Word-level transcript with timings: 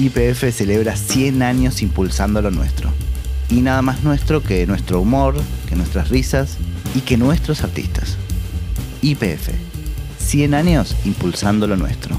YPF 0.00 0.50
celebra 0.50 0.96
100 0.96 1.42
años 1.42 1.82
impulsando 1.82 2.40
lo 2.40 2.50
nuestro. 2.50 2.90
Y 3.50 3.60
nada 3.60 3.82
más 3.82 4.02
nuestro 4.02 4.42
que 4.42 4.66
nuestro 4.66 5.02
humor, 5.02 5.34
que 5.68 5.76
nuestras 5.76 6.08
risas 6.08 6.56
y 6.94 7.02
que 7.02 7.18
nuestros 7.18 7.62
artistas. 7.62 8.16
YPF. 9.02 9.50
100 10.18 10.54
años 10.54 10.96
impulsando 11.04 11.66
lo 11.66 11.76
nuestro. 11.76 12.18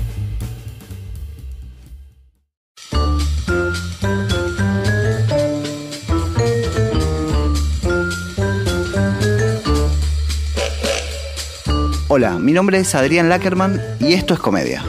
Hola, 12.09 12.37
mi 12.37 12.51
nombre 12.51 12.77
es 12.77 12.93
Adrián 12.93 13.27
Lackerman 13.27 13.81
y 13.99 14.13
esto 14.13 14.35
es 14.35 14.39
Comedia, 14.39 14.83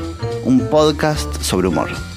un 0.44 0.68
podcast 0.68 1.40
sobre 1.40 1.68
humor. 1.68 2.11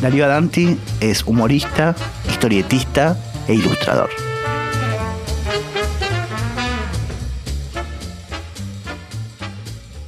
Darío 0.00 0.24
Adanti 0.26 0.78
es 1.00 1.24
humorista, 1.24 1.96
historietista 2.28 3.16
e 3.48 3.54
ilustrador. 3.54 4.08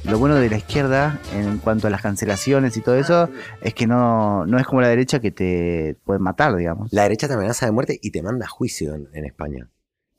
Lo 0.05 0.17
bueno 0.17 0.35
de 0.35 0.49
la 0.49 0.55
izquierda 0.55 1.19
en 1.33 1.57
cuanto 1.57 1.87
a 1.87 1.89
las 1.89 2.01
cancelaciones 2.01 2.77
y 2.77 2.81
todo 2.81 2.95
eso 2.95 3.29
es 3.61 3.73
que 3.73 3.85
no, 3.85 4.45
no 4.45 4.59
es 4.59 4.65
como 4.65 4.79
la 4.79 4.87
derecha 4.87 5.19
que 5.19 5.31
te 5.31 5.97
puede 6.05 6.19
matar, 6.19 6.55
digamos. 6.55 6.93
La 6.93 7.03
derecha 7.03 7.27
te 7.27 7.33
amenaza 7.33 7.65
de 7.65 7.73
muerte 7.73 7.99
y 8.01 8.11
te 8.11 8.23
manda 8.23 8.47
juicio 8.47 8.95
en, 8.95 9.09
en 9.13 9.25
España. 9.25 9.69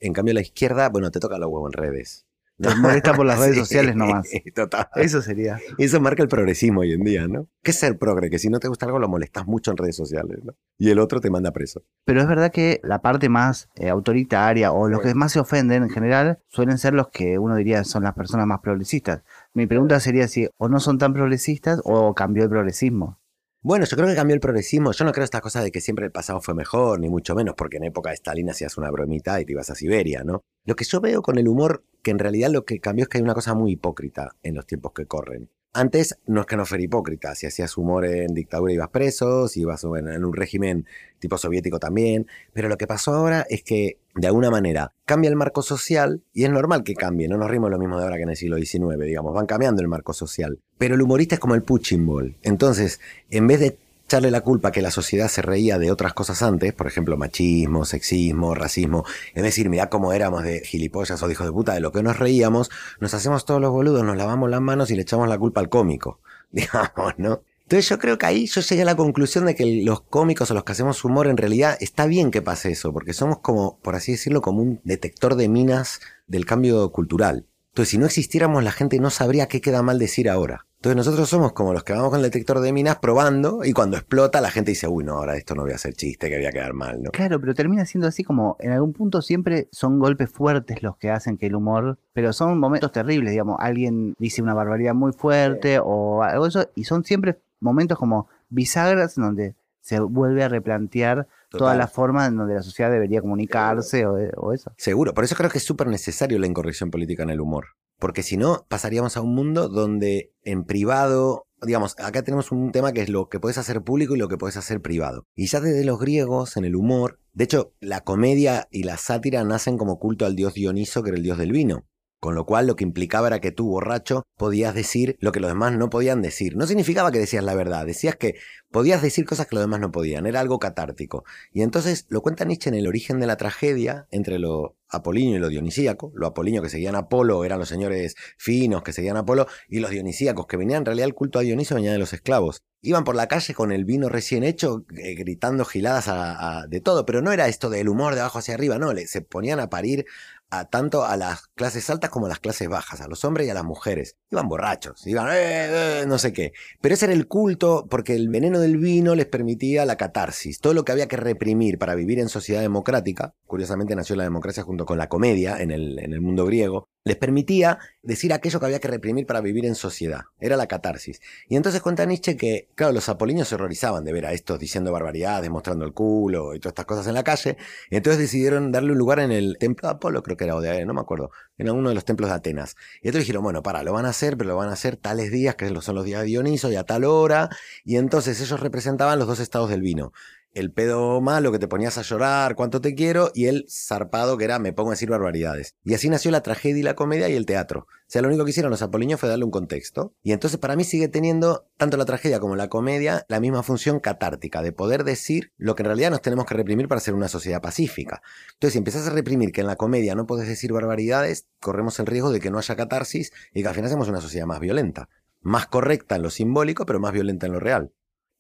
En 0.01 0.13
cambio, 0.13 0.35
la 0.35 0.43
izquierda, 0.43 0.91
bueno, 0.91 1.11
te 1.11 1.19
toca 1.19 1.39
los 1.39 1.49
huevos 1.49 1.71
en 1.75 1.83
redes. 1.83 2.27
Te 2.63 2.75
molesta 2.77 3.15
por 3.15 3.27
las 3.27 3.39
redes 3.41 3.55
Sí, 3.55 3.61
sociales 3.61 3.97
nomás. 3.97 4.29
Total. 4.55 4.87
Eso 4.97 5.21
sería. 5.21 5.59
Eso 5.79 6.01
marca 6.01 6.23
el 6.23 6.29
progresismo 6.29 6.81
hoy 6.81 6.93
en 6.93 7.03
día, 7.03 7.27
¿no? 7.29 7.49
¿Qué 7.63 7.73
es 7.73 7.79
ser 7.79 7.99
progre? 7.99 8.31
Que 8.31 8.39
si 8.39 8.49
no 8.49 8.61
te 8.61 8.69
gusta 8.69 8.87
algo 8.87 8.99
lo 8.99 9.09
molestas 9.09 9.47
mucho 9.47 9.71
en 9.71 9.77
redes 9.77 9.97
sociales, 9.97 10.39
¿no? 10.45 10.55
Y 10.79 10.91
el 10.91 10.99
otro 10.99 11.21
te 11.21 11.31
manda 11.31 11.53
preso. 11.53 11.83
Pero 12.05 12.21
es 12.21 12.29
verdad 12.29 12.51
que 12.53 12.81
la 12.83 13.03
parte 13.03 13.29
más 13.29 13.69
eh, 13.77 13.89
autoritaria 13.89 14.73
o 14.73 14.89
los 14.89 15.01
que 15.01 15.15
más 15.15 15.33
se 15.33 15.41
ofenden 15.41 15.83
en 15.83 15.91
general 15.91 16.39
suelen 16.49 16.79
ser 16.79 16.95
los 16.95 17.09
que 17.09 17.39
uno 17.39 17.57
diría 17.57 17.85
son 17.85 18.05
las 18.05 18.15
personas 18.15 18.47
más 18.47 18.61
progresistas. 18.61 19.23
Mi 19.55 19.67
pregunta 19.67 20.01
sería 20.01 20.29
si 20.29 20.49
o 20.57 20.69
no 20.69 20.81
son 20.81 20.99
tan 20.99 21.13
progresistas 21.13 21.81
o 21.85 22.15
cambió 22.15 22.45
el 22.45 22.51
progresismo. 22.51 23.19
Bueno, 23.65 23.85
yo 23.85 23.97
creo 23.97 24.09
que 24.09 24.17
cambió 24.17 24.35
el 24.35 24.41
progresismo. 24.41 24.91
Yo 24.91 25.05
no 25.05 25.13
creo 25.13 25.23
esta 25.25 25.41
cosa 25.41 25.63
de 25.63 25.71
que 25.71 25.81
siempre 25.81 26.05
el 26.05 26.11
pasado 26.11 26.41
fue 26.41 26.53
mejor, 26.53 26.99
ni 26.99 27.09
mucho 27.09 27.37
menos, 27.37 27.55
porque 27.57 27.77
en 27.77 27.85
época 27.85 28.11
de 28.11 28.15
Stalin 28.15 28.51
hacías 28.51 28.77
una 28.77 28.91
bromita 28.91 29.41
y 29.41 29.45
te 29.45 29.53
ibas 29.53 29.71
a 29.71 29.77
Siberia, 29.77 30.25
¿no? 30.25 30.41
Lo 30.65 30.75
que 30.75 30.85
yo 30.85 31.01
veo 31.01 31.23
con 31.23 31.39
el 31.39 31.47
humor, 31.47 31.85
que 32.03 32.11
en 32.11 32.19
realidad 32.19 32.51
lo 32.51 32.65
que 32.65 32.81
cambió 32.81 33.05
es 33.05 33.09
que 33.09 33.19
hay 33.19 33.25
una 33.25 33.35
cosa 33.35 33.55
muy 33.55 33.73
hipócrita 33.73 34.37
en 34.43 34.55
los 34.55 34.67
tiempos 34.67 34.93
que 34.93 35.07
corren. 35.07 35.49
Antes 35.75 36.19
no 36.27 36.43
es 36.43 36.47
que 36.47 36.57
no 36.59 36.67
fuera 36.67 36.85
hipócrita, 36.85 37.35
si 37.35 37.47
hacías 37.47 37.79
humor 37.79 38.05
en 38.05 38.35
dictadura 38.35 38.75
ibas 38.75 38.91
preso, 38.91 39.49
si 39.49 39.63
ibas 39.63 39.83
en, 39.85 40.23
un 40.23 40.35
régimen 40.35 40.87
tipo 41.19 41.39
soviético 41.39 41.79
también, 41.79 42.27
pero 42.53 42.69
lo 42.69 42.77
que 42.77 42.87
pasó 42.87 43.15
ahora 43.15 43.47
es 43.49 43.63
que 43.63 43.97
de 44.15 44.27
alguna 44.27 44.51
manera 44.51 44.93
cambia 45.07 45.31
el 45.31 45.37
marco 45.37 45.63
social 45.63 46.23
y 46.35 46.45
es 46.45 46.51
normal 46.51 46.85
que 46.85 46.95
cambie, 46.95 47.27
no 47.27 47.39
nos 47.39 47.51
rimos 47.51 47.71
lo 47.71 47.79
mismo 47.79 47.97
de 47.97 48.05
ahora 48.05 48.17
que 48.17 48.25
en 48.25 48.29
el 48.29 48.37
siglo 48.37 48.59
XIX, 48.59 48.99
digamos, 49.01 49.33
van 49.33 49.47
cambiando 49.47 49.81
el 49.81 49.89
marco 49.89 50.13
social, 50.13 50.61
pero 50.77 50.95
el 50.95 51.01
humorista 51.01 51.37
es 51.37 51.41
como 51.41 51.55
el 51.55 51.63
punching 51.63 52.05
ball, 52.05 52.37
entonces 52.43 53.01
en 53.31 53.47
vez 53.47 53.61
de 53.61 53.79
echarle 54.13 54.31
la 54.31 54.43
culpa 54.43 54.73
que 54.73 54.83
la 54.83 54.91
sociedad 54.91 55.29
se 55.29 55.41
reía 55.41 55.79
de 55.79 55.91
otras 55.91 56.13
cosas 56.13 56.43
antes, 56.43 56.75
por 56.75 56.87
ejemplo, 56.87 57.17
machismo, 57.17 57.87
sexismo, 57.87 58.55
racismo, 58.55 59.07
es 59.33 59.43
decir, 59.43 59.71
mirá 59.71 59.89
cómo 59.89 60.13
éramos 60.13 60.43
de 60.43 60.61
gilipollas 60.61 61.23
o 61.23 61.27
de 61.27 61.33
hijos 61.33 61.47
de 61.47 61.53
puta, 61.53 61.73
de 61.73 61.81
lo 61.81 61.93
que 61.93 62.03
nos 62.03 62.19
reíamos, 62.19 62.71
nos 63.01 63.15
hacemos 63.15 63.47
todos 63.47 63.59
los 63.59 63.71
boludos, 63.71 64.05
nos 64.05 64.19
lavamos 64.19 64.51
las 64.51 64.61
manos 64.61 64.91
y 64.91 64.97
le 64.97 65.03
echamos 65.03 65.31
la 65.31 65.39
culpa 65.39 65.63
al 65.63 65.71
cómico, 65.71 66.21
digamos, 66.51 67.15
¿no? 67.17 67.41
Entonces 67.63 67.89
yo 67.89 67.99
creo 67.99 68.19
que 68.19 68.27
ahí 68.27 68.47
yo 68.49 68.61
llegué 68.61 68.83
a 68.83 68.85
la 68.85 68.97
conclusión 68.97 69.47
de 69.47 69.55
que 69.55 69.65
los 69.83 70.03
cómicos 70.03 70.51
o 70.51 70.55
los 70.55 70.65
que 70.65 70.73
hacemos 70.73 71.03
humor 71.07 71.27
en 71.27 71.39
realidad 71.39 71.79
está 71.81 72.05
bien 72.05 72.31
que 72.31 72.43
pase 72.43 72.71
eso, 72.71 72.93
porque 72.93 73.15
somos 73.15 73.39
como, 73.39 73.79
por 73.79 73.95
así 73.95 74.13
decirlo, 74.13 74.43
como 74.43 74.61
un 74.61 74.83
detector 74.85 75.37
de 75.37 75.49
minas 75.49 76.01
del 76.27 76.45
cambio 76.45 76.93
cultural. 76.93 77.47
Entonces 77.73 77.89
si 77.89 77.99
no 77.99 78.05
existiéramos 78.05 78.63
la 78.63 78.71
gente 78.71 78.99
no 79.01 79.09
sabría 79.09 79.49
qué 79.49 79.63
queda 79.63 79.83
mal 79.83 79.99
decir 79.99 80.29
ahora. 80.29 80.67
Entonces 80.77 80.97
nosotros 80.97 81.29
somos 81.31 81.53
como 81.55 81.73
los 81.73 81.85
que 81.85 81.95
vamos 81.95 82.11
con 82.11 82.19
el 82.19 82.25
detector 82.25 82.61
de 82.61 82.71
minas 82.71 82.99
probando 82.99 83.65
y 83.65 83.73
cuando 83.73 83.97
explota 83.97 84.43
la 84.43 84.51
gente 84.51 84.73
dice, 84.73 84.89
uy, 84.89 85.05
no, 85.05 85.15
ahora 85.15 85.37
esto 85.37 85.55
no 85.55 85.63
voy 85.63 85.73
a 85.73 85.77
hacer 85.77 85.95
chiste, 85.95 86.29
que 86.29 86.37
voy 86.37 86.45
a 86.45 86.53
quedar 86.53 86.75
mal, 86.75 87.03
¿no? 87.03 87.13
Claro, 87.13 87.41
pero 87.41 87.55
termina 87.55 87.87
siendo 87.87 88.09
así 88.09 88.25
como 88.25 88.59
en 88.61 88.73
algún 88.73 88.93
punto 88.93 89.23
siempre 89.23 89.69
son 89.73 89.99
golpes 89.99 90.29
fuertes 90.29 90.83
los 90.83 90.99
que 90.99 91.11
hacen 91.11 91.39
que 91.39 91.47
el 91.47 91.55
humor, 91.55 91.99
pero 92.13 92.35
son 92.35 92.59
momentos 92.59 92.93
terribles, 92.93 93.31
digamos, 93.31 93.57
alguien 93.59 94.17
dice 94.19 94.43
una 94.43 94.53
barbaridad 94.53 94.93
muy 94.93 95.13
fuerte 95.13 95.79
o 95.83 96.23
algo 96.25 96.45
de 96.45 96.49
eso 96.51 96.69
y 96.75 96.85
son 96.85 97.05
siempre 97.05 97.39
momentos 97.59 97.97
como 97.97 98.29
bisagras 98.51 99.17
en 99.17 99.25
donde 99.25 99.55
se 99.81 99.99
vuelve 99.99 100.45
a 100.45 100.49
replantear 100.49 101.27
toda 101.53 101.73
Total. 101.73 101.79
la 101.79 101.87
forma 101.87 102.27
en 102.27 102.37
donde 102.37 102.55
la 102.55 102.63
sociedad 102.63 102.91
debería 102.91 103.21
comunicarse 103.21 104.07
o, 104.07 104.15
o 104.37 104.53
eso. 104.53 104.73
Seguro, 104.77 105.15
por 105.15 105.25
eso 105.25 105.37
creo 105.37 105.51
que 105.51 105.59
es 105.59 105.65
súper 105.65 105.87
necesario 105.87 106.39
la 106.39 106.47
incorrección 106.47 106.91
política 106.91 107.23
en 107.23 107.31
el 107.31 107.41
humor. 107.41 107.67
Porque 107.99 108.25
si 108.25 108.37
no, 108.37 108.67
pasaríamos 108.69 109.17
a 109.17 109.21
un 109.21 109.35
mundo 109.35 109.69
donde 109.69 110.33
en 110.43 110.65
privado, 110.65 111.47
digamos, 111.61 111.95
acá 111.99 112.23
tenemos 112.23 112.51
un 112.51 112.73
tema 112.73 112.93
que 112.93 113.03
es 113.03 113.09
lo 113.09 113.29
que 113.29 113.39
puedes 113.39 113.59
hacer 113.59 113.83
público 113.83 114.17
y 114.17 114.19
lo 114.19 114.29
que 114.29 114.39
puedes 114.39 114.57
hacer 114.57 114.81
privado. 114.81 115.27
Y 115.37 115.47
ya 115.47 115.61
desde 115.61 115.85
los 115.85 116.01
griegos, 116.01 116.57
en 116.57 116.65
el 116.65 116.75
humor, 116.75 117.21
de 117.33 117.45
hecho, 117.45 117.73
la 117.81 118.01
comedia 118.01 118.67
y 118.71 118.83
la 118.83 118.97
sátira 118.97 119.45
nacen 119.45 119.79
como 119.79 119.99
culto 119.99 120.27
al 120.27 120.35
dios 120.35 120.55
Dioniso, 120.55 121.03
que 121.03 121.11
era 121.11 121.17
el 121.17 121.23
dios 121.23 121.39
del 121.39 121.53
vino. 121.53 121.85
Con 122.23 122.37
lo 122.37 122.47
cual 122.47 122.69
lo 122.69 122.77
que 122.77 122.85
implicaba 122.85 123.27
era 123.27 123.41
que 123.41 123.51
tú, 123.51 123.67
borracho, 123.67 124.23
podías 124.37 124.77
decir 124.77 125.17
lo 125.19 125.33
que 125.33 125.41
los 125.41 125.51
demás 125.51 125.73
no 125.73 125.91
podían 125.91 126.23
decir. 126.23 126.57
No 126.57 126.69
significaba 126.69 127.11
que 127.11 127.19
decías 127.19 127.43
la 127.43 127.57
verdad, 127.57 127.85
decías 127.85 128.15
que 128.15 128.37
podías 128.71 129.03
decir 129.03 129.25
cosas 129.25 129.49
que 129.49 129.57
los 129.57 129.65
demás 129.65 129.81
no 129.81 129.91
podían, 129.91 130.27
era 130.27 130.39
algo 130.39 130.61
catártico. 130.61 131.25
Y 131.53 131.63
entonces 131.63 132.07
lo 132.11 132.23
cuenta 132.23 132.45
Nietzsche 132.45 132.69
en 132.69 132.77
el 132.77 132.87
origen 132.87 133.19
de 133.19 133.27
la 133.27 133.37
tragedia 133.37 134.07
entre 134.13 134.39
lo 134.39 134.77
apolíneo 134.89 135.37
y 135.37 135.41
lo 135.41 135.49
dionisíaco. 135.49 136.13
Lo 136.15 136.29
apolíneo 136.29 136.63
que 136.63 136.69
seguían 136.69 136.95
a 136.95 136.99
Apolo 136.99 137.45
eran 137.45 137.59
los 137.59 137.69
señores 137.69 138.15
finos 138.39 138.85
que 138.85 138.93
seguían 138.93 139.17
a 139.17 139.21
Apolo 139.21 139.49
y 139.69 139.81
los 139.81 139.91
dionisíacos 139.91 140.47
que 140.47 140.57
venían 140.57 140.83
en 140.83 140.87
realidad 140.87 141.09
el 141.09 141.15
culto 141.15 141.41
a 141.41 141.43
Dioniso 141.43 141.75
venía 141.75 141.91
de 141.91 141.99
los 141.99 142.13
esclavos. 142.13 142.63
Iban 142.83 143.03
por 143.03 143.17
la 143.17 143.27
calle 143.27 143.53
con 143.55 143.73
el 143.73 143.85
vino 143.85 144.09
recién 144.09 144.45
hecho, 144.45 144.85
eh, 144.97 145.15
gritando 145.15 145.65
giladas 145.65 146.69
de 146.69 146.81
todo, 146.81 147.05
pero 147.05 147.21
no 147.21 147.33
era 147.33 147.49
esto 147.49 147.69
del 147.69 147.89
humor 147.89 148.15
de 148.15 148.21
abajo 148.21 148.39
hacia 148.39 148.55
arriba, 148.55 148.79
no, 148.79 148.93
se 149.07 149.23
ponían 149.23 149.61
a 149.61 149.71
parir 149.71 150.05
a 150.53 150.67
tanto 150.67 151.07
a 151.07 151.17
las 151.17 151.47
clases 151.55 151.89
altas 151.89 152.11
como 152.11 152.27
a 152.27 152.29
las 152.29 152.39
clases 152.39 152.69
bajas, 152.69 153.01
a 153.01 153.09
los 153.09 153.25
hombres 153.25 153.47
y 153.47 153.51
a 153.51 153.55
las 153.55 153.65
mujeres. 153.65 154.19
Iban 154.31 154.49
borrachos, 154.49 155.07
iban, 155.07 155.29
eh, 155.31 156.03
eh, 156.03 156.05
no 156.07 156.19
sé 156.19 156.35
qué. 156.35 156.53
Pero 156.83 156.95
ese 156.95 157.07
era 157.07 157.15
el 157.15 157.27
culto 157.27 157.87
porque 157.89 158.15
el 158.15 158.29
veneno 158.29 158.61
del 158.61 158.77
vino 158.77 159.15
les 159.15 159.25
permitía 159.25 159.87
la 159.87 159.97
catarsis. 159.97 160.61
Todo 160.61 160.75
lo 160.75 160.85
que 160.85 160.93
había 160.93 161.09
que 161.09 161.17
reprimir 161.17 161.79
para 161.79 161.95
vivir 161.95 162.19
en 162.19 162.29
sociedad 162.29 162.61
democrática, 162.61 163.35
curiosamente 163.47 163.97
nació 163.97 164.15
la 164.15 164.25
democracia 164.25 164.63
junto 164.63 164.85
con 164.85 164.99
la 164.99 165.09
comedia 165.09 165.57
en 165.59 165.71
el, 165.71 165.99
en 165.99 166.13
el 166.13 166.21
mundo 166.21 166.45
griego, 166.45 166.91
les 167.05 167.17
permitía 167.17 167.79
decir 168.03 168.33
aquello 168.33 168.61
que 168.61 168.67
había 168.67 168.81
que 168.81 168.89
reprimir 168.89 169.27
para 169.27 169.41
vivir 169.41 169.67
en 169.67 169.75
sociedad. 169.75 170.23
Era 170.41 170.57
la 170.57 170.67
catarsis. 170.67 171.21
Y 171.49 171.57
entonces 171.57 171.83
cuenta 171.83 172.05
Nietzsche 172.05 172.37
que, 172.37 172.69
claro, 172.75 172.93
los 172.93 173.09
apolíneos 173.09 173.49
se 173.49 173.57
horrorizaban 173.57 174.05
de 174.05 174.13
ver 174.13 174.27
a 174.27 174.33
estos 174.33 174.59
diciendo 174.59 174.93
barbaridades, 174.93 175.51
mostrando 175.51 175.85
el 175.85 175.93
culo 175.93 176.55
y 176.55 176.61
todas 176.61 176.73
estas 176.73 176.87
cosas 176.87 177.07
en 177.07 177.15
la 177.15 177.25
calle. 177.25 177.57
Entonces 177.91 178.21
decidieron 178.21 178.73
darle 178.73 178.93
un 178.93 178.99
lugar 178.99 179.21
en 179.21 179.33
el 179.33 179.57
templo 179.59 179.89
de 179.89 179.95
Apolo, 179.95 180.23
creo 180.23 180.37
que 180.37 180.45
era, 180.45 180.57
o 180.57 180.61
de, 180.61 180.85
no 180.87 180.95
me 180.95 181.01
acuerdo, 181.01 181.31
en 181.59 181.71
uno 181.71 181.89
de 181.89 181.95
los 181.95 182.05
templos 182.05 182.31
de 182.31 182.37
Atenas. 182.37 182.77
Y 183.03 183.09
entonces 183.09 183.27
dijeron, 183.27 183.43
bueno, 183.43 183.63
para, 183.63 183.83
lo 183.83 183.93
van 183.93 184.07
a 184.07 184.11
hacer, 184.11 184.37
pero 184.37 184.51
lo 184.51 184.57
van 184.57 184.69
a 184.69 184.73
hacer 184.73 184.97
tales 184.97 185.31
días, 185.31 185.57
que 185.57 185.69
son 185.81 185.95
los 185.95 186.05
días 186.05 186.21
de 186.21 186.27
Dioniso, 186.27 186.71
y 186.71 186.77
a 186.77 186.85
tal 186.85 187.05
hora. 187.05 187.49
Y 187.85 187.97
entonces 187.97 188.41
ellos 188.41 188.61
representaban 188.61 189.19
los 189.19 189.29
dos 189.29 189.41
estados 189.41 189.71
del 189.71 189.81
vino. 189.81 190.13
El 190.55 190.71
pedo 190.71 191.23
malo 191.23 191.51
que 191.51 191.59
te 191.59 191.67
ponías 191.67 191.97
a 191.97 192.03
llorar, 192.03 192.57
cuánto 192.57 192.83
te 192.83 192.95
quiero, 192.95 193.31
y 193.35 193.47
el 193.47 193.65
zarpado 193.71 194.37
que 194.37 194.45
era 194.45 194.59
me 194.59 194.75
pongo 194.75 194.91
a 194.91 194.93
decir 194.93 195.09
barbaridades. 195.09 195.77
Y 195.83 195.95
así 195.95 196.11
nació 196.11 196.31
la 196.31 196.43
tragedia 196.43 196.81
y 196.81 196.83
la 196.83 196.95
comedia 196.95 197.31
y 197.31 197.37
el 197.37 197.47
teatro. 197.47 197.87
O 197.89 198.05
sea, 198.07 198.21
lo 198.21 198.29
único 198.29 198.45
que 198.45 198.51
hicieron 198.51 198.71
los 198.71 198.83
apolíneos 198.83 199.19
fue 199.19 199.31
darle 199.31 199.47
un 199.47 199.51
contexto. 199.51 200.13
Y 200.23 200.33
entonces 200.33 200.61
para 200.61 200.77
mí 200.77 200.85
sigue 200.85 201.09
teniendo 201.09 201.65
tanto 201.79 201.97
la 201.97 202.05
tragedia 202.05 202.39
como 202.39 202.55
la 202.55 202.69
comedia 202.69 203.25
la 203.29 203.41
misma 203.41 203.63
función 203.63 203.99
catártica, 203.99 204.61
de 204.61 204.73
poder 204.73 205.05
decir 205.05 205.53
lo 205.57 205.75
que 205.75 205.85
en 205.85 205.87
realidad 205.87 206.11
nos 206.11 206.21
tenemos 206.21 206.45
que 206.45 206.53
reprimir 206.53 206.87
para 206.87 207.01
ser 207.01 207.15
una 207.15 207.29
sociedad 207.29 207.63
pacífica. 207.63 208.21
Entonces, 208.53 208.73
si 208.73 208.79
empiezas 208.79 209.07
a 209.07 209.11
reprimir 209.11 209.53
que 209.53 209.63
en 209.63 209.69
la 209.69 209.77
comedia 209.77 210.15
no 210.15 210.27
puedes 210.27 210.47
decir 210.47 210.75
barbaridades, 210.75 211.47
corremos 211.61 211.99
el 211.99 212.05
riesgo 212.05 212.31
de 212.31 212.41
que 212.41 212.51
no 212.51 212.59
haya 212.59 212.77
catarsis 212.77 213.33
y 213.55 213.63
que 213.63 213.69
al 213.69 213.75
final 213.75 213.89
seamos 213.89 214.09
una 214.11 214.21
sociedad 214.21 214.45
más 214.45 214.61
violenta. 214.61 215.09
Más 215.41 215.67
correcta 215.67 216.17
en 216.17 216.23
lo 216.23 216.29
simbólico, 216.29 216.85
pero 216.85 217.01
más 217.01 217.15
violenta 217.15 217.47
en 217.47 217.55
lo 217.55 217.61
real. 217.61 217.91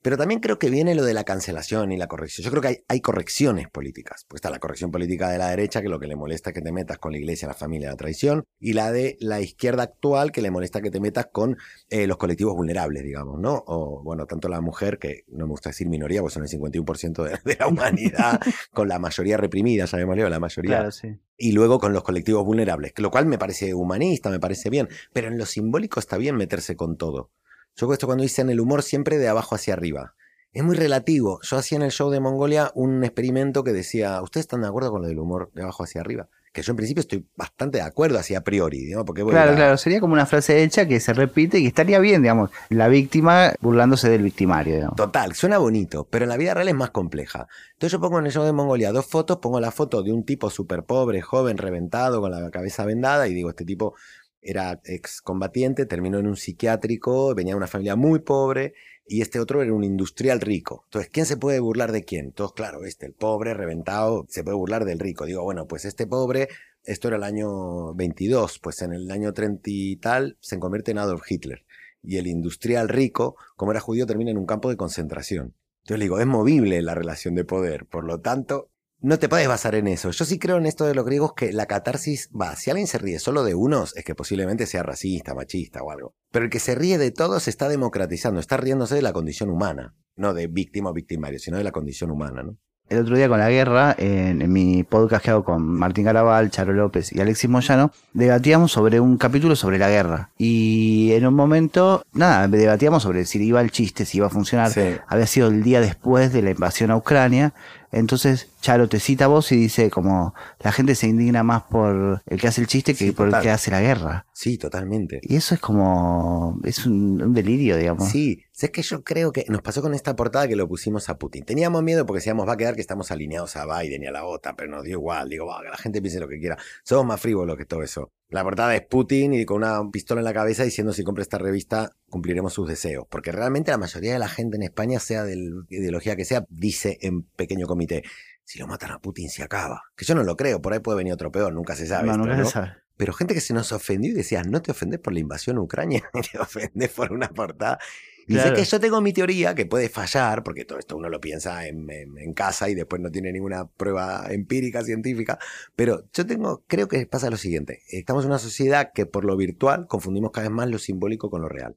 Pero 0.02 0.16
también 0.16 0.40
creo 0.40 0.58
que 0.58 0.68
viene 0.68 0.94
lo 0.96 1.04
de 1.04 1.14
la 1.14 1.22
cancelación 1.24 1.92
y 1.92 1.96
la 1.96 2.08
corrección. 2.08 2.44
Yo 2.44 2.50
creo 2.50 2.60
que 2.60 2.68
hay, 2.68 2.84
hay 2.88 3.00
correcciones 3.00 3.68
políticas. 3.70 4.24
Pues 4.28 4.38
está 4.38 4.50
la 4.50 4.58
corrección 4.58 4.90
política 4.90 5.30
de 5.30 5.38
la 5.38 5.50
derecha, 5.50 5.80
que 5.80 5.88
lo 5.88 6.00
que 6.00 6.08
le 6.08 6.16
molesta 6.16 6.50
es 6.50 6.54
que 6.54 6.60
te 6.60 6.72
metas 6.72 6.98
con 6.98 7.12
la 7.12 7.18
iglesia, 7.18 7.46
la 7.46 7.54
familia, 7.54 7.88
la 7.88 7.96
tradición, 7.96 8.44
y 8.58 8.72
la 8.72 8.90
de 8.90 9.16
la 9.20 9.40
izquierda 9.40 9.84
actual, 9.84 10.32
que 10.32 10.42
le 10.42 10.50
molesta 10.50 10.80
que 10.80 10.90
te 10.90 11.00
metas 11.00 11.28
con 11.32 11.56
eh, 11.88 12.06
los 12.08 12.16
colectivos 12.16 12.54
vulnerables, 12.54 13.04
digamos, 13.04 13.38
¿no? 13.40 13.62
O, 13.66 14.02
bueno, 14.02 14.26
tanto 14.26 14.48
la 14.48 14.60
mujer, 14.60 14.98
que 14.98 15.24
no 15.28 15.46
me 15.46 15.52
gusta 15.52 15.70
decir 15.70 15.88
minoría, 15.88 16.20
pues 16.20 16.34
son 16.34 16.42
el 16.42 16.48
51% 16.48 17.22
de, 17.22 17.38
de 17.44 17.56
la 17.58 17.68
humanidad, 17.68 18.40
con 18.72 18.88
la 18.88 18.98
mayoría 18.98 19.36
reprimida, 19.36 19.84
llamémosle, 19.84 20.24
o 20.24 20.28
la 20.28 20.40
mayoría 20.40 20.76
Claro, 20.78 20.90
sí. 20.90 21.16
y 21.36 21.52
luego 21.52 21.78
con 21.78 21.92
los 21.92 22.02
colectivos 22.02 22.44
vulnerables, 22.44 22.92
lo 22.96 23.10
cual 23.10 23.26
me 23.26 23.38
parece 23.38 23.72
humanista, 23.74 24.30
me 24.30 24.40
parece 24.40 24.68
bien, 24.68 24.88
pero 25.12 25.28
en 25.28 25.38
lo 25.38 25.46
simbólico 25.46 26.00
está 26.00 26.16
bien 26.16 26.36
meterse 26.36 26.74
con 26.74 26.96
todo. 26.96 27.30
Yo 27.76 27.92
esto 27.92 28.06
cuando 28.06 28.24
hice 28.24 28.42
en 28.42 28.50
el 28.50 28.60
humor 28.60 28.82
siempre 28.82 29.18
de 29.18 29.28
abajo 29.28 29.54
hacia 29.54 29.74
arriba. 29.74 30.14
Es 30.52 30.62
muy 30.62 30.76
relativo. 30.76 31.40
Yo 31.42 31.56
hacía 31.56 31.76
en 31.76 31.82
el 31.82 31.90
show 31.90 32.10
de 32.10 32.20
Mongolia 32.20 32.70
un 32.74 33.02
experimento 33.04 33.64
que 33.64 33.72
decía, 33.72 34.20
¿ustedes 34.20 34.44
están 34.44 34.60
de 34.60 34.68
acuerdo 34.68 34.90
con 34.90 35.00
lo 35.00 35.08
del 35.08 35.18
humor 35.18 35.50
de 35.54 35.62
abajo 35.62 35.82
hacia 35.82 36.02
arriba? 36.02 36.28
Que 36.52 36.60
yo 36.60 36.72
en 36.72 36.76
principio 36.76 37.00
estoy 37.00 37.26
bastante 37.34 37.78
de 37.78 37.84
acuerdo 37.84 38.18
así 38.18 38.34
a 38.34 38.42
priori, 38.42 38.90
¿no? 38.90 39.06
Porque 39.06 39.24
claro, 39.24 39.54
claro, 39.54 39.78
sería 39.78 40.00
como 40.00 40.12
una 40.12 40.26
frase 40.26 40.62
hecha 40.62 40.86
que 40.86 41.00
se 41.00 41.14
repite 41.14 41.58
y 41.58 41.62
que 41.62 41.68
estaría 41.68 41.98
bien, 41.98 42.20
digamos, 42.20 42.50
la 42.68 42.88
víctima 42.88 43.54
burlándose 43.62 44.10
del 44.10 44.22
victimario. 44.22 44.74
Digamos. 44.74 44.96
Total, 44.96 45.34
suena 45.34 45.56
bonito, 45.56 46.06
pero 46.10 46.26
en 46.26 46.28
la 46.28 46.36
vida 46.36 46.52
real 46.52 46.68
es 46.68 46.74
más 46.74 46.90
compleja. 46.90 47.48
Entonces 47.72 47.92
yo 47.92 48.00
pongo 48.00 48.18
en 48.18 48.26
el 48.26 48.32
show 48.32 48.44
de 48.44 48.52
Mongolia 48.52 48.92
dos 48.92 49.06
fotos, 49.06 49.38
pongo 49.38 49.58
la 49.60 49.70
foto 49.70 50.02
de 50.02 50.12
un 50.12 50.24
tipo 50.24 50.50
súper 50.50 50.82
pobre, 50.82 51.22
joven, 51.22 51.56
reventado, 51.56 52.20
con 52.20 52.30
la 52.30 52.50
cabeza 52.50 52.84
vendada, 52.84 53.26
y 53.28 53.32
digo, 53.32 53.48
este 53.48 53.64
tipo 53.64 53.94
era 54.42 54.80
excombatiente, 54.84 55.86
terminó 55.86 56.18
en 56.18 56.26
un 56.26 56.36
psiquiátrico, 56.36 57.34
venía 57.34 57.52
de 57.52 57.58
una 57.58 57.68
familia 57.68 57.96
muy 57.96 58.18
pobre 58.18 58.74
y 59.06 59.20
este 59.20 59.40
otro 59.40 59.62
era 59.62 59.72
un 59.72 59.84
industrial 59.84 60.40
rico. 60.40 60.82
Entonces, 60.86 61.10
¿quién 61.12 61.26
se 61.26 61.36
puede 61.36 61.60
burlar 61.60 61.92
de 61.92 62.04
quién? 62.04 62.26
Entonces, 62.26 62.54
claro, 62.54 62.84
este, 62.84 63.06
el 63.06 63.14
pobre, 63.14 63.54
reventado, 63.54 64.26
se 64.28 64.42
puede 64.42 64.56
burlar 64.56 64.84
del 64.84 64.98
rico. 64.98 65.24
Digo, 65.24 65.42
bueno, 65.42 65.66
pues 65.66 65.84
este 65.84 66.06
pobre, 66.06 66.48
esto 66.84 67.08
era 67.08 67.16
el 67.16 67.24
año 67.24 67.94
22, 67.94 68.58
pues 68.58 68.82
en 68.82 68.92
el 68.92 69.10
año 69.10 69.32
30 69.32 69.62
y 69.66 69.96
tal 69.96 70.36
se 70.40 70.58
convierte 70.58 70.90
en 70.90 70.98
Adolf 70.98 71.30
Hitler. 71.30 71.64
Y 72.02 72.16
el 72.16 72.26
industrial 72.26 72.88
rico, 72.88 73.36
como 73.56 73.70
era 73.70 73.80
judío, 73.80 74.06
termina 74.06 74.32
en 74.32 74.38
un 74.38 74.46
campo 74.46 74.68
de 74.68 74.76
concentración. 74.76 75.54
Entonces 75.82 75.98
le 75.98 76.04
digo, 76.04 76.18
es 76.18 76.26
movible 76.26 76.82
la 76.82 76.94
relación 76.94 77.34
de 77.34 77.44
poder, 77.44 77.86
por 77.86 78.04
lo 78.04 78.20
tanto, 78.20 78.71
no 79.02 79.18
te 79.18 79.28
puedes 79.28 79.48
basar 79.48 79.74
en 79.74 79.88
eso. 79.88 80.10
Yo 80.10 80.24
sí 80.24 80.38
creo 80.38 80.56
en 80.56 80.66
esto 80.66 80.84
de 80.86 80.94
los 80.94 81.04
griegos 81.04 81.34
que 81.34 81.52
la 81.52 81.66
catarsis 81.66 82.30
va. 82.38 82.54
Si 82.56 82.70
alguien 82.70 82.86
se 82.86 82.98
ríe 82.98 83.18
solo 83.18 83.42
de 83.42 83.54
unos, 83.54 83.96
es 83.96 84.04
que 84.04 84.14
posiblemente 84.14 84.66
sea 84.66 84.84
racista, 84.84 85.34
machista 85.34 85.82
o 85.82 85.90
algo. 85.90 86.14
Pero 86.30 86.44
el 86.44 86.50
que 86.50 86.60
se 86.60 86.76
ríe 86.76 86.98
de 86.98 87.10
todos 87.10 87.48
está 87.48 87.68
democratizando, 87.68 88.40
está 88.40 88.56
riéndose 88.56 88.94
de 88.94 89.02
la 89.02 89.12
condición 89.12 89.50
humana. 89.50 89.94
No 90.14 90.34
de 90.34 90.46
víctima 90.46 90.90
o 90.90 90.92
victimario, 90.92 91.40
sino 91.40 91.58
de 91.58 91.64
la 91.64 91.72
condición 91.72 92.10
humana, 92.10 92.42
¿no? 92.42 92.58
El 92.88 92.98
otro 92.98 93.16
día 93.16 93.26
con 93.26 93.38
la 93.38 93.48
guerra, 93.48 93.94
en, 93.96 94.52
mi 94.52 94.82
podcast 94.82 95.24
que 95.24 95.30
hago 95.30 95.44
con 95.44 95.62
Martín 95.64 96.04
Garabal, 96.04 96.50
Charo 96.50 96.74
López 96.74 97.10
y 97.12 97.20
Alexis 97.20 97.48
Moyano, 97.48 97.90
debatíamos 98.12 98.72
sobre 98.72 99.00
un 99.00 99.16
capítulo 99.16 99.56
sobre 99.56 99.78
la 99.78 99.88
guerra. 99.88 100.30
Y 100.36 101.12
en 101.12 101.26
un 101.26 101.32
momento, 101.32 102.04
nada, 102.12 102.48
debatíamos 102.48 103.02
sobre 103.02 103.24
si 103.24 103.42
iba 103.42 103.62
el 103.62 103.70
chiste, 103.70 104.04
si 104.04 104.18
iba 104.18 104.26
a 104.26 104.30
funcionar. 104.30 104.72
Había 105.06 105.26
sido 105.26 105.48
el 105.48 105.62
día 105.62 105.80
después 105.80 106.34
de 106.34 106.42
la 106.42 106.50
invasión 106.50 106.90
a 106.90 106.96
Ucrania. 106.96 107.54
Entonces 107.92 108.48
Charo 108.62 108.88
te 108.88 108.98
cita 108.98 109.26
a 109.26 109.28
vos 109.28 109.52
y 109.52 109.56
dice 109.56 109.90
como 109.90 110.34
la 110.60 110.72
gente 110.72 110.94
se 110.94 111.06
indigna 111.06 111.42
más 111.42 111.64
por 111.64 112.22
el 112.26 112.40
que 112.40 112.48
hace 112.48 112.62
el 112.62 112.66
chiste 112.66 112.94
que 112.94 113.12
por 113.12 113.28
el 113.28 113.40
que 113.40 113.50
hace 113.50 113.70
la 113.70 113.82
guerra. 113.82 114.26
Sí, 114.32 114.56
totalmente. 114.56 115.20
Y 115.22 115.36
eso 115.36 115.54
es 115.54 115.60
como, 115.60 116.58
es 116.64 116.86
un, 116.86 117.34
delirio, 117.34 117.76
digamos. 117.76 118.08
Sí, 118.08 118.42
es 118.58 118.70
que 118.70 118.82
yo 118.82 119.04
creo 119.04 119.30
que 119.30 119.44
nos 119.48 119.60
pasó 119.60 119.82
con 119.82 119.94
esta 119.94 120.16
portada 120.16 120.48
que 120.48 120.56
lo 120.56 120.66
pusimos 120.66 121.08
a 121.10 121.18
Putin. 121.18 121.44
Teníamos 121.44 121.82
miedo 121.82 122.06
porque 122.06 122.18
decíamos, 122.18 122.48
va 122.48 122.54
a 122.54 122.56
quedar 122.56 122.74
que 122.74 122.80
estamos 122.80 123.10
alineados 123.10 123.56
a 123.56 123.66
Biden 123.66 124.02
y 124.02 124.06
a 124.06 124.10
la 124.10 124.24
OTAN, 124.24 124.56
pero 124.56 124.70
nos 124.70 124.84
dio 124.84 124.94
igual. 124.94 125.28
Digo, 125.28 125.46
va, 125.46 125.62
que 125.62 125.68
la 125.68 125.76
gente 125.76 126.00
piense 126.00 126.18
lo 126.18 126.28
que 126.28 126.40
quiera. 126.40 126.56
Somos 126.82 127.04
más 127.04 127.20
frívolos 127.20 127.56
que 127.56 127.66
todo 127.66 127.82
eso. 127.82 128.10
La 128.32 128.42
portada 128.42 128.74
es 128.74 128.80
Putin 128.86 129.34
y 129.34 129.44
con 129.44 129.58
una 129.58 129.78
pistola 129.90 130.22
en 130.22 130.24
la 130.24 130.32
cabeza 130.32 130.64
diciendo 130.64 130.94
si 130.94 131.04
compra 131.04 131.20
esta 131.20 131.36
revista 131.36 131.90
cumpliremos 132.08 132.54
sus 132.54 132.66
deseos. 132.66 133.06
Porque 133.10 133.30
realmente 133.30 133.70
la 133.70 133.76
mayoría 133.76 134.14
de 134.14 134.18
la 134.18 134.28
gente 134.28 134.56
en 134.56 134.62
España, 134.62 135.00
sea 135.00 135.22
de 135.22 135.36
la 135.36 135.64
ideología 135.68 136.16
que 136.16 136.24
sea, 136.24 136.46
dice 136.48 136.96
en 137.02 137.24
pequeño 137.24 137.66
comité, 137.66 138.02
si 138.42 138.58
lo 138.58 138.66
matan 138.66 138.92
a 138.92 139.00
Putin 139.00 139.28
se 139.28 139.42
acaba. 139.42 139.82
Que 139.94 140.06
yo 140.06 140.14
no 140.14 140.24
lo 140.24 140.34
creo, 140.34 140.62
por 140.62 140.72
ahí 140.72 140.78
puede 140.78 140.96
venir 140.96 141.12
otro 141.12 141.30
peor, 141.30 141.52
nunca 141.52 141.76
se 141.76 141.86
sabe. 141.86 142.08
nunca 142.16 142.42
se 142.42 142.50
sabe. 142.50 142.72
Pero 142.96 143.12
gente 143.12 143.34
que 143.34 143.42
se 143.42 143.52
nos 143.52 143.70
ofendió 143.72 144.10
y 144.10 144.14
decía, 144.14 144.42
no 144.44 144.62
te 144.62 144.70
ofendes 144.70 144.98
por 145.00 145.12
la 145.12 145.20
invasión 145.20 145.58
a 145.58 145.60
Ucrania, 145.60 146.02
te 146.32 146.38
ofendes 146.38 146.88
por 146.90 147.12
una 147.12 147.28
portada. 147.28 147.78
Y 148.26 148.36
sé 148.36 148.52
que 148.52 148.64
yo 148.64 148.80
tengo 148.80 149.00
mi 149.00 149.12
teoría 149.12 149.54
que 149.54 149.66
puede 149.66 149.88
fallar, 149.88 150.42
porque 150.42 150.64
todo 150.64 150.78
esto 150.78 150.96
uno 150.96 151.08
lo 151.08 151.20
piensa 151.20 151.66
en, 151.66 151.86
casa 152.34 152.68
y 152.68 152.74
después 152.74 153.00
no 153.02 153.10
tiene 153.10 153.32
ninguna 153.32 153.66
prueba 153.66 154.26
empírica, 154.30 154.82
científica, 154.84 155.38
pero 155.76 156.04
yo 156.12 156.26
tengo, 156.26 156.64
creo 156.66 156.88
que 156.88 157.06
pasa 157.06 157.30
lo 157.30 157.36
siguiente, 157.36 157.82
estamos 157.88 158.24
en 158.24 158.30
una 158.30 158.38
sociedad 158.38 158.92
que 158.94 159.06
por 159.06 159.24
lo 159.24 159.36
virtual 159.36 159.86
confundimos 159.86 160.30
cada 160.30 160.48
vez 160.48 160.54
más 160.54 160.68
lo 160.68 160.78
simbólico 160.78 161.30
con 161.30 161.42
lo 161.42 161.48
real. 161.48 161.76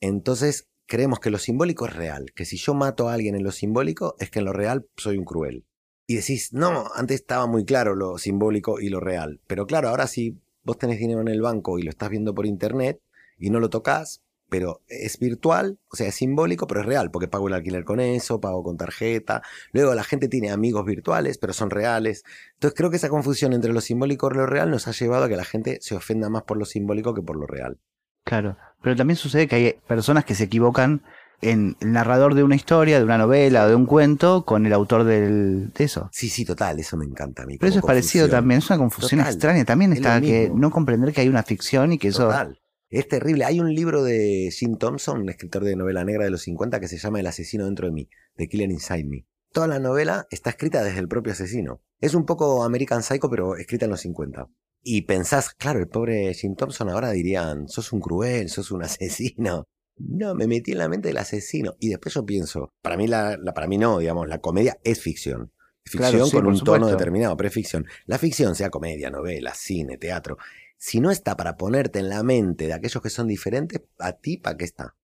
Entonces 0.00 0.68
creemos 0.86 1.20
que 1.20 1.30
lo 1.30 1.38
simbólico 1.38 1.86
es 1.86 1.94
real, 1.94 2.32
que 2.34 2.44
si 2.44 2.56
yo 2.56 2.74
mato 2.74 3.08
a 3.08 3.14
alguien 3.14 3.36
en 3.36 3.44
lo 3.44 3.52
simbólico 3.52 4.16
es 4.18 4.30
que 4.30 4.40
en 4.40 4.46
lo 4.46 4.52
real 4.52 4.86
soy 4.96 5.18
un 5.18 5.24
cruel 5.24 5.64
y 6.06 6.16
decís, 6.16 6.52
no, 6.52 6.86
antes 6.94 7.20
estaba 7.20 7.46
muy 7.46 7.64
claro 7.64 7.94
lo 7.94 8.18
simbólico 8.18 8.80
y 8.80 8.88
lo 8.88 9.00
real. 9.00 9.40
Pero 9.46 9.66
claro, 9.66 9.88
ahora 9.88 10.06
si 10.06 10.38
vos 10.62 10.78
tenés 10.78 10.98
dinero 10.98 11.20
en 11.20 11.28
el 11.28 11.40
banco 11.40 11.78
y 11.78 11.82
lo 11.82 11.90
estás 11.90 12.10
viendo 12.10 12.34
por 12.34 12.46
internet 12.46 13.00
y 13.38 13.50
no 13.50 13.60
lo 13.60 13.70
tocas, 13.70 14.21
pero 14.52 14.82
es 14.86 15.18
virtual, 15.18 15.78
o 15.90 15.96
sea, 15.96 16.08
es 16.08 16.14
simbólico, 16.14 16.66
pero 16.66 16.82
es 16.82 16.86
real, 16.86 17.10
porque 17.10 17.26
pago 17.26 17.48
el 17.48 17.54
alquiler 17.54 17.84
con 17.84 18.00
eso, 18.00 18.38
pago 18.38 18.62
con 18.62 18.76
tarjeta. 18.76 19.40
Luego 19.72 19.94
la 19.94 20.04
gente 20.04 20.28
tiene 20.28 20.50
amigos 20.50 20.84
virtuales, 20.84 21.38
pero 21.38 21.54
son 21.54 21.70
reales. 21.70 22.22
Entonces 22.52 22.76
creo 22.76 22.90
que 22.90 22.96
esa 22.96 23.08
confusión 23.08 23.54
entre 23.54 23.72
lo 23.72 23.80
simbólico 23.80 24.28
y 24.30 24.36
lo 24.36 24.44
real 24.44 24.70
nos 24.70 24.88
ha 24.88 24.92
llevado 24.92 25.24
a 25.24 25.28
que 25.30 25.36
la 25.36 25.46
gente 25.46 25.78
se 25.80 25.94
ofenda 25.94 26.28
más 26.28 26.42
por 26.42 26.58
lo 26.58 26.66
simbólico 26.66 27.14
que 27.14 27.22
por 27.22 27.36
lo 27.36 27.46
real. 27.46 27.78
Claro, 28.24 28.58
pero 28.82 28.94
también 28.94 29.16
sucede 29.16 29.48
que 29.48 29.56
hay 29.56 29.72
personas 29.88 30.26
que 30.26 30.34
se 30.34 30.44
equivocan 30.44 31.02
en 31.40 31.78
el 31.80 31.92
narrador 31.92 32.34
de 32.34 32.44
una 32.44 32.54
historia, 32.54 32.98
de 32.98 33.04
una 33.06 33.16
novela 33.16 33.64
o 33.64 33.68
de 33.68 33.74
un 33.74 33.86
cuento 33.86 34.44
con 34.44 34.66
el 34.66 34.74
autor 34.74 35.04
del, 35.04 35.72
de 35.72 35.84
eso. 35.84 36.10
Sí, 36.12 36.28
sí, 36.28 36.44
total, 36.44 36.78
eso 36.78 36.98
me 36.98 37.06
encanta 37.06 37.44
a 37.44 37.46
mí. 37.46 37.56
Pero 37.56 37.70
eso 37.70 37.78
es 37.78 37.86
parecido 37.86 38.28
también, 38.28 38.58
es 38.58 38.68
una 38.68 38.78
confusión 38.78 39.22
extraña. 39.22 39.64
También 39.64 39.94
está 39.94 40.20
que 40.20 40.52
no 40.54 40.70
comprender 40.70 41.14
que 41.14 41.22
hay 41.22 41.28
una 41.30 41.42
ficción 41.42 41.94
y 41.94 41.98
que 41.98 42.10
total. 42.10 42.52
eso... 42.52 42.61
Es 42.92 43.08
terrible. 43.08 43.46
Hay 43.46 43.58
un 43.58 43.74
libro 43.74 44.04
de 44.04 44.50
Jim 44.52 44.76
Thompson, 44.76 45.22
un 45.22 45.30
escritor 45.30 45.64
de 45.64 45.76
novela 45.76 46.04
negra 46.04 46.24
de 46.24 46.30
los 46.30 46.42
50, 46.42 46.78
que 46.78 46.88
se 46.88 46.98
llama 46.98 47.20
El 47.20 47.26
asesino 47.26 47.64
dentro 47.64 47.86
de 47.86 47.92
mí, 47.94 48.10
The 48.36 48.48
Killer 48.48 48.70
Inside 48.70 49.04
Me. 49.04 49.26
Toda 49.50 49.66
la 49.66 49.78
novela 49.78 50.26
está 50.30 50.50
escrita 50.50 50.84
desde 50.84 50.98
el 50.98 51.08
propio 51.08 51.32
asesino. 51.32 51.80
Es 52.00 52.12
un 52.12 52.26
poco 52.26 52.62
American 52.62 53.02
Psycho, 53.02 53.30
pero 53.30 53.56
escrita 53.56 53.86
en 53.86 53.92
los 53.92 54.02
50. 54.02 54.46
Y 54.82 55.02
pensás, 55.02 55.54
claro, 55.54 55.78
el 55.78 55.88
pobre 55.88 56.34
Jim 56.34 56.54
Thompson 56.54 56.90
ahora 56.90 57.12
dirían, 57.12 57.66
sos 57.66 57.94
un 57.94 58.00
cruel, 58.00 58.50
sos 58.50 58.70
un 58.70 58.82
asesino. 58.84 59.64
No, 59.96 60.34
me 60.34 60.46
metí 60.46 60.72
en 60.72 60.78
la 60.78 60.88
mente 60.90 61.08
del 61.08 61.16
asesino. 61.16 61.72
Y 61.80 61.88
después 61.88 62.14
yo 62.14 62.26
pienso, 62.26 62.68
para 62.82 62.98
mí, 62.98 63.08
la, 63.08 63.38
para 63.54 63.68
mí 63.68 63.78
no, 63.78 64.00
digamos, 64.00 64.28
la 64.28 64.40
comedia 64.40 64.78
es 64.84 65.00
ficción. 65.00 65.50
Ficción 65.82 66.30
con 66.30 66.46
un 66.46 66.60
tono 66.60 66.88
determinado, 66.88 67.36
pero 67.38 67.48
es 67.48 67.54
ficción. 67.54 67.86
La 68.04 68.18
ficción, 68.18 68.54
sea 68.54 68.68
comedia, 68.68 69.10
novela, 69.10 69.54
cine, 69.54 69.96
teatro, 69.96 70.36
si 70.82 70.98
no 70.98 71.12
está 71.12 71.36
para 71.36 71.56
ponerte 71.56 72.00
en 72.00 72.08
la 72.08 72.24
mente 72.24 72.66
de 72.66 72.72
aquellos 72.72 73.00
que 73.00 73.08
son 73.08 73.28
diferentes, 73.28 73.82
a 74.00 74.14
ti, 74.14 74.36
¿para 74.36 74.56
qué 74.56 74.64
está? 74.64 74.96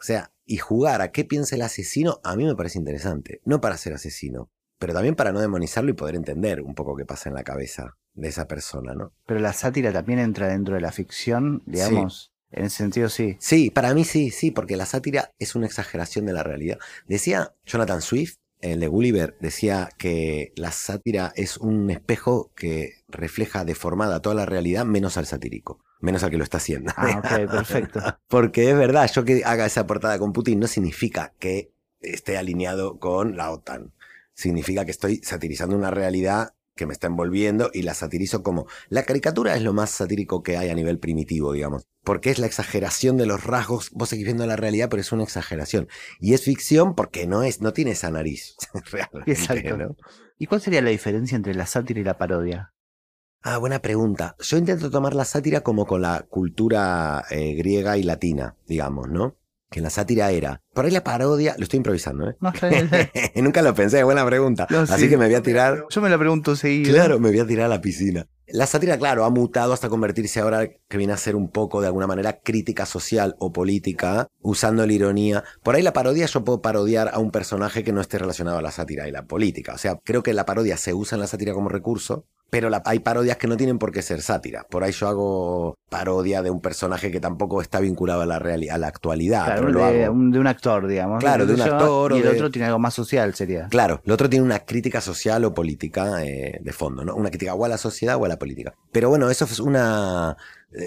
O 0.00 0.02
sea, 0.02 0.32
y 0.46 0.56
jugar 0.56 1.02
a 1.02 1.12
qué 1.12 1.26
piensa 1.26 1.54
el 1.54 1.60
asesino, 1.60 2.18
a 2.24 2.34
mí 2.34 2.46
me 2.46 2.56
parece 2.56 2.78
interesante. 2.78 3.42
No 3.44 3.60
para 3.60 3.76
ser 3.76 3.92
asesino, 3.92 4.50
pero 4.78 4.94
también 4.94 5.14
para 5.14 5.32
no 5.32 5.40
demonizarlo 5.40 5.90
y 5.90 5.92
poder 5.92 6.14
entender 6.14 6.62
un 6.62 6.74
poco 6.74 6.96
qué 6.96 7.04
pasa 7.04 7.28
en 7.28 7.34
la 7.34 7.44
cabeza 7.44 7.98
de 8.14 8.28
esa 8.28 8.48
persona, 8.48 8.94
¿no? 8.94 9.12
Pero 9.26 9.38
la 9.38 9.52
sátira 9.52 9.92
también 9.92 10.18
entra 10.18 10.48
dentro 10.48 10.76
de 10.76 10.80
la 10.80 10.92
ficción, 10.92 11.62
digamos. 11.66 12.32
En 12.50 12.64
ese 12.64 12.78
sentido, 12.78 13.10
sí. 13.10 13.36
Sí, 13.38 13.68
para 13.68 13.92
mí 13.92 14.02
sí, 14.02 14.30
sí, 14.30 14.50
porque 14.50 14.78
la 14.78 14.86
sátira 14.86 15.34
es 15.38 15.54
una 15.54 15.66
exageración 15.66 16.24
de 16.24 16.32
la 16.32 16.42
realidad. 16.42 16.78
Decía 17.06 17.54
Jonathan 17.66 18.00
Swift, 18.00 18.38
el 18.60 18.80
de 18.80 18.88
Gulliver, 18.88 19.36
decía 19.40 19.88
que 19.98 20.52
la 20.56 20.72
sátira 20.72 21.32
es 21.36 21.56
un 21.56 21.90
espejo 21.90 22.52
que 22.56 23.04
refleja 23.08 23.64
deformada 23.64 24.20
toda 24.20 24.34
la 24.34 24.46
realidad 24.46 24.84
menos 24.84 25.16
al 25.16 25.26
satírico. 25.26 25.80
Menos 26.00 26.22
al 26.22 26.30
que 26.30 26.36
lo 26.36 26.44
está 26.44 26.58
haciendo. 26.58 26.92
Ah, 26.96 27.18
ok, 27.18 27.50
perfecto. 27.50 28.00
porque 28.28 28.70
es 28.70 28.76
verdad, 28.76 29.10
yo 29.12 29.24
que 29.24 29.42
haga 29.44 29.66
esa 29.66 29.86
portada 29.86 30.18
con 30.18 30.32
Putin 30.32 30.60
no 30.60 30.66
significa 30.66 31.32
que 31.38 31.72
esté 32.00 32.36
alineado 32.36 32.98
con 32.98 33.36
la 33.36 33.50
OTAN. 33.50 33.92
Significa 34.34 34.84
que 34.84 34.90
estoy 34.90 35.20
satirizando 35.22 35.74
una 35.74 35.90
realidad 35.90 36.55
que 36.76 36.86
me 36.86 36.92
está 36.92 37.08
envolviendo 37.08 37.70
y 37.72 37.82
la 37.82 37.94
satirizo 37.94 38.42
como... 38.42 38.66
La 38.88 39.02
caricatura 39.02 39.56
es 39.56 39.62
lo 39.62 39.72
más 39.72 39.90
satírico 39.90 40.42
que 40.42 40.56
hay 40.56 40.68
a 40.68 40.74
nivel 40.74 40.98
primitivo, 40.98 41.52
digamos, 41.52 41.86
porque 42.04 42.30
es 42.30 42.38
la 42.38 42.46
exageración 42.46 43.16
de 43.16 43.26
los 43.26 43.42
rasgos, 43.42 43.90
vos 43.92 44.10
seguís 44.10 44.26
viendo 44.26 44.46
la 44.46 44.56
realidad, 44.56 44.88
pero 44.90 45.00
es 45.00 45.10
una 45.10 45.24
exageración. 45.24 45.88
Y 46.20 46.34
es 46.34 46.42
ficción 46.42 46.94
porque 46.94 47.26
no 47.26 47.42
es, 47.42 47.60
no 47.60 47.72
tiene 47.72 47.92
esa 47.92 48.10
nariz. 48.10 48.56
Exacto. 49.26 49.96
¿Y 50.38 50.46
cuál 50.46 50.60
sería 50.60 50.82
la 50.82 50.90
diferencia 50.90 51.34
entre 51.34 51.54
la 51.54 51.66
sátira 51.66 51.98
y 51.98 52.04
la 52.04 52.18
parodia? 52.18 52.74
Ah, 53.42 53.58
buena 53.58 53.80
pregunta. 53.80 54.36
Yo 54.40 54.58
intento 54.58 54.90
tomar 54.90 55.14
la 55.14 55.24
sátira 55.24 55.62
como 55.62 55.86
con 55.86 56.02
la 56.02 56.22
cultura 56.28 57.24
eh, 57.30 57.54
griega 57.54 57.96
y 57.96 58.02
latina, 58.02 58.56
digamos, 58.66 59.08
¿no? 59.08 59.36
Que 59.70 59.80
la 59.80 59.90
sátira 59.90 60.30
era. 60.30 60.62
Por 60.72 60.84
ahí 60.84 60.90
la 60.90 61.04
parodia, 61.04 61.54
lo 61.58 61.64
estoy 61.64 61.78
improvisando, 61.78 62.30
¿eh? 62.30 62.36
No, 62.40 62.52
Nunca 63.42 63.62
lo 63.62 63.74
pensé, 63.74 64.02
buena 64.04 64.24
pregunta. 64.24 64.66
Así 64.88 65.08
que 65.08 65.16
me 65.16 65.26
voy 65.26 65.34
a 65.34 65.42
tirar. 65.42 65.84
Yo 65.90 66.00
me 66.00 66.08
la 66.08 66.18
pregunto 66.18 66.56
seguido. 66.56 66.92
Claro, 66.92 67.18
me 67.18 67.30
voy 67.30 67.40
a 67.40 67.46
tirar 67.46 67.66
a 67.66 67.68
la 67.68 67.80
piscina. 67.80 68.26
La 68.48 68.66
sátira, 68.66 68.96
claro, 68.96 69.24
ha 69.24 69.30
mutado 69.30 69.72
hasta 69.72 69.88
convertirse 69.88 70.38
ahora 70.38 70.68
que 70.68 70.96
viene 70.96 71.12
a 71.12 71.16
ser 71.16 71.34
un 71.34 71.50
poco, 71.50 71.80
de 71.80 71.88
alguna 71.88 72.06
manera, 72.06 72.38
crítica 72.38 72.86
social 72.86 73.34
o 73.40 73.52
política, 73.52 74.28
usando 74.40 74.86
la 74.86 74.92
ironía. 74.92 75.42
Por 75.64 75.74
ahí 75.74 75.82
la 75.82 75.92
parodia, 75.92 76.26
yo 76.26 76.44
puedo 76.44 76.62
parodiar 76.62 77.10
a 77.12 77.18
un 77.18 77.32
personaje 77.32 77.82
que 77.82 77.92
no 77.92 78.00
esté 78.00 78.18
relacionado 78.18 78.58
a 78.58 78.62
la 78.62 78.70
sátira 78.70 79.08
y 79.08 79.10
la 79.10 79.24
política. 79.24 79.74
O 79.74 79.78
sea, 79.78 79.98
creo 80.04 80.22
que 80.22 80.32
la 80.32 80.46
parodia 80.46 80.76
se 80.76 80.94
usa 80.94 81.16
en 81.16 81.22
la 81.22 81.26
sátira 81.26 81.54
como 81.54 81.68
recurso, 81.68 82.26
pero 82.50 82.70
hay 82.84 83.00
parodias 83.00 83.36
que 83.36 83.48
no 83.48 83.56
tienen 83.56 83.78
por 83.78 83.92
qué 83.92 84.02
ser 84.02 84.22
sátira. 84.22 84.66
Por 84.70 84.84
ahí 84.84 84.92
yo 84.92 85.08
hago 85.08 85.78
parodia 85.88 86.42
de 86.42 86.50
un 86.50 86.60
personaje 86.60 87.10
que 87.10 87.20
tampoco 87.20 87.60
está 87.60 87.80
vinculado 87.80 88.22
a 88.22 88.26
la 88.26 88.38
realidad, 88.38 88.76
a 88.76 88.78
la 88.78 88.86
actualidad. 88.86 89.44
Claro, 89.46 89.72
de, 89.90 90.08
un, 90.08 90.46
actor, 90.46 90.86
digamos. 90.86 91.20
Claro, 91.20 91.46
de 91.46 91.54
un 91.54 91.60
actor. 91.60 92.12
Y 92.12 92.20
el 92.20 92.28
otro 92.28 92.50
tiene 92.50 92.66
algo 92.66 92.78
más 92.78 92.94
social, 92.94 93.34
sería. 93.34 93.68
Claro, 93.68 94.00
el 94.04 94.12
otro 94.12 94.28
tiene 94.28 94.44
una 94.44 94.60
crítica 94.60 95.00
social 95.00 95.44
o 95.44 95.54
política 95.54 96.24
eh, 96.24 96.58
de 96.60 96.72
fondo, 96.72 97.04
¿no? 97.04 97.14
Una 97.14 97.30
crítica 97.30 97.54
o 97.54 97.64
a 97.64 97.68
la 97.68 97.78
sociedad 97.78 98.16
o 98.16 98.24
a 98.24 98.28
la 98.28 98.38
política. 98.38 98.74
Pero 98.92 99.08
bueno, 99.08 99.28
eso 99.30 99.44
es 99.44 99.58
una 99.58 100.36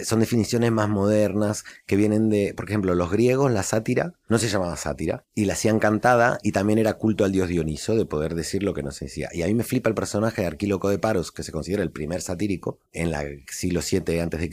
son 0.03 0.19
definiciones 0.19 0.71
más 0.71 0.89
modernas 0.89 1.63
que 1.85 1.95
vienen 1.95 2.29
de, 2.29 2.53
por 2.55 2.65
ejemplo, 2.65 2.93
los 2.95 3.11
griegos, 3.11 3.51
la 3.51 3.63
sátira, 3.63 4.13
no 4.27 4.37
se 4.37 4.47
llamaba 4.47 4.75
sátira, 4.77 5.25
y 5.35 5.45
la 5.45 5.53
hacían 5.53 5.79
cantada 5.79 6.39
y 6.43 6.51
también 6.51 6.79
era 6.79 6.93
culto 6.93 7.25
al 7.25 7.31
dios 7.31 7.49
Dioniso 7.49 7.95
de 7.95 8.05
poder 8.05 8.35
decir 8.35 8.63
lo 8.63 8.73
que 8.73 8.83
no 8.83 8.91
se 8.91 9.05
decía. 9.05 9.29
Y 9.31 9.41
a 9.41 9.47
mí 9.47 9.53
me 9.53 9.63
flipa 9.63 9.89
el 9.89 9.95
personaje 9.95 10.41
de 10.41 10.47
Arquíloco 10.47 10.89
de 10.89 10.99
Paros, 10.99 11.31
que 11.31 11.43
se 11.43 11.51
considera 11.51 11.83
el 11.83 11.91
primer 11.91 12.21
satírico 12.21 12.79
en 12.91 13.13
el 13.13 13.43
siglo 13.49 13.81
VII 13.81 14.19
a.C., 14.19 14.49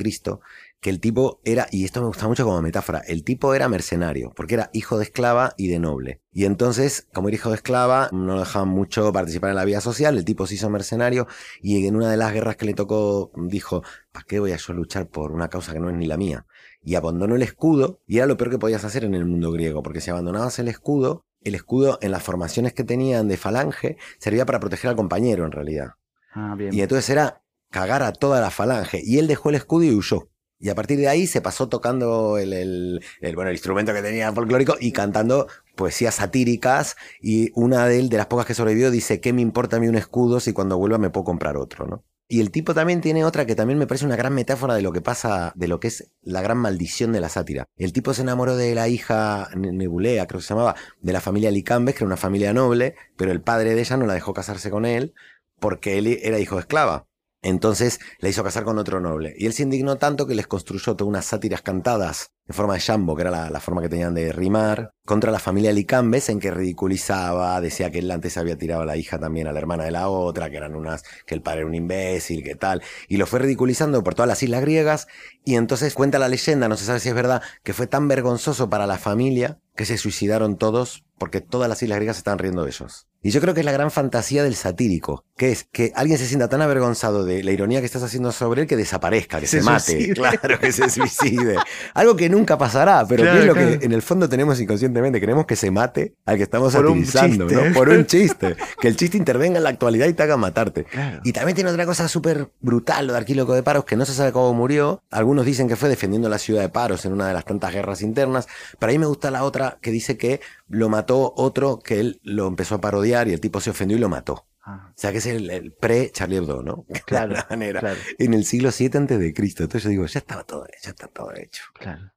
que 0.80 0.90
el 0.90 1.00
tipo 1.00 1.40
era, 1.45 1.66
y 1.71 1.85
esto 1.85 2.00
me 2.00 2.06
gusta 2.06 2.28
mucho 2.28 2.45
como 2.45 2.61
metáfora, 2.62 3.00
el 3.00 3.25
tipo 3.25 3.54
era 3.54 3.68
mercenario, 3.68 4.33
porque 4.37 4.54
era 4.54 4.71
hijo 4.73 4.99
de 4.99 5.04
esclava 5.04 5.54
y 5.56 5.68
de 5.68 5.78
noble. 5.78 6.21
Y 6.33 6.45
entonces, 6.45 7.09
como 7.12 7.28
era 7.28 7.37
hijo 7.37 7.50
de 7.50 7.56
esclava, 7.56 8.09
no 8.12 8.35
lo 8.35 8.40
dejaban 8.40 8.68
mucho 8.68 9.12
participar 9.12 9.50
en 9.50 9.56
la 9.56 9.64
vida 9.64 9.80
social, 9.80 10.16
el 10.16 10.25
tipo 10.25 10.47
se 10.47 10.54
hizo 10.54 10.71
mercenario 10.71 11.26
y 11.61 11.87
en 11.87 11.97
una 11.97 12.11
de 12.11 12.16
las 12.16 12.33
guerras 12.33 12.56
que 12.56 12.66
le 12.66 12.75
tocó 12.75 13.33
dijo, 13.37 13.83
¿para 14.12 14.25
qué 14.26 14.38
voy 14.38 14.52
a 14.52 14.56
yo 14.56 14.73
luchar 14.75 15.09
por 15.09 15.33
una 15.33 15.49
causa 15.49 15.73
que 15.73 15.80
no 15.80 15.90
es 15.90 15.97
ni 15.97 16.06
la 16.06 16.16
mía? 16.16 16.47
Y 16.83 16.95
abandonó 16.95 17.35
el 17.35 17.42
escudo, 17.42 18.00
y 18.06 18.18
era 18.18 18.26
lo 18.26 18.37
peor 18.37 18.50
que 18.50 18.59
podías 18.59 18.85
hacer 18.85 19.04
en 19.04 19.14
el 19.14 19.25
mundo 19.25 19.50
griego, 19.50 19.83
porque 19.83 20.00
si 20.00 20.11
abandonabas 20.11 20.59
el 20.59 20.68
escudo, 20.68 21.25
el 21.42 21.54
escudo 21.54 21.99
en 22.02 22.11
las 22.11 22.23
formaciones 22.23 22.75
que 22.75 22.85
tenían 22.85 23.28
de 23.28 23.37
falange 23.37 23.97
servía 24.18 24.47
para 24.47 24.61
proteger 24.61 24.90
al 24.90 24.97
compañero 24.97 25.45
en 25.45 25.52
realidad. 25.52 25.90
Ah, 26.33 26.54
bien. 26.56 26.75
Y 26.75 26.80
entonces 26.80 27.09
era 27.09 27.42
cagar 27.71 28.02
a 28.02 28.12
toda 28.12 28.40
la 28.40 28.50
falange. 28.50 29.00
Y 29.02 29.18
él 29.18 29.26
dejó 29.26 29.50
el 29.50 29.56
escudo 29.56 29.85
y 29.85 29.95
huyó. 29.95 30.28
Y 30.58 30.70
a 30.70 30.75
partir 30.75 30.98
de 30.98 31.08
ahí 31.08 31.26
se 31.26 31.40
pasó 31.40 31.68
tocando 31.68 32.38
el, 32.38 33.02
bueno, 33.34 33.50
el 33.50 33.56
instrumento 33.56 33.92
que 33.92 34.02
tenía 34.02 34.32
folclórico 34.32 34.76
y 34.80 34.92
cantando 34.92 35.48
poesías 35.75 36.14
satíricas. 36.14 36.96
Y 37.20 37.50
una 37.54 37.86
de 37.86 37.98
él, 37.98 38.08
de 38.08 38.16
las 38.16 38.26
pocas 38.26 38.46
que 38.46 38.54
sobrevivió, 38.54 38.90
dice: 38.90 39.20
¿Qué 39.20 39.32
me 39.32 39.42
importa 39.42 39.76
a 39.76 39.80
mí 39.80 39.88
un 39.88 39.96
escudo 39.96 40.40
si 40.40 40.52
cuando 40.52 40.78
vuelva 40.78 40.98
me 40.98 41.10
puedo 41.10 41.25
comprar 41.25 41.56
otro? 41.56 41.86
¿no? 41.86 42.04
Y 42.28 42.40
el 42.40 42.50
tipo 42.50 42.75
también 42.75 43.00
tiene 43.00 43.25
otra 43.25 43.46
que 43.46 43.54
también 43.54 43.78
me 43.78 43.86
parece 43.86 44.04
una 44.04 44.16
gran 44.16 44.34
metáfora 44.34 44.75
de 44.75 44.82
lo 44.82 44.92
que 44.92 45.00
pasa, 45.00 45.52
de 45.54 45.68
lo 45.68 45.78
que 45.78 45.88
es 45.88 46.10
la 46.22 46.42
gran 46.42 46.58
maldición 46.58 47.12
de 47.12 47.20
la 47.20 47.28
sátira. 47.28 47.66
El 47.76 47.92
tipo 47.92 48.14
se 48.14 48.22
enamoró 48.22 48.56
de 48.56 48.75
la 48.75 48.88
hija 48.88 49.48
Nebulea, 49.54 50.26
creo 50.26 50.40
que 50.40 50.46
se 50.46 50.54
llamaba, 50.54 50.75
de 51.00 51.12
la 51.12 51.20
familia 51.20 51.52
Licambes, 51.52 51.94
que 51.94 52.00
era 52.00 52.06
una 52.06 52.16
familia 52.16 52.52
noble, 52.52 52.96
pero 53.16 53.30
el 53.30 53.42
padre 53.42 53.75
de 53.75 53.80
ella 53.80 53.96
no 53.96 54.06
la 54.06 54.14
dejó 54.14 54.34
casarse 54.34 54.70
con 54.70 54.86
él 54.86 55.14
porque 55.60 55.98
él 55.98 56.18
era 56.22 56.40
hijo 56.40 56.56
de 56.56 56.62
esclava. 56.62 57.06
Entonces 57.43 58.00
la 58.19 58.28
hizo 58.28 58.43
casar 58.45 58.64
con 58.64 58.78
otro 58.78 59.00
noble. 59.00 59.35
Y 59.37 59.47
él 59.47 59.52
se 59.52 59.62
indignó 59.62 59.97
tanto 59.97 60.26
que 60.26 60.35
les 60.35 60.47
construyó 60.47 60.97
todas 60.97 61.09
unas 61.09 61.25
sátiras 61.25 61.62
cantadas 61.62 62.33
en 62.48 62.54
forma 62.54 62.74
de 62.74 62.80
jambo, 62.80 63.16
que 63.16 63.22
era 63.22 63.50
la, 63.50 63.60
forma 63.60 63.82
que 63.82 63.88
tenían 63.88 64.14
de 64.14 64.30
rimar, 64.30 64.92
contra 65.04 65.32
la 65.32 65.38
familia 65.38 65.72
Licambes, 65.72 66.28
en 66.28 66.38
que 66.38 66.50
ridiculizaba, 66.50 67.60
decía 67.60 67.90
que 67.90 67.98
él 67.98 68.10
antes 68.10 68.36
había 68.36 68.56
tirado 68.56 68.82
a 68.82 68.86
la 68.86 68.96
hija 68.96 69.18
también 69.18 69.48
a 69.48 69.52
la 69.52 69.58
hermana 69.58 69.84
de 69.84 69.90
la 69.90 70.08
otra, 70.08 70.48
que 70.48 70.56
eran 70.56 70.76
unas, 70.76 71.02
que 71.26 71.34
el 71.34 71.42
padre 71.42 71.60
era 71.60 71.68
un 71.68 71.74
imbécil, 71.74 72.44
que 72.44 72.54
tal. 72.54 72.82
Y 73.08 73.16
lo 73.16 73.26
fue 73.26 73.40
ridiculizando 73.40 74.02
por 74.04 74.14
todas 74.14 74.28
las 74.28 74.42
islas 74.42 74.60
griegas. 74.60 75.08
Y 75.44 75.56
entonces 75.56 75.94
cuenta 75.94 76.18
la 76.18 76.28
leyenda, 76.28 76.68
no 76.68 76.76
se 76.76 76.84
sabe 76.84 77.00
si 77.00 77.08
es 77.08 77.14
verdad, 77.14 77.42
que 77.64 77.72
fue 77.72 77.86
tan 77.86 78.06
vergonzoso 78.06 78.70
para 78.70 78.86
la 78.86 78.98
familia 78.98 79.58
que 79.74 79.84
se 79.84 79.98
suicidaron 79.98 80.56
todos 80.56 81.04
porque 81.18 81.40
todas 81.40 81.68
las 81.68 81.82
islas 81.82 81.96
griegas 81.96 82.18
estaban 82.18 82.38
riendo 82.38 82.62
de 82.62 82.70
ellos. 82.70 83.06
Y 83.22 83.30
yo 83.30 83.40
creo 83.40 83.54
que 83.54 83.60
es 83.60 83.66
la 83.66 83.72
gran 83.72 83.90
fantasía 83.90 84.44
del 84.44 84.54
satírico, 84.54 85.24
que 85.36 85.50
es 85.50 85.64
que 85.64 85.92
alguien 85.96 86.18
se 86.18 86.26
sienta 86.26 86.48
tan 86.48 86.62
avergonzado 86.62 87.24
de 87.24 87.42
la 87.42 87.50
ironía 87.50 87.80
que 87.80 87.86
estás 87.86 88.02
haciendo 88.02 88.30
sobre 88.30 88.62
él 88.62 88.68
que 88.68 88.76
desaparezca, 88.76 89.40
que 89.40 89.46
se, 89.46 89.62
mate, 89.62 90.12
claro, 90.14 90.60
que 90.60 90.70
se 90.72 90.88
suicide. 90.88 91.56
Algo 91.94 92.16
que 92.16 92.28
nunca 92.37 92.59
pasará, 92.59 93.05
pero 93.09 93.25
que 93.25 93.38
es 93.38 93.47
lo 93.47 93.55
que 93.55 93.78
en 93.83 93.93
el 93.93 94.02
fondo 94.02 94.28
tenemos 94.28 94.61
inconscientemente, 94.61 95.21
queremos 95.21 95.47
que 95.47 95.57
se 95.57 95.71
mate 95.71 96.14
al 96.25 96.37
que 96.37 96.43
estamos 96.43 96.75
Por 96.75 96.87
satirizando, 96.87 97.47
¿no? 97.47 97.73
Por 97.73 97.88
un 97.88 98.07
chiste. 98.07 98.57
que 98.81 98.88
el 98.88 98.97
chiste 98.97 99.16
intervenga 99.16 99.59
en 99.59 99.64
la 99.64 99.71
actualidad 99.71 100.07
y 100.07 100.12
te 100.12 100.23
haga 100.23 100.37
matarte. 100.37 100.87
Y 101.25 101.33
también 101.33 101.55
tiene 101.55 101.71
otra 101.71 101.87
cosa 101.87 102.09
súper 102.09 102.50
brutal, 102.61 103.07
lo 103.07 103.12
de 103.12 103.19
Arquíloco 103.19 103.55
de 103.55 103.62
Paros, 103.62 103.85
que 103.85 103.97
no 103.97 104.05
se 104.05 104.12
sabe 104.12 104.33
cómo 104.33 104.52
murió. 104.52 105.02
Algunos 105.11 105.45
dicen 105.47 105.69
que 105.69 105.76
fue 105.76 105.88
defendiendo 105.88 106.28
la 106.28 106.38
ciudad 106.38 106.62
de 106.62 106.69
Paros 106.69 107.05
en 107.05 107.12
una 107.12 107.28
de 107.28 107.35
las 107.35 107.45
tantas 107.45 107.73
guerras 107.73 108.02
internas, 108.02 108.47
pero 108.78 108.90
a 108.90 108.93
mí 108.93 108.99
me 108.99 109.07
gusta 109.07 109.31
la 109.31 109.45
otra 109.45 109.78
que 109.81 109.90
dice 109.90 110.16
que 110.16 110.40
lo 110.69 110.88
mató 110.88 111.33
otro 111.37 111.78
que 111.78 112.00
él 112.00 112.21
lo 112.23 112.47
empezó 112.47 112.76
a 112.76 112.81
parodiar 112.81 113.28
y 113.28 113.33
el 113.33 113.40
tipo 113.40 113.61
se 113.61 113.71
ofendió 113.71 113.97
y 113.97 114.00
lo 114.00 114.09
mató. 114.09 114.47
Ah. 114.66 114.90
O 114.90 114.95
sea, 114.97 115.12
que 115.12 115.19
es 115.19 115.26
el, 115.26 115.73
pre-Charlie 115.78 116.38
Hebdo, 116.38 116.62
¿no? 116.62 116.87
Claro, 117.07 117.37
manera. 117.49 117.95
En 118.19 118.35
el 118.35 118.45
siglo 118.45 118.71
VII 118.76 118.90
antes 118.95 119.19
de 119.19 119.33
Cristo. 119.33 119.62
Entonces 119.62 119.85
yo 119.85 119.90
digo, 119.90 120.07
ya 120.07 120.19
estaba 120.19 120.43
todo 120.43 120.64
hecho, 120.66 120.78
ya 120.83 120.90
está 120.90 121.07
todo 121.07 121.33
hecho. 121.35 121.62
Claro. 121.75 122.11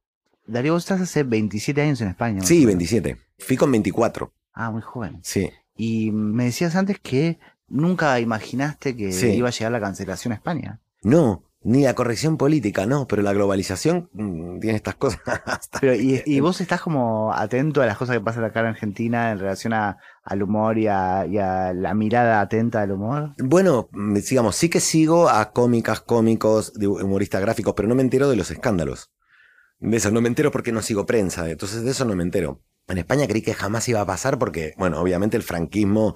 Darío, 0.49 0.73
vos 0.73 0.83
estás 0.83 1.01
hace 1.01 1.23
27 1.23 1.81
años 1.81 2.01
en 2.01 2.09
España. 2.09 2.41
Sí, 2.41 2.65
27. 2.65 3.17
Fui 3.37 3.55
con 3.55 3.71
24. 3.71 4.33
Ah, 4.53 4.71
muy 4.71 4.81
joven. 4.81 5.19
Sí. 5.23 5.49
Y 5.75 6.11
me 6.11 6.45
decías 6.45 6.75
antes 6.75 6.99
que 6.99 7.39
nunca 7.67 8.19
imaginaste 8.19 8.95
que 8.95 9.09
iba 9.35 9.47
a 9.47 9.51
llegar 9.51 9.71
la 9.71 9.79
cancelación 9.79 10.31
a 10.31 10.35
España. 10.35 10.79
No, 11.03 11.43
ni 11.61 11.83
la 11.83 11.93
corrección 11.93 12.37
política, 12.37 12.85
no, 12.85 13.07
pero 13.07 13.21
la 13.21 13.31
globalización 13.31 14.09
mm, 14.13 14.59
tiene 14.59 14.77
estas 14.77 14.95
cosas. 14.95 15.21
pero, 15.79 15.93
y, 15.93 16.39
vos 16.39 16.59
estás 16.61 16.81
como 16.81 17.31
atento 17.31 17.81
a 17.81 17.85
las 17.85 17.97
cosas 17.97 18.17
que 18.17 18.21
pasan 18.21 18.43
acá 18.43 18.61
en 18.61 18.67
Argentina 18.67 19.31
en 19.31 19.39
relación 19.39 19.73
al 19.73 20.43
humor 20.43 20.77
y 20.77 20.87
a, 20.87 21.25
la 21.25 21.93
mirada 21.93 22.41
atenta 22.41 22.81
al 22.81 22.91
humor? 22.91 23.33
Bueno, 23.37 23.87
mm, 23.91 24.15
digamos, 24.15 24.55
sí 24.55 24.69
que 24.69 24.79
sigo 24.79 25.29
a 25.29 25.51
cómicas, 25.51 26.01
cómicos, 26.01 26.73
humoristas 26.75 27.41
gráficos, 27.41 27.73
pero 27.75 27.87
no 27.87 27.95
me 27.95 28.01
entero 28.01 28.29
de 28.29 28.35
los 28.35 28.51
escándalos. 28.51 29.11
De 29.79 29.97
eso 29.97 30.11
no 30.11 30.21
me 30.21 30.27
entero 30.27 30.51
porque 30.51 30.71
no 30.71 30.81
sigo 30.81 31.05
prensa, 31.05 31.49
entonces 31.49 31.83
de 31.83 31.91
eso 31.91 32.05
no 32.05 32.15
me 32.15 32.23
entero. 32.23 32.61
En 32.87 32.97
España 32.97 33.27
creí 33.27 33.41
que 33.41 33.53
jamás 33.53 33.87
iba 33.87 34.01
a 34.01 34.05
pasar 34.05 34.39
porque, 34.39 34.73
bueno, 34.77 34.99
obviamente 34.99 35.37
el 35.37 35.43
franquismo 35.43 36.15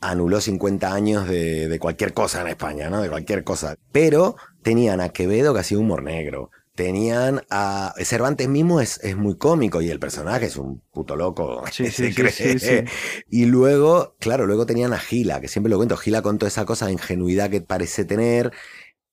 anuló 0.00 0.40
50 0.40 0.92
años 0.92 1.28
de, 1.28 1.78
cualquier 1.80 2.12
cosa 2.12 2.42
en 2.42 2.48
España, 2.48 2.90
¿no? 2.90 3.00
De 3.00 3.08
cualquier 3.08 3.44
cosa. 3.44 3.76
Pero 3.92 4.36
tenían 4.62 5.00
a 5.00 5.10
Quevedo 5.10 5.54
que 5.54 5.60
hacía 5.60 5.78
humor 5.78 6.02
negro. 6.02 6.50
Tenían 6.74 7.42
a 7.50 7.94
Cervantes 7.98 8.48
mismo 8.48 8.80
es, 8.80 8.98
es 9.02 9.16
muy 9.16 9.36
cómico 9.36 9.82
y 9.82 9.90
el 9.90 10.00
personaje 10.00 10.46
es 10.46 10.56
un 10.56 10.82
puto 10.90 11.16
loco. 11.16 11.64
Sí, 11.72 11.90
sí, 11.90 12.12
sí, 12.12 12.58
sí, 12.58 12.84
Y 13.28 13.46
luego, 13.46 14.16
claro, 14.18 14.46
luego 14.46 14.64
tenían 14.64 14.92
a 14.92 14.98
Gila, 14.98 15.40
que 15.40 15.48
siempre 15.48 15.70
lo 15.70 15.76
cuento. 15.76 15.96
Gila 15.96 16.22
con 16.22 16.38
toda 16.38 16.48
esa 16.48 16.64
cosa 16.64 16.86
de 16.86 16.92
ingenuidad 16.92 17.50
que 17.50 17.60
parece 17.60 18.04
tener. 18.04 18.52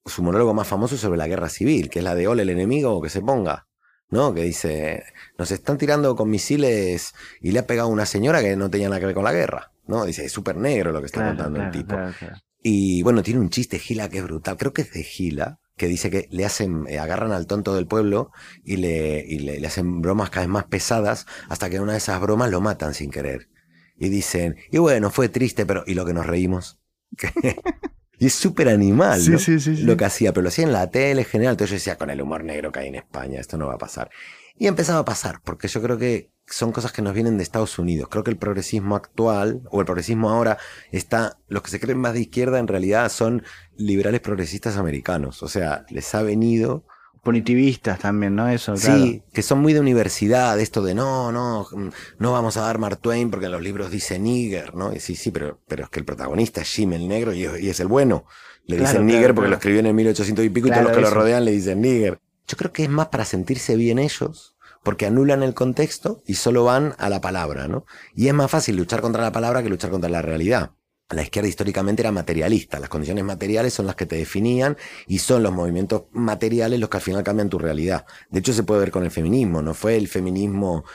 Su 0.06 0.24
monólogo 0.24 0.54
más 0.54 0.68
famoso 0.68 0.98
sobre 0.98 1.18
la 1.18 1.28
guerra 1.28 1.50
civil, 1.50 1.90
que 1.90 2.00
es 2.00 2.06
la 2.06 2.16
de 2.16 2.28
Ole 2.28 2.44
el 2.44 2.50
enemigo 2.50 3.02
que 3.02 3.10
se 3.10 3.22
ponga. 3.22 3.69
¿No? 4.10 4.34
Que 4.34 4.44
dice, 4.44 5.04
nos 5.38 5.52
están 5.52 5.78
tirando 5.78 6.16
con 6.16 6.30
misiles 6.30 7.14
y 7.42 7.52
le 7.52 7.60
ha 7.60 7.68
pegado 7.68 7.90
una 7.90 8.06
señora 8.06 8.42
que 8.42 8.56
no 8.56 8.70
tenía 8.70 8.90
nada 8.90 9.00
que 9.00 9.08
ver 9.08 9.16
con 9.16 9.24
la 9.24 9.34
guerra. 9.34 9.72
¿no? 9.88 10.06
Dice, 10.06 10.26
es 10.26 10.32
súper 10.32 10.56
negro 10.56 10.92
lo 10.92 11.00
que 11.00 11.08
está 11.08 11.26
contando 11.26 11.62
el 11.62 11.72
tipo. 11.72 11.96
y 12.62 13.02
bueno, 13.02 13.24
tiene 13.24 13.40
un 13.40 13.50
chiste 13.50 13.80
Gila 13.80 14.10
que 14.10 14.20
es 14.20 14.24
brutal. 14.24 14.56
Creo 14.58 14.72
que 14.72 14.84
es 14.84 14.94
de 14.94 15.04
Gila, 15.04 15.60
que 15.76 15.88
dice 15.88 16.12
que 16.12 16.28
le 16.32 16.46
hacen, 16.46 16.86
eh, 16.88 17.00
agarran 17.00 17.32
al 17.32 17.48
tonto 17.48 17.74
del 17.74 17.88
pueblo 17.88 18.32
y, 18.64 18.78
le, 18.78 19.26
le, 19.26 19.66
hacen 19.66 20.02
bromas 20.02 20.30
cada 20.30 20.46
vez 20.46 20.50
más 20.52 20.66
pesadas 20.66 21.26
hasta 21.50 21.70
que 21.70 21.80
una 21.80 21.94
de 21.94 21.98
esas 21.98 22.22
bromas 22.22 22.52
lo 22.52 22.62
matan 22.62 22.94
sin 22.94 23.10
querer. 23.10 23.50
Y 23.98 24.10
dicen, 24.10 24.58
y 24.72 24.78
bueno, 24.78 25.10
fue 25.10 25.28
triste, 25.28 25.66
pero 25.66 25.84
¿y 25.88 25.94
lo 25.96 26.06
que 26.06 26.14
nos 26.14 26.26
reímos? 26.26 26.80
y 28.20 28.28
es 28.28 28.34
súper 28.34 28.68
animal 28.68 29.22
lo 29.82 29.98
que 29.98 30.06
hacía, 30.06 30.34
pero 30.34 30.44
lo 30.44 30.50
hacía 30.50 30.66
en 30.66 30.74
la 30.74 30.90
tele 30.92 31.24
general. 31.24 31.54
Entonces 31.54 31.72
yo 31.72 31.76
decía, 31.76 31.98
con 31.98 32.10
el 32.10 32.22
humor 32.22 32.44
negro 32.44 32.72
que 32.72 32.82
hay 32.82 32.88
en 32.88 32.96
España, 32.96 33.40
esto 33.40 33.58
no 33.58 33.68
va 33.68 33.76
a 33.76 33.78
pasar. 33.78 34.10
Y 34.58 34.68
empezaba 34.68 35.00
a 35.00 35.06
pasar, 35.06 35.42
porque 35.44 35.70
yo 35.70 35.82
creo 35.82 35.98
que 35.98 36.32
son 36.46 36.74
cosas 36.74 36.92
que 36.92 37.02
nos 37.02 37.14
vienen 37.14 37.38
de 37.38 37.44
Estados 37.44 37.80
Unidos. 37.80 38.10
Creo 38.12 38.26
que 38.26 38.32
el 38.32 38.38
progresismo 38.38 38.98
actual, 38.98 39.62
o 39.72 39.80
el 39.80 39.86
progresismo 39.86 40.30
ahora, 40.30 40.58
está, 40.92 41.38
los 41.48 41.64
que 41.64 41.72
se 41.72 41.80
creen 41.80 42.00
más 42.00 42.14
de 42.14 42.22
izquierda 42.22 42.60
en 42.60 42.68
realidad 42.68 43.10
son 43.10 43.44
liberales 43.78 44.20
progresistas 44.20 44.76
americanos. 44.76 45.42
O 45.42 45.48
sea, 45.48 45.86
les 45.90 46.14
ha 46.14 46.22
venido... 46.22 46.86
Punitivistas 47.24 48.00
también, 48.00 48.36
¿no? 48.36 48.48
Eso, 48.50 48.78
Sí, 48.78 49.24
que 49.34 49.42
son 49.42 49.60
muy 49.60 49.74
de 49.74 49.80
universidad, 49.80 50.60
esto 50.60 50.82
de 50.82 50.96
no, 50.96 51.32
no, 51.32 51.68
no 52.18 52.32
vamos 52.32 52.58
a 52.58 52.62
dar 52.62 52.78
Mark 52.78 53.00
Twain 53.00 53.30
porque 53.30 53.48
en 53.48 53.52
los 53.52 53.62
libros 53.62 53.92
dice 53.92 54.20
nigger, 54.20 54.76
¿no? 54.76 54.94
Y 54.94 55.00
sí, 55.00 55.16
sí, 55.16 55.32
pero, 55.32 55.60
pero 55.68 55.84
es 55.84 55.90
que 55.90 56.00
el 56.00 56.06
protagonista 56.06 56.62
es 56.62 56.70
Jim 56.70 56.94
el 56.94 57.08
negro 57.08 57.34
y, 57.34 57.44
es 57.46 57.80
el 57.80 57.88
bueno. 57.88 58.26
Le 58.66 58.78
dicen 58.78 59.06
nigger 59.06 59.34
porque 59.34 59.50
lo 59.50 59.56
escribió 59.56 59.80
en 59.80 59.88
el 59.88 59.94
1800 59.94 60.46
y 60.46 60.50
pico 60.50 60.68
y 60.68 60.72
todos 60.72 60.84
los 60.84 60.94
que 60.94 61.02
lo 61.02 61.10
rodean 61.10 61.46
le 61.46 61.52
dicen 61.52 61.82
nigger. 61.82 62.20
Yo 62.48 62.58
creo 62.58 62.72
que 62.72 62.84
es 62.84 62.90
más 62.90 63.08
para 63.08 63.26
sentirse 63.26 63.76
bien 63.76 64.00
ellos 64.00 64.56
porque 64.84 65.06
anulan 65.06 65.44
el 65.44 65.54
contexto 65.54 66.22
y 66.26 66.36
solo 66.36 66.64
van 66.64 66.96
a 66.98 67.10
la 67.10 67.22
palabra, 67.22 67.68
¿no? 67.68 67.86
Y 68.16 68.28
es 68.28 68.34
más 68.34 68.50
fácil 68.50 68.78
luchar 68.78 69.02
contra 69.02 69.22
la 69.22 69.32
palabra 69.32 69.62
que 69.62 69.70
luchar 69.70 69.92
contra 69.92 70.10
la 70.10 70.22
realidad. 70.22 70.72
La 71.10 71.24
izquierda 71.24 71.50
históricamente 71.50 72.02
era 72.02 72.12
materialista. 72.12 72.80
Las 72.80 72.90
condiciones 72.90 73.24
materiales 73.24 73.74
son 73.74 73.88
las 73.88 73.96
que 73.96 74.06
te 74.06 74.16
definían 74.16 74.78
y 75.08 75.20
son 75.20 75.44
los 75.44 75.52
movimientos 75.52 76.04
materiales 76.12 76.80
los 76.80 76.90
que 76.90 76.98
al 76.98 77.04
final 77.04 77.24
cambian 77.24 77.50
tu 77.50 77.58
realidad. 77.58 78.06
De 78.30 78.40
hecho, 78.40 78.54
se 78.54 78.64
puede 78.64 78.82
ver 78.82 78.92
con 78.92 79.04
el 79.04 79.12
feminismo. 79.12 79.62
No 79.62 79.74
fue 79.74 79.96
el 79.96 80.08
feminismo 80.08 80.86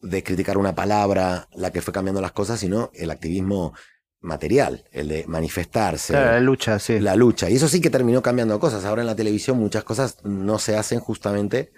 de 0.00 0.22
criticar 0.22 0.58
una 0.58 0.74
palabra 0.74 1.48
la 1.54 1.70
que 1.70 1.80
fue 1.80 1.94
cambiando 1.94 2.20
las 2.20 2.32
cosas, 2.32 2.60
sino 2.60 2.90
el 2.94 3.10
activismo 3.10 3.72
material, 4.20 4.84
el 4.92 5.08
de 5.08 5.24
manifestarse. 5.26 6.12
la 6.12 6.40
lucha, 6.40 6.78
sí. 6.78 7.00
La 7.00 7.16
lucha. 7.16 7.48
Y 7.48 7.56
eso 7.56 7.68
sí 7.68 7.80
que 7.80 7.90
terminó 7.90 8.20
cambiando 8.22 8.60
cosas. 8.60 8.84
Ahora 8.84 9.02
en 9.02 9.06
la 9.06 9.16
televisión 9.16 9.58
muchas 9.58 9.84
cosas 9.84 10.18
no 10.24 10.58
se 10.58 10.76
hacen 10.76 11.00
justamente 11.00 11.72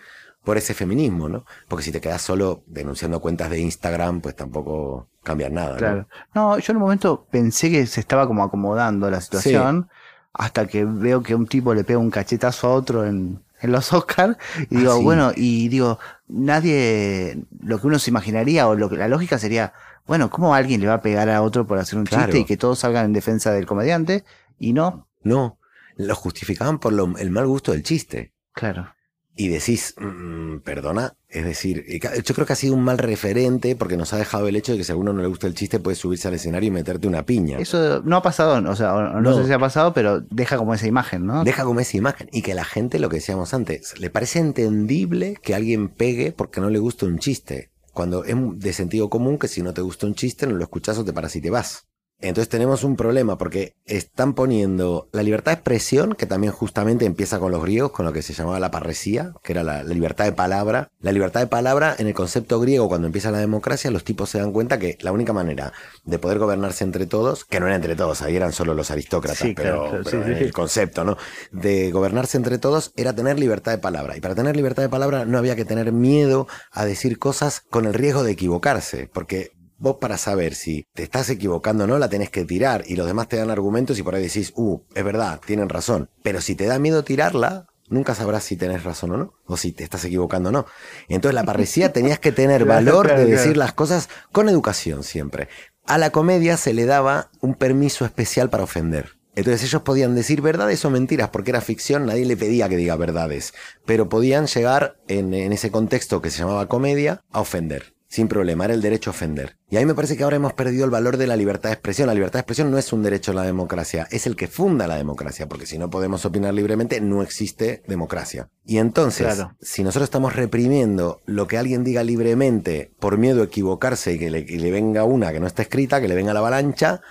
por 0.44 0.56
ese 0.56 0.75
feminismo, 0.75 1.28
¿no? 1.28 1.44
Porque 1.68 1.85
si 1.85 1.92
te 1.92 2.00
quedas 2.00 2.23
solo 2.23 2.64
denunciando 2.66 3.20
cuentas 3.20 3.50
de 3.50 3.61
Instagram, 3.61 4.20
pues 4.20 4.35
tampoco 4.35 5.11
cambia 5.28 5.50
nada. 5.50 5.76
Claro. 5.76 6.08
¿no? 6.35 6.58
yo 6.58 6.73
en 6.73 6.76
un 6.78 6.82
momento 6.82 7.26
pensé 7.30 7.70
que 7.70 7.87
se 7.87 8.00
estaba 8.00 8.26
como 8.26 8.42
acomodando 8.42 9.11
la 9.11 9.20
situación, 9.20 9.88
hasta 10.32 10.66
que 10.66 10.85
veo 10.85 11.23
que 11.23 11.35
un 11.35 11.47
tipo 11.47 11.75
le 11.75 11.85
pega 11.85 11.99
un 11.99 12.11
cachetazo 12.11 12.68
a 12.68 12.70
otro 12.70 13.04
en, 13.04 13.42
en 13.61 13.73
los 13.73 13.92
Oscars, 13.92 14.38
y 14.70 14.76
digo, 14.76 14.92
ah, 14.92 15.02
bueno, 15.02 15.32
y 15.37 15.68
digo, 15.68 15.99
nadie, 16.28 17.44
lo 17.61 17.78
que 17.78 17.87
uno 17.87 17.99
se 17.99 18.11
imaginaría, 18.11 18.66
o 18.68 18.75
lo 18.75 18.88
que 18.88 18.97
la 18.97 19.08
lógica 19.08 19.38
sería, 19.38 19.75
bueno, 20.06 20.30
¿cómo 20.30 20.54
alguien 20.54 20.80
le 20.80 20.87
va 20.87 20.94
a 20.94 21.02
pegar 21.02 21.28
a 21.28 21.42
otro 21.42 21.66
por 21.66 21.78
hacer 21.78 21.99
un 21.99 22.06
chiste 22.06 22.38
y 22.38 22.44
que 22.47 22.56
todos 22.56 22.78
salgan 22.78 23.04
en 23.04 23.12
defensa 23.12 23.52
del 23.52 23.66
comediante? 23.66 24.25
Y 24.58 24.73
no. 24.73 25.08
No, 25.23 25.58
lo 25.97 26.14
justificaban 26.14 26.78
por 26.78 26.94
el 27.18 27.30
mal 27.30 27.47
gusto 27.47 27.73
del 27.73 27.82
chiste. 27.82 28.32
Claro 28.54 28.98
y 29.38 29.49
decís, 29.49 29.95
mm, 29.97 30.59
perdona, 30.64 31.14
es 31.28 31.45
decir, 31.45 31.85
yo 32.25 32.35
creo 32.35 32.45
que 32.45 32.52
ha 32.52 32.57
sido 32.57 32.75
un 32.75 32.83
mal 32.83 32.99
referente 32.99 33.76
porque 33.76 33.97
nos 33.97 34.12
ha 34.12 34.16
dejado 34.16 34.49
el 34.49 34.57
hecho 34.57 34.73
de 34.73 34.78
que 34.78 34.85
si 34.85 34.90
a 34.90 34.97
uno 34.97 35.12
no 35.12 35.23
le 35.23 35.28
gusta 35.28 35.47
el 35.47 35.54
chiste 35.54 35.78
puede 35.78 35.95
subirse 35.95 36.26
al 36.26 36.35
escenario 36.35 36.66
y 36.66 36.71
meterte 36.73 37.07
una 37.07 37.25
piña. 37.25 37.57
Eso 37.59 38.02
no 38.02 38.16
ha 38.16 38.23
pasado, 38.23 38.68
o 38.68 38.75
sea, 38.75 38.92
no, 38.95 39.37
sé 39.37 39.47
si 39.47 39.52
ha 39.52 39.59
pasado, 39.61 39.95
pero 39.95 40.21
deja 40.23 40.57
como 40.57 40.75
esa 40.75 40.88
imagen, 40.88 41.25
¿no? 41.25 41.45
Deja 41.45 41.62
como 41.62 41.78
esa 41.78 41.97
imagen 41.97 42.28
y 42.33 42.42
que 42.42 42.52
la 42.54 42.64
gente, 42.64 42.99
lo 42.99 43.09
que 43.09 43.18
decíamos 43.18 43.54
antes, 43.54 43.99
le 44.00 44.11
parece 44.11 44.40
entendible 44.40 45.38
que 45.40 45.54
alguien 45.54 45.88
pegue 45.88 46.33
porque 46.33 46.61
no 46.61 46.68
le 46.68 46.80
gusta 46.80 47.07
un 47.07 47.21
chiste. 47.21 47.71
Cuando 47.92 48.25
es 48.25 48.35
de 48.37 48.73
sentido 48.73 49.09
común 49.09 49.38
que 49.38 49.47
si 49.47 49.62
no 49.62 49.73
te 49.73 49.83
gusta 49.83 50.07
un 50.07 50.16
chiste 50.16 50.49
no 50.49 50.57
lo 50.57 50.64
escuchas 50.64 50.99
o 50.99 51.04
te 51.04 51.12
paras 51.12 51.37
y 51.37 51.40
te 51.40 51.50
vas. 51.50 51.88
Entonces 52.20 52.48
tenemos 52.48 52.82
un 52.82 52.96
problema 52.96 53.38
porque 53.38 53.76
están 53.84 54.34
poniendo 54.34 55.08
la 55.12 55.22
libertad 55.22 55.52
de 55.52 55.56
expresión, 55.56 56.14
que 56.14 56.26
también 56.26 56.52
justamente 56.52 57.04
empieza 57.04 57.38
con 57.38 57.52
los 57.52 57.62
griegos, 57.62 57.92
con 57.92 58.06
lo 58.06 58.12
que 58.12 58.22
se 58.22 58.32
llamaba 58.32 58.58
la 58.58 58.72
parresía, 58.72 59.34
que 59.44 59.52
era 59.52 59.62
la, 59.62 59.84
libertad 59.84 60.25
de 60.25 60.32
palabra. 60.32 60.90
La 61.00 61.12
libertad 61.12 61.40
de 61.40 61.46
palabra, 61.46 61.94
en 61.96 62.08
el 62.08 62.14
concepto 62.14 62.58
griego, 62.58 62.88
cuando 62.88 63.06
empieza 63.06 63.30
la 63.30 63.38
democracia, 63.38 63.90
los 63.92 64.02
tipos 64.02 64.30
se 64.30 64.38
dan 64.38 64.52
cuenta 64.52 64.80
que 64.80 64.98
la 65.00 65.12
única 65.12 65.32
manera 65.32 65.72
de 66.04 66.18
poder 66.18 66.38
gobernarse 66.38 66.82
entre 66.82 67.06
todos, 67.06 67.44
que 67.44 67.60
no 67.60 67.66
era 67.66 67.76
entre 67.76 67.94
todos, 67.94 68.20
ahí 68.22 68.34
eran 68.34 68.52
solo 68.52 68.75
los 68.75 68.90
aristócratas, 68.90 69.48
pero, 69.54 70.00
el 70.02 70.52
concepto, 70.52 71.04
¿no? 71.04 71.16
De 71.52 71.92
gobernarse 71.92 72.37
entre 72.37 72.58
todos 72.58 72.92
era 72.96 73.12
tener 73.12 73.38
libertad 73.38 73.70
de 73.70 73.78
palabra. 73.78 74.16
Y 74.16 74.20
para 74.20 74.34
tener 74.34 74.56
libertad 74.56 74.82
de 74.82 74.88
palabra 74.88 75.25
no 75.25 75.38
había 75.38 75.54
que 75.54 75.64
tener 75.64 75.92
miedo 75.92 76.48
a 76.72 76.84
decir 76.84 77.20
cosas 77.20 77.62
con 77.70 77.84
el 77.84 77.94
riesgo 77.94 78.25
de 78.25 78.32
equivocarse, 78.32 79.08
porque 79.12 79.52
Vos 79.80 79.99
para 80.00 80.18
saber 80.18 80.56
si 80.56 80.87
te 80.92 81.04
estás 81.04 81.30
equivocando 81.30 81.85
o 81.85 81.87
no, 81.87 81.99
la 81.99 82.08
tenés 82.08 82.30
que 82.30 82.44
tirar 82.44 82.82
y 82.87 82.97
los 82.97 83.06
demás 83.06 83.28
te 83.28 83.37
dan 83.37 83.50
argumentos 83.50 83.97
y 83.99 84.02
por 84.02 84.16
ahí 84.16 84.23
decís, 84.23 84.52
uh, 84.56 84.80
es 84.92 85.04
verdad, 85.04 85.40
tienen 85.47 85.68
razón. 85.68 86.11
Pero 86.25 86.40
si 86.40 86.56
te 86.56 86.66
da 86.66 86.80
miedo 86.80 87.04
tirarla, 87.04 87.66
nunca 87.88 88.16
sabrás 88.16 88.42
si 88.42 88.56
tenés 88.56 88.82
razón 88.82 89.12
o 89.12 89.16
no, 89.16 89.35
o 89.47 89.56
si 89.56 89.70
te 89.70 89.85
estás 89.85 90.04
equivocando 90.04 90.49
o 90.49 90.52
no. 90.52 90.66
Entonces 91.08 91.35
la 91.35 91.44
parresía 91.44 91.92
tenías 91.92 92.18
que 92.18 92.32
tener 92.32 92.64
valor 92.64 93.06
de 93.06 93.25
decir 93.25 93.56
las 93.56 93.73
cosas 93.73 94.08
con 94.32 94.49
educación 94.49 95.04
siempre. 95.04 95.49
A 95.87 95.97
la 95.97 96.11
comedia 96.11 96.56
se 96.56 96.75
le 96.75 96.85
daba 96.85 97.30
un 97.40 97.54
permiso 97.54 98.04
especial 98.04 98.50
para 98.50 98.64
ofender. 98.64 99.16
Entonces 99.37 99.62
ellos 99.62 99.82
podían 99.82 100.16
decir 100.16 100.42
verdades 100.42 100.85
o 100.85 100.90
mentiras, 100.90 101.30
porque 101.30 101.52
era 101.52 101.61
ficción, 101.61 102.06
nadie 102.06 102.26
le 102.26 102.37
pedía 102.37 102.68
que 102.68 102.76
diga 102.76 102.97
verdades, 102.97 103.54
pero 103.87 104.08
podían 104.08 104.49
llegar 104.49 104.97
en, 105.06 105.32
en 105.32 105.52
ese 105.52 105.70
contexto 105.70 106.20
que 106.20 106.30
se 106.30 106.40
llamaba 106.40 106.66
comedia 106.66 107.23
a 107.30 107.40
ofender 107.40 107.98
sin 108.09 108.27
problema, 108.27 108.65
era 108.65 108.73
el 108.73 108.81
derecho 108.81 109.11
a 109.11 109.12
ofender. 109.12 109.59
Y 109.69 109.77
ahí 109.77 109.85
me 109.85 109.95
parece 109.95 110.17
que 110.17 110.25
ahora 110.25 110.37
hemos 110.37 110.55
perdido 110.55 110.87
el 110.87 110.91
valor 110.91 111.19
de 111.19 111.27
la 111.27 111.37
libertad 111.37 111.69
de 111.69 111.75
expresión. 111.75 112.07
La 112.07 112.15
libertad 112.15 112.38
de 112.38 112.41
expresión 112.41 112.71
no 112.71 112.79
es 112.79 112.91
un 112.93 113.03
derecho 113.03 113.33
a 113.33 113.35
la 113.35 113.43
democracia, 113.43 114.09
es 114.11 114.27
el 114.27 114.35
que 114.35 114.49
funda 114.49 114.87
la 114.87 114.97
democracia, 114.97 115.47
porque 115.47 115.67
si 115.67 115.79
no 115.79 115.91
podemos 115.91 116.25
opinar 116.25 116.55
libremente, 116.55 117.03
no 117.03 117.23
existe 117.23 117.83
democracia. 117.87 118.49
Y 118.65 118.79
entonces, 118.79 119.45
si 119.61 119.83
nosotros 119.85 120.05
estamos 120.05 120.35
reprimiendo 120.35 121.21
lo 121.27 121.47
que 121.47 121.59
alguien 121.59 121.85
diga 121.85 122.03
libremente 122.03 122.93
por 122.99 123.19
miedo 123.19 123.43
a 123.43 123.45
equivocarse 123.45 124.15
y 124.15 124.19
que 124.19 124.31
le, 124.31 124.41
le 124.41 124.71
venga 124.71 125.05
una 125.05 125.31
que 125.31 125.40
no 125.40 125.47
está 125.47 125.61
escrita, 125.61 126.01
que 126.01 126.09
le 126.09 126.14
venga 126.14 126.33
la 126.33 126.40
avalancha, 126.40 127.03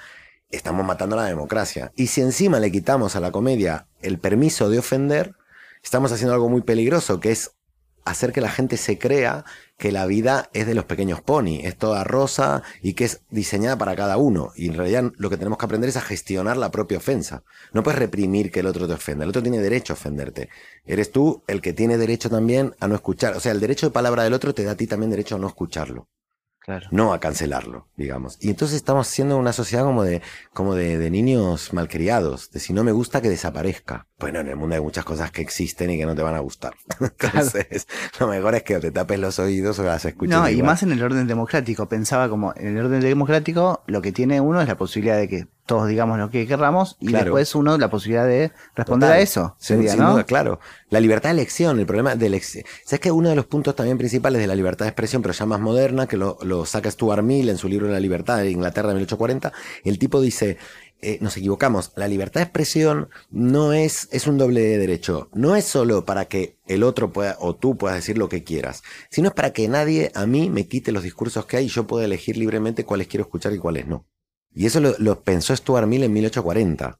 estamos 0.49 0.83
matando 0.83 1.15
a 1.15 1.23
la 1.23 1.29
democracia. 1.29 1.91
Y 1.95 2.07
si 2.07 2.21
encima 2.21 2.59
le 2.59 2.71
quitamos 2.71 3.15
a 3.15 3.19
la 3.19 3.31
comedia 3.31 3.87
el 4.01 4.17
permiso 4.17 4.69
de 4.71 4.79
ofender, 4.79 5.35
estamos 5.83 6.11
haciendo 6.11 6.33
algo 6.33 6.49
muy 6.49 6.61
peligroso, 6.61 7.19
que 7.19 7.31
es 7.31 7.51
hacer 8.03 8.31
que 8.31 8.41
la 8.41 8.49
gente 8.49 8.77
se 8.77 8.97
crea 8.97 9.45
que 9.77 9.91
la 9.91 10.07
vida 10.07 10.49
es 10.53 10.65
de 10.65 10.73
los 10.73 10.85
pequeños 10.85 11.21
pony, 11.21 11.59
es 11.63 11.77
toda 11.77 12.03
rosa 12.03 12.63
y 12.81 12.93
que 12.93 13.05
es 13.05 13.21
diseñada 13.29 13.77
para 13.77 13.95
cada 13.95 14.17
uno. 14.17 14.51
Y 14.55 14.67
en 14.67 14.73
realidad 14.73 15.11
lo 15.17 15.29
que 15.29 15.37
tenemos 15.37 15.59
que 15.59 15.65
aprender 15.65 15.89
es 15.89 15.97
a 15.97 16.01
gestionar 16.01 16.57
la 16.57 16.71
propia 16.71 16.97
ofensa. 16.97 17.43
No 17.73 17.83
puedes 17.83 17.99
reprimir 17.99 18.51
que 18.51 18.61
el 18.61 18.67
otro 18.67 18.87
te 18.87 18.93
ofenda, 18.93 19.23
el 19.23 19.29
otro 19.29 19.43
tiene 19.43 19.59
derecho 19.59 19.93
a 19.93 19.95
ofenderte. 19.95 20.49
Eres 20.85 21.11
tú 21.11 21.43
el 21.47 21.61
que 21.61 21.73
tiene 21.73 21.97
derecho 21.97 22.29
también 22.29 22.75
a 22.79 22.87
no 22.87 22.95
escuchar. 22.95 23.35
O 23.35 23.39
sea, 23.39 23.51
el 23.51 23.59
derecho 23.59 23.87
de 23.87 23.91
palabra 23.91 24.23
del 24.23 24.33
otro 24.33 24.53
te 24.53 24.63
da 24.63 24.71
a 24.71 24.77
ti 24.77 24.87
también 24.87 25.11
derecho 25.11 25.35
a 25.35 25.39
no 25.39 25.47
escucharlo. 25.47 26.07
No 26.91 27.13
a 27.13 27.19
cancelarlo, 27.21 27.87
digamos. 27.95 28.37
Y 28.41 28.49
entonces 28.49 28.75
estamos 28.75 29.07
siendo 29.07 29.37
una 29.37 29.53
sociedad 29.53 29.85
como 29.85 30.03
de, 30.03 30.21
como 30.53 30.75
de, 30.75 30.97
de, 30.97 31.09
niños 31.09 31.71
malcriados, 31.71 32.51
de 32.51 32.59
si 32.59 32.73
no 32.73 32.83
me 32.83 32.91
gusta 32.91 33.21
que 33.21 33.29
desaparezca. 33.29 34.06
Bueno, 34.19 34.39
en 34.39 34.47
el 34.47 34.55
mundo 34.55 34.73
hay 34.73 34.81
muchas 34.81 35.05
cosas 35.05 35.31
que 35.31 35.43
existen 35.43 35.91
y 35.91 35.97
que 35.97 36.05
no 36.05 36.15
te 36.15 36.23
van 36.23 36.33
a 36.33 36.39
gustar. 36.39 36.73
Entonces, 36.99 37.87
lo 38.19 38.27
mejor 38.27 38.55
es 38.55 38.63
que 38.63 38.79
te 38.79 38.89
tapes 38.89 39.19
los 39.19 39.37
oídos 39.37 39.77
o 39.77 39.83
las 39.83 40.05
escuches. 40.05 40.35
No, 40.35 40.49
y 40.49 40.63
más 40.63 40.81
en 40.81 40.91
el 40.91 41.03
orden 41.03 41.27
democrático. 41.27 41.87
Pensaba 41.87 42.27
como, 42.27 42.51
en 42.55 42.77
el 42.77 42.85
orden 42.85 42.99
democrático, 43.01 43.83
lo 43.85 44.01
que 44.01 44.11
tiene 44.11 44.41
uno 44.41 44.59
es 44.59 44.67
la 44.67 44.75
posibilidad 44.75 45.17
de 45.17 45.27
que 45.27 45.47
todos 45.67 45.87
digamos 45.87 46.17
lo 46.17 46.31
que 46.31 46.47
querramos 46.47 46.95
y 46.99 47.11
después 47.11 47.53
uno 47.53 47.77
la 47.77 47.89
posibilidad 47.89 48.25
de 48.25 48.51
responder 48.73 49.11
a 49.11 49.19
eso. 49.19 49.55
Sería, 49.59 49.95
¿no? 49.95 50.25
claro. 50.25 50.59
La 50.89 50.99
libertad 50.99 51.29
de 51.29 51.33
elección, 51.33 51.79
el 51.79 51.85
problema 51.85 52.15
de 52.15 52.25
elección. 52.25 52.63
¿Sabes 52.85 53.01
que 53.01 53.11
uno 53.11 53.29
de 53.29 53.35
los 53.35 53.45
puntos 53.45 53.75
también 53.75 53.97
principales 53.97 54.41
de 54.41 54.47
la 54.47 54.55
libertad 54.55 54.85
de 54.85 54.89
expresión, 54.89 55.21
pero 55.21 55.33
ya 55.33 55.45
más 55.45 55.59
moderna, 55.59 56.07
que 56.07 56.15
lo, 56.17 56.37
lo 56.41 56.65
saca 56.65 56.89
Stuart 56.89 57.21
Mill 57.21 57.49
en 57.49 57.57
su 57.57 57.67
libro 57.67 57.89
La 57.89 57.99
libertad 57.99 58.37
de 58.37 58.49
Inglaterra 58.49 58.87
de 58.87 58.95
1840, 58.95 59.51
el 59.83 59.99
tipo 59.99 60.21
dice, 60.21 60.57
eh, 61.01 61.19
nos 61.21 61.37
equivocamos, 61.37 61.91
la 61.95 62.07
libertad 62.07 62.41
de 62.41 62.45
expresión 62.45 63.09
no 63.29 63.73
es, 63.73 64.09
es 64.11 64.25
un 64.25 64.37
doble 64.37 64.61
derecho. 64.61 65.29
No 65.33 65.55
es 65.55 65.65
solo 65.65 66.05
para 66.05 66.25
que 66.25 66.57
el 66.65 66.83
otro 66.83 67.13
pueda, 67.13 67.37
o 67.39 67.55
tú 67.55 67.77
puedas 67.77 67.97
decir 67.97 68.17
lo 68.17 68.29
que 68.29 68.43
quieras, 68.43 68.81
sino 69.11 69.27
es 69.27 69.33
para 69.33 69.53
que 69.53 69.67
nadie 69.67 70.11
a 70.15 70.25
mí 70.25 70.49
me 70.49 70.67
quite 70.67 70.91
los 70.91 71.03
discursos 71.03 71.45
que 71.45 71.57
hay 71.57 71.65
y 71.65 71.69
yo 71.69 71.85
pueda 71.85 72.05
elegir 72.05 72.37
libremente 72.37 72.83
cuáles 72.83 73.07
quiero 73.07 73.23
escuchar 73.23 73.53
y 73.53 73.59
cuáles 73.59 73.87
no. 73.87 74.07
Y 74.53 74.65
eso 74.65 74.79
lo, 74.79 75.21
pensó 75.21 75.55
Stuart 75.55 75.87
Mill 75.87 76.03
en 76.03 76.13
1840. 76.13 76.99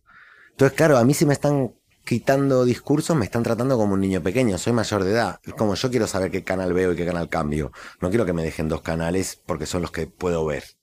Entonces, 0.51 0.77
claro, 0.77 0.97
a 0.97 1.03
mí 1.03 1.15
si 1.15 1.25
me 1.25 1.33
están 1.33 1.73
quitando 2.05 2.65
discursos, 2.65 3.17
me 3.17 3.25
están 3.25 3.41
tratando 3.41 3.77
como 3.77 3.95
un 3.95 3.99
niño 3.99 4.21
pequeño, 4.21 4.59
soy 4.59 4.73
mayor 4.73 5.03
de 5.03 5.11
edad. 5.11 5.39
Es 5.43 5.55
como 5.55 5.73
yo 5.73 5.89
quiero 5.89 6.05
saber 6.05 6.29
qué 6.29 6.43
canal 6.43 6.73
veo 6.73 6.93
y 6.93 6.95
qué 6.95 7.05
canal 7.05 7.29
cambio. 7.29 7.71
No 7.99 8.09
quiero 8.09 8.27
que 8.27 8.33
me 8.33 8.43
dejen 8.43 8.69
dos 8.69 8.81
canales 8.81 9.41
porque 9.43 9.65
son 9.65 9.81
los 9.81 9.91
que 9.91 10.05
puedo 10.05 10.45
ver. 10.45 10.76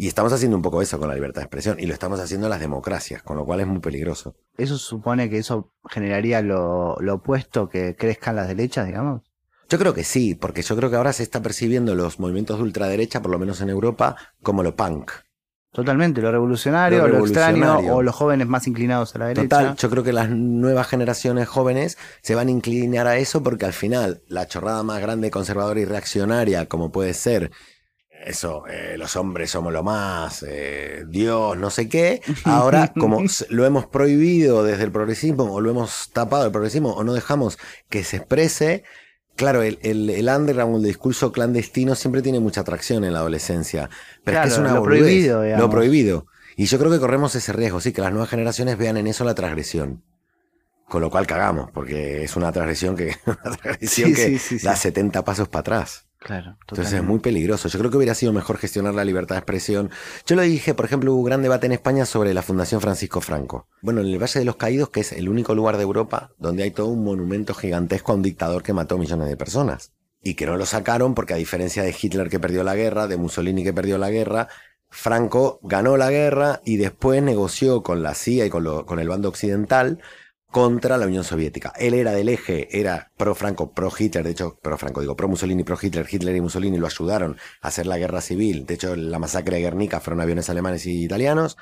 Y 0.00 0.06
estamos 0.06 0.32
haciendo 0.32 0.56
un 0.56 0.62
poco 0.62 0.80
eso 0.80 0.96
con 1.00 1.08
la 1.08 1.14
libertad 1.16 1.40
de 1.40 1.46
expresión 1.46 1.80
y 1.80 1.86
lo 1.86 1.92
estamos 1.92 2.20
haciendo 2.20 2.46
en 2.46 2.50
las 2.50 2.60
democracias, 2.60 3.20
con 3.24 3.36
lo 3.36 3.44
cual 3.44 3.58
es 3.58 3.66
muy 3.66 3.80
peligroso. 3.80 4.36
¿Eso 4.56 4.78
supone 4.78 5.28
que 5.28 5.38
eso 5.38 5.72
generaría 5.90 6.40
lo, 6.40 6.96
lo 7.00 7.14
opuesto, 7.14 7.68
que 7.68 7.96
crezcan 7.96 8.36
las 8.36 8.46
derechas, 8.46 8.86
digamos? 8.86 9.22
Yo 9.68 9.76
creo 9.76 9.94
que 9.94 10.04
sí, 10.04 10.36
porque 10.36 10.62
yo 10.62 10.76
creo 10.76 10.88
que 10.88 10.94
ahora 10.94 11.12
se 11.12 11.24
está 11.24 11.42
percibiendo 11.42 11.96
los 11.96 12.20
movimientos 12.20 12.58
de 12.58 12.62
ultraderecha, 12.62 13.20
por 13.20 13.32
lo 13.32 13.40
menos 13.40 13.60
en 13.60 13.70
Europa, 13.70 14.14
como 14.40 14.62
lo 14.62 14.76
punk. 14.76 15.10
Totalmente, 15.72 16.22
lo 16.22 16.30
revolucionario, 16.30 17.08
lo, 17.08 17.18
extraño 17.18 17.78
o 17.78 18.00
los 18.00 18.14
jóvenes 18.14 18.46
más 18.46 18.68
inclinados 18.68 19.16
a 19.16 19.18
la 19.18 19.26
derecha. 19.26 19.48
Total, 19.48 19.76
yo 19.76 19.90
creo 19.90 20.04
que 20.04 20.12
las 20.12 20.30
nuevas 20.30 20.86
generaciones 20.86 21.48
jóvenes 21.48 21.98
se 22.22 22.36
van 22.36 22.46
a 22.46 22.52
inclinar 22.52 23.08
a 23.08 23.18
eso 23.18 23.42
porque 23.42 23.66
al 23.66 23.72
final 23.72 24.22
la 24.28 24.46
chorrada 24.46 24.84
más 24.84 25.00
grande, 25.00 25.32
conservadora 25.32 25.80
y 25.80 25.84
reaccionaria, 25.84 26.66
como 26.66 26.92
puede 26.92 27.14
ser 27.14 27.50
eso, 28.24 28.64
eh, 28.66 28.96
los 28.98 29.16
hombres 29.16 29.50
somos 29.50 29.72
lo 29.72 29.82
más, 29.82 30.44
eh, 30.46 31.04
Dios, 31.08 31.56
no 31.56 31.70
sé 31.70 31.88
qué, 31.88 32.20
ahora 32.44 32.92
como 32.98 33.22
lo 33.48 33.64
hemos 33.64 33.86
prohibido 33.86 34.64
desde 34.64 34.84
el 34.84 34.92
progresismo 34.92 35.44
o 35.44 35.60
lo 35.60 35.70
hemos 35.70 36.10
tapado 36.12 36.46
el 36.46 36.52
progresismo 36.52 36.92
o 36.92 37.04
no 37.04 37.14
dejamos 37.14 37.58
que 37.88 38.04
se 38.04 38.18
exprese, 38.18 38.84
Claro, 39.38 39.62
el, 39.62 39.78
el, 39.82 40.10
el, 40.10 40.28
underground, 40.28 40.78
el 40.78 40.82
discurso 40.82 41.30
clandestino 41.30 41.94
siempre 41.94 42.22
tiene 42.22 42.40
mucha 42.40 42.62
atracción 42.62 43.04
en 43.04 43.12
la 43.12 43.20
adolescencia. 43.20 43.88
Pero 44.24 44.38
es 44.38 44.42
que 44.42 44.48
es 44.48 44.58
una 44.58 44.74
lo 44.74 44.82
prohibido, 44.82 45.44
Lo 45.56 45.70
prohibido. 45.70 46.26
Y 46.56 46.64
yo 46.64 46.76
creo 46.76 46.90
que 46.90 46.98
corremos 46.98 47.36
ese 47.36 47.52
riesgo, 47.52 47.80
sí, 47.80 47.92
que 47.92 48.00
las 48.00 48.10
nuevas 48.10 48.30
generaciones 48.30 48.76
vean 48.76 48.96
en 48.96 49.06
eso 49.06 49.22
la 49.22 49.36
transgresión. 49.36 50.02
Con 50.88 51.02
lo 51.02 51.08
cual 51.08 51.28
cagamos, 51.28 51.70
porque 51.70 52.24
es 52.24 52.34
una 52.34 52.50
transgresión 52.50 52.96
que, 52.96 53.14
una 53.26 53.56
transgresión 53.56 54.12
que 54.12 54.40
da 54.64 54.74
70 54.74 55.24
pasos 55.24 55.48
para 55.48 55.60
atrás. 55.60 56.07
Claro. 56.20 56.56
Entonces 56.60 56.92
es 56.92 57.02
muy 57.04 57.20
peligroso. 57.20 57.68
Yo 57.68 57.78
creo 57.78 57.90
que 57.92 57.96
hubiera 57.96 58.14
sido 58.14 58.32
mejor 58.32 58.58
gestionar 58.58 58.92
la 58.92 59.04
libertad 59.04 59.36
de 59.36 59.38
expresión. 59.40 59.90
Yo 60.26 60.34
lo 60.34 60.42
dije, 60.42 60.74
por 60.74 60.84
ejemplo, 60.84 61.12
hubo 61.12 61.20
un 61.20 61.26
gran 61.26 61.42
debate 61.42 61.66
en 61.66 61.72
España 61.72 62.04
sobre 62.06 62.34
la 62.34 62.42
Fundación 62.42 62.80
Francisco 62.80 63.20
Franco. 63.20 63.68
Bueno, 63.82 64.00
en 64.00 64.08
el 64.08 64.18
Valle 64.20 64.40
de 64.40 64.44
los 64.44 64.56
Caídos, 64.56 64.90
que 64.90 65.00
es 65.00 65.12
el 65.12 65.28
único 65.28 65.54
lugar 65.54 65.76
de 65.76 65.84
Europa 65.84 66.32
donde 66.38 66.64
hay 66.64 66.72
todo 66.72 66.88
un 66.88 67.04
monumento 67.04 67.54
gigantesco 67.54 68.10
a 68.12 68.16
un 68.16 68.22
dictador 68.22 68.64
que 68.64 68.72
mató 68.72 68.98
millones 68.98 69.28
de 69.28 69.36
personas. 69.36 69.92
Y 70.20 70.34
que 70.34 70.46
no 70.46 70.56
lo 70.56 70.66
sacaron 70.66 71.14
porque 71.14 71.34
a 71.34 71.36
diferencia 71.36 71.84
de 71.84 71.94
Hitler 71.98 72.28
que 72.28 72.40
perdió 72.40 72.64
la 72.64 72.74
guerra, 72.74 73.06
de 73.06 73.16
Mussolini 73.16 73.62
que 73.62 73.72
perdió 73.72 73.96
la 73.96 74.10
guerra, 74.10 74.48
Franco 74.90 75.60
ganó 75.62 75.96
la 75.96 76.10
guerra 76.10 76.60
y 76.64 76.78
después 76.78 77.22
negoció 77.22 77.82
con 77.84 78.02
la 78.02 78.14
CIA 78.14 78.46
y 78.46 78.50
con, 78.50 78.64
lo- 78.64 78.86
con 78.86 78.98
el 78.98 79.08
bando 79.08 79.28
occidental 79.28 80.00
contra 80.50 80.96
la 80.96 81.06
Unión 81.06 81.24
Soviética. 81.24 81.72
Él 81.76 81.94
era 81.94 82.12
del 82.12 82.28
eje, 82.28 82.68
era 82.78 83.12
pro-Franco, 83.16 83.72
pro-Hitler, 83.72 84.24
de 84.24 84.30
hecho, 84.30 84.58
pro-Franco, 84.62 85.00
digo, 85.00 85.16
pro-Mussolini, 85.16 85.62
pro-Hitler. 85.62 86.06
Hitler 86.10 86.34
y 86.36 86.40
Mussolini 86.40 86.78
lo 86.78 86.86
ayudaron 86.86 87.36
a 87.60 87.68
hacer 87.68 87.86
la 87.86 87.98
guerra 87.98 88.20
civil. 88.20 88.66
De 88.66 88.74
hecho, 88.74 88.96
la 88.96 89.18
masacre 89.18 89.56
de 89.56 89.62
Guernica 89.62 90.00
fueron 90.00 90.20
aviones 90.20 90.48
alemanes 90.48 90.86
y 90.86 91.04
italianos. 91.04 91.56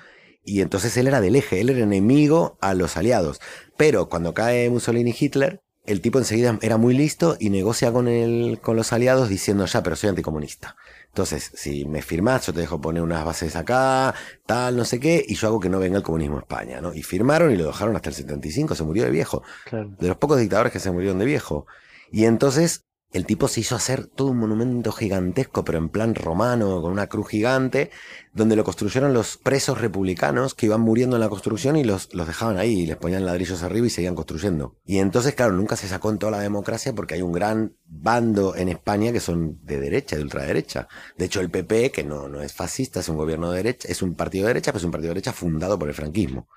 Y 0.45 0.61
entonces 0.61 0.97
él 0.97 1.09
era 1.09 1.21
del 1.21 1.35
eje, 1.35 1.61
él 1.61 1.71
era 1.71 1.81
enemigo 1.81 2.57
a 2.61 2.75
los 2.75 2.97
aliados. 2.97 3.41
Pero 3.77 4.09
cuando 4.09 4.33
cae 4.33 4.71
Mussolini 4.71 5.15
Hitler, 5.19 5.61
el 5.85 6.01
tipo 6.01 6.19
enseguida 6.19 6.59
era 6.63 6.77
muy 6.77 6.95
listo 6.95 7.37
y 7.41 7.51
negocia 7.51 7.93
con, 7.93 8.07
el, 8.07 8.61
con 8.63 8.77
los 8.77 8.93
aliados 8.93 9.29
diciendo, 9.29 9.67
ya, 9.67 9.83
pero 9.83 9.97
soy 9.97 10.11
anticomunista. 10.11 10.77
Entonces, 11.17 11.51
si 11.55 11.87
me 11.87 12.03
firmás, 12.03 12.47
yo 12.47 12.53
te 12.53 12.61
dejo 12.61 12.79
poner 12.79 13.03
unas 13.03 13.25
bases 13.25 13.57
acá, 13.57 14.15
tal, 14.45 14.77
no 14.77 14.85
sé 14.85 15.01
qué, 15.01 15.25
y 15.27 15.35
yo 15.35 15.49
hago 15.49 15.61
que 15.61 15.71
no 15.71 15.79
venga 15.79 15.97
el 15.97 16.03
comunismo 16.03 16.37
a 16.37 16.41
España, 16.41 16.83
¿no? 16.83 16.93
Y 16.93 17.03
firmaron 17.03 17.51
y 17.51 17.57
lo 17.57 17.69
dejaron 17.69 17.97
hasta 17.97 18.11
el 18.11 18.15
75, 18.17 18.75
se 18.75 18.85
murió 18.85 19.05
de 19.05 19.11
viejo. 19.11 19.43
Claro. 19.65 19.97
De 19.99 20.09
los 20.09 20.19
pocos 20.19 20.39
dictadores 20.39 20.75
que 20.75 20.79
se 20.79 20.91
murieron 20.91 21.19
de 21.19 21.25
viejo. 21.25 21.67
Y 22.13 22.27
entonces 22.27 22.85
el 23.13 23.25
tipo 23.25 23.49
se 23.49 23.61
hizo 23.61 23.77
hacer 23.77 24.07
todo 24.07 24.29
un 24.29 24.39
monumento 24.39 24.93
gigantesco, 24.93 25.65
pero 25.65 25.79
en 25.79 25.89
plan 25.89 26.15
romano, 26.15 26.83
con 26.83 26.93
una 26.93 27.07
cruz 27.07 27.29
gigante, 27.29 27.91
donde 28.35 28.57
lo 28.57 28.65
construyeron 28.65 29.15
los 29.15 29.37
presos 29.37 29.81
republicanos 29.81 30.55
que 30.55 30.67
iban 30.67 30.81
muriendo 30.81 31.17
en 31.17 31.21
la 31.21 31.29
construcción 31.29 31.77
y 31.77 31.85
los, 31.85 32.13
los 32.15 32.27
dejaban 32.27 32.59
ahí, 32.59 32.81
y 32.81 32.87
les 32.87 32.97
ponían 32.97 33.25
ladrillos 33.25 33.63
arriba 33.63 33.87
y 33.87 33.91
seguían 33.91 34.17
construyendo. 34.17 34.77
Y 34.85 34.99
entonces, 34.99 35.35
claro, 35.35 35.53
nunca 35.53 35.77
se 35.77 35.89
sacó 35.89 36.11
en 36.11 36.19
toda 36.19 36.33
la 36.33 36.41
democracia 36.41 36.95
porque 36.95 37.15
hay 37.15 37.23
un 37.23 37.33
gran 37.33 37.77
bando 37.87 38.57
en 38.57 38.69
España 38.69 39.13
que 39.13 39.21
son 39.21 39.65
de 39.65 39.79
derecha, 39.79 40.17
de 40.17 40.23
ultraderecha. 40.23 40.89
De 41.17 41.27
hecho, 41.27 41.41
el 41.41 41.51
PP, 41.51 41.93
que 41.93 42.05
no, 42.05 42.29
no 42.29 42.43
es 42.43 42.53
fascista, 42.53 43.01
es 43.01 43.09
un 43.09 43.17
gobierno 43.17 43.51
de 43.51 43.59
derecha, 43.59 43.89
es 43.89 44.03
un 44.03 44.15
partido 44.15 44.47
de 44.47 44.55
derecha, 44.55 44.73
pero 44.73 44.79
es 44.79 44.85
un 44.85 44.91
partido 44.91 45.11
de 45.11 45.15
derecha 45.15 45.33
fundado 45.33 45.79
por 45.79 45.89
el 45.89 45.95
franquismo. 45.95 46.49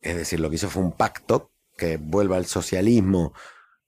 Es 0.00 0.16
decir, 0.16 0.40
lo 0.40 0.48
que 0.48 0.56
hizo 0.56 0.70
fue 0.70 0.82
un 0.82 0.92
pacto 0.92 1.52
que 1.76 1.98
vuelva 1.98 2.36
al 2.36 2.46
socialismo 2.46 3.34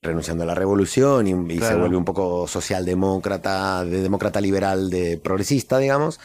renunciando 0.00 0.44
a 0.44 0.46
la 0.46 0.54
revolución 0.54 1.26
y, 1.26 1.54
y 1.54 1.58
se 1.61 1.74
vuelve 1.74 1.96
un 1.96 2.04
poco 2.04 2.46
socialdemócrata, 2.46 3.84
de 3.84 4.02
demócrata 4.02 4.40
liberal, 4.40 4.90
de 4.90 5.18
progresista, 5.18 5.78
digamos. 5.78 6.20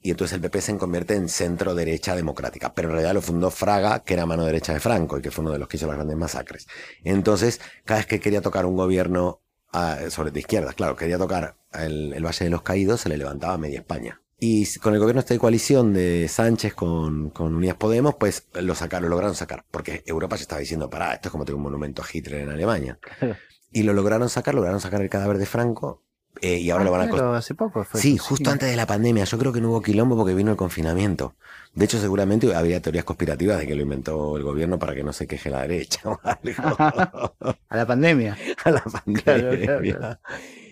Y 0.00 0.10
entonces 0.10 0.36
el 0.36 0.40
PP 0.40 0.60
se 0.60 0.76
convierte 0.78 1.14
en 1.14 1.28
centro 1.28 1.74
derecha 1.74 2.14
democrática. 2.14 2.72
Pero 2.74 2.88
en 2.88 2.92
realidad 2.92 3.14
lo 3.14 3.22
fundó 3.22 3.50
Fraga, 3.50 4.04
que 4.04 4.14
era 4.14 4.26
mano 4.26 4.44
derecha 4.44 4.72
de 4.72 4.80
Franco 4.80 5.18
y 5.18 5.22
que 5.22 5.30
fue 5.30 5.42
uno 5.42 5.52
de 5.52 5.58
los 5.58 5.68
que 5.68 5.76
hizo 5.76 5.86
las 5.86 5.96
grandes 5.96 6.16
masacres. 6.16 6.68
Entonces, 7.02 7.60
cada 7.84 8.00
vez 8.00 8.06
que 8.06 8.20
quería 8.20 8.40
tocar 8.40 8.64
un 8.66 8.76
gobierno 8.76 9.40
ah, 9.72 9.98
sobre 10.08 10.30
de 10.30 10.40
izquierdas, 10.40 10.74
claro, 10.74 10.94
quería 10.96 11.18
tocar 11.18 11.56
el, 11.72 12.12
el 12.14 12.24
Valle 12.24 12.44
de 12.44 12.50
los 12.50 12.62
Caídos, 12.62 13.00
se 13.00 13.08
le 13.08 13.16
levantaba 13.16 13.58
media 13.58 13.80
España. 13.80 14.20
Y 14.40 14.66
con 14.78 14.94
el 14.94 15.00
gobierno 15.00 15.22
de 15.22 15.38
coalición 15.38 15.92
de 15.92 16.28
Sánchez 16.28 16.74
con, 16.74 17.30
con 17.30 17.54
Unidas 17.56 17.76
Podemos, 17.76 18.14
pues 18.14 18.46
lo 18.54 18.74
sacaron, 18.76 19.04
lo 19.04 19.10
lograron 19.10 19.34
sacar. 19.34 19.64
Porque 19.70 20.04
Europa 20.06 20.36
ya 20.36 20.42
estaba 20.42 20.60
diciendo, 20.60 20.88
pará, 20.88 21.14
esto 21.14 21.28
es 21.28 21.32
como 21.32 21.44
tener 21.44 21.56
un 21.56 21.62
monumento 21.62 22.02
a 22.02 22.06
Hitler 22.12 22.42
en 22.42 22.50
Alemania. 22.50 22.98
Y 23.70 23.82
lo 23.82 23.92
lograron 23.92 24.30
sacar, 24.30 24.54
lograron 24.54 24.80
sacar 24.80 25.02
el 25.02 25.10
cadáver 25.10 25.36
de 25.36 25.44
Franco. 25.44 26.02
eh, 26.40 26.56
y 26.56 26.70
ahora 26.70 26.82
Ah, 26.82 26.84
lo 26.86 26.90
van 26.92 27.00
a 27.02 27.10
claro, 27.10 27.34
hace 27.34 27.54
poco 27.54 27.84
fue 27.84 28.00
Sí, 28.00 28.16
justo 28.16 28.48
antes 28.50 28.70
de 28.70 28.76
la 28.76 28.86
pandemia. 28.86 29.24
Yo 29.24 29.36
creo 29.38 29.52
que 29.52 29.60
no 29.60 29.68
hubo 29.70 29.82
quilombo 29.82 30.16
porque 30.16 30.34
vino 30.34 30.50
el 30.50 30.56
confinamiento. 30.56 31.34
De 31.74 31.84
hecho, 31.84 32.00
seguramente 32.00 32.54
habría 32.54 32.80
teorías 32.80 33.04
conspirativas 33.04 33.58
de 33.58 33.66
que 33.66 33.74
lo 33.74 33.82
inventó 33.82 34.38
el 34.38 34.42
gobierno 34.44 34.78
para 34.78 34.94
que 34.94 35.04
no 35.04 35.12
se 35.12 35.26
queje 35.26 35.50
la 35.50 35.62
derecha 35.62 36.00
o 36.08 36.18
algo. 36.22 37.34
A 37.68 37.76
la 37.76 37.86
pandemia. 37.86 38.38
a 38.64 38.70
la 38.70 38.80
pandemia. 38.82 39.22
Claro, 39.22 39.50
claro, 39.90 40.20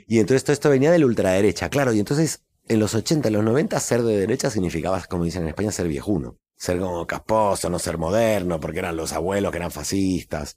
Y 0.07 0.19
entonces 0.21 0.43
todo 0.45 0.53
esto 0.55 0.71
venía 0.71 0.91
de 0.91 0.99
la 0.99 1.07
ultraderecha, 1.07 1.69
claro. 1.69 1.93
Y 1.93 1.99
entonces 1.99 2.45
en 2.69 2.81
los 2.81 2.95
80, 2.95 3.29
en 3.29 3.35
los 3.35 3.45
90, 3.45 3.79
ser 3.81 4.03
de 4.03 4.17
derecha 4.17 4.51
significaba, 4.51 5.03
como 5.05 5.25
dicen 5.25 5.43
en 5.43 5.49
España, 5.49 5.73
ser 5.73 5.89
viejuno. 5.89 6.37
Ser 6.57 6.79
como 6.79 7.07
casposo, 7.07 7.69
no 7.69 7.79
ser 7.79 7.99
moderno, 7.99 8.61
porque 8.61 8.79
eran 8.79 8.97
los 8.97 9.13
abuelos 9.13 9.53
que 9.53 9.59
eran 9.59 9.71
fascistas. 9.71 10.57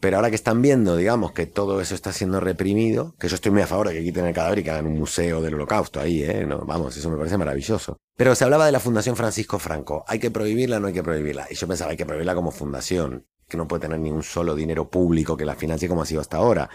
Pero 0.00 0.16
ahora 0.16 0.30
que 0.30 0.36
están 0.36 0.62
viendo, 0.62 0.96
digamos, 0.96 1.32
que 1.32 1.46
todo 1.46 1.80
eso 1.80 1.94
está 1.94 2.12
siendo 2.12 2.40
reprimido, 2.40 3.14
que 3.18 3.28
yo 3.28 3.34
estoy 3.34 3.52
muy 3.52 3.60
a 3.60 3.66
favor 3.66 3.88
de 3.88 3.94
que 3.94 4.02
quiten 4.02 4.24
el 4.24 4.32
cadáver 4.32 4.60
y 4.60 4.64
que 4.64 4.70
hagan 4.70 4.86
un 4.86 4.98
museo 4.98 5.42
del 5.42 5.54
holocausto 5.54 6.00
ahí, 6.00 6.22
¿eh? 6.22 6.46
Vamos, 6.46 6.96
eso 6.96 7.10
me 7.10 7.18
parece 7.18 7.36
maravilloso. 7.36 7.98
Pero 8.16 8.34
se 8.34 8.44
hablaba 8.44 8.64
de 8.64 8.72
la 8.72 8.80
Fundación 8.80 9.14
Francisco 9.14 9.58
Franco. 9.58 10.04
¿Hay 10.08 10.18
que 10.18 10.30
prohibirla 10.30 10.80
no 10.80 10.86
hay 10.86 10.94
que 10.94 11.02
prohibirla? 11.02 11.46
Y 11.50 11.54
yo 11.54 11.68
pensaba, 11.68 11.90
hay 11.90 11.98
que 11.98 12.06
prohibirla 12.06 12.34
como 12.34 12.50
fundación, 12.50 13.26
que 13.46 13.58
no 13.58 13.68
puede 13.68 13.82
tener 13.82 13.98
ni 13.98 14.10
un 14.10 14.22
solo 14.22 14.54
dinero 14.54 14.88
público 14.88 15.36
que 15.36 15.44
la 15.44 15.54
financie 15.54 15.88
como 15.88 16.00
ha 16.00 16.06
sido 16.06 16.22
hasta 16.22 16.38
ahora. 16.38 16.70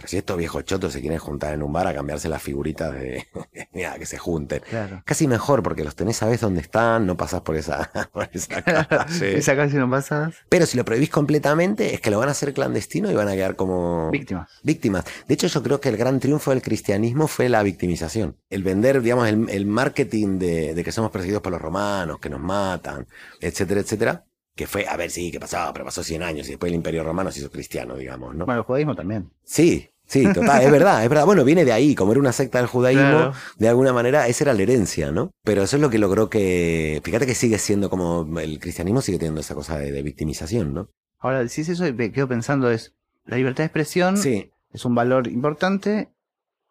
Pero 0.00 0.08
si 0.08 0.16
estos 0.16 0.38
viejos 0.38 0.64
chotos 0.64 0.94
se 0.94 1.02
quieren 1.02 1.18
juntar 1.18 1.52
en 1.52 1.62
un 1.62 1.70
bar 1.70 1.86
a 1.86 1.92
cambiarse 1.92 2.26
las 2.30 2.42
figuritas 2.42 2.90
de... 2.94 3.26
Mira, 3.74 3.98
que 3.98 4.06
se 4.06 4.16
junten. 4.16 4.62
Claro. 4.68 5.02
Casi 5.04 5.28
mejor, 5.28 5.62
porque 5.62 5.84
los 5.84 5.94
tenés, 5.94 6.16
sabés 6.16 6.40
dónde 6.40 6.62
están, 6.62 7.04
no 7.06 7.18
pasás 7.18 7.42
por 7.42 7.54
esa, 7.56 7.90
por 8.12 8.30
esa 8.32 8.62
calle. 8.62 9.36
Esa 9.38 9.54
casi 9.56 9.76
no 9.76 9.90
pasas. 9.90 10.34
Pero 10.48 10.64
si 10.64 10.78
lo 10.78 10.86
prohibís 10.86 11.10
completamente, 11.10 11.92
es 11.94 12.00
que 12.00 12.10
lo 12.10 12.18
van 12.18 12.28
a 12.28 12.32
hacer 12.32 12.54
clandestino 12.54 13.10
y 13.10 13.14
van 13.14 13.28
a 13.28 13.32
quedar 13.34 13.56
como 13.56 14.10
Víctimas. 14.10 14.48
víctimas. 14.62 15.04
De 15.28 15.34
hecho, 15.34 15.46
yo 15.48 15.62
creo 15.62 15.80
que 15.80 15.90
el 15.90 15.98
gran 15.98 16.18
triunfo 16.18 16.50
del 16.50 16.62
cristianismo 16.62 17.28
fue 17.28 17.50
la 17.50 17.62
victimización. 17.62 18.36
El 18.48 18.62
vender, 18.62 19.02
digamos, 19.02 19.28
el, 19.28 19.50
el 19.50 19.66
marketing 19.66 20.38
de, 20.38 20.74
de 20.74 20.84
que 20.84 20.92
somos 20.92 21.10
perseguidos 21.10 21.42
por 21.42 21.52
los 21.52 21.60
romanos, 21.60 22.18
que 22.20 22.30
nos 22.30 22.40
matan, 22.40 23.06
etcétera, 23.40 23.80
etcétera. 23.80 24.24
Que 24.60 24.66
fue, 24.66 24.86
a 24.86 24.94
ver, 24.98 25.10
sí, 25.10 25.32
que 25.32 25.40
pasaba, 25.40 25.72
pero 25.72 25.86
pasó 25.86 26.04
100 26.04 26.22
años 26.22 26.46
y 26.46 26.50
después 26.50 26.68
el 26.68 26.76
imperio 26.76 27.02
romano 27.02 27.32
se 27.32 27.38
hizo 27.40 27.50
cristiano, 27.50 27.96
digamos, 27.96 28.34
¿no? 28.34 28.44
Bueno, 28.44 28.60
el 28.60 28.66
judaísmo 28.66 28.94
también. 28.94 29.30
Sí, 29.42 29.88
sí, 30.06 30.30
total, 30.34 30.62
es 30.62 30.70
verdad, 30.70 31.02
es 31.02 31.08
verdad. 31.08 31.24
Bueno, 31.24 31.44
viene 31.44 31.64
de 31.64 31.72
ahí, 31.72 31.94
como 31.94 32.12
era 32.12 32.20
una 32.20 32.32
secta 32.32 32.58
del 32.58 32.66
judaísmo, 32.66 33.08
Claro. 33.08 33.32
de 33.56 33.68
alguna 33.70 33.94
manera 33.94 34.28
esa 34.28 34.44
era 34.44 34.52
la 34.52 34.60
herencia, 34.60 35.12
¿no? 35.12 35.30
Pero 35.44 35.62
eso 35.62 35.76
es 35.76 35.80
lo 35.80 35.88
que 35.88 35.96
logró 35.96 36.28
que, 36.28 37.00
fíjate 37.02 37.24
que 37.24 37.34
sigue 37.34 37.56
siendo 37.56 37.88
como, 37.88 38.38
el 38.38 38.58
cristianismo 38.58 39.00
sigue 39.00 39.16
teniendo 39.18 39.40
esa 39.40 39.54
cosa 39.54 39.78
de, 39.78 39.92
de 39.92 40.02
victimización, 40.02 40.74
¿no? 40.74 40.90
Ahora, 41.20 41.48
si 41.48 41.62
es 41.62 41.70
eso, 41.70 41.84
me 41.94 42.12
quedo 42.12 42.28
pensando 42.28 42.70
es, 42.70 42.94
la 43.24 43.38
libertad 43.38 43.62
de 43.62 43.68
expresión 43.68 44.18
Sí, 44.18 44.50
es 44.74 44.84
un 44.84 44.94
valor 44.94 45.26
importante 45.26 46.10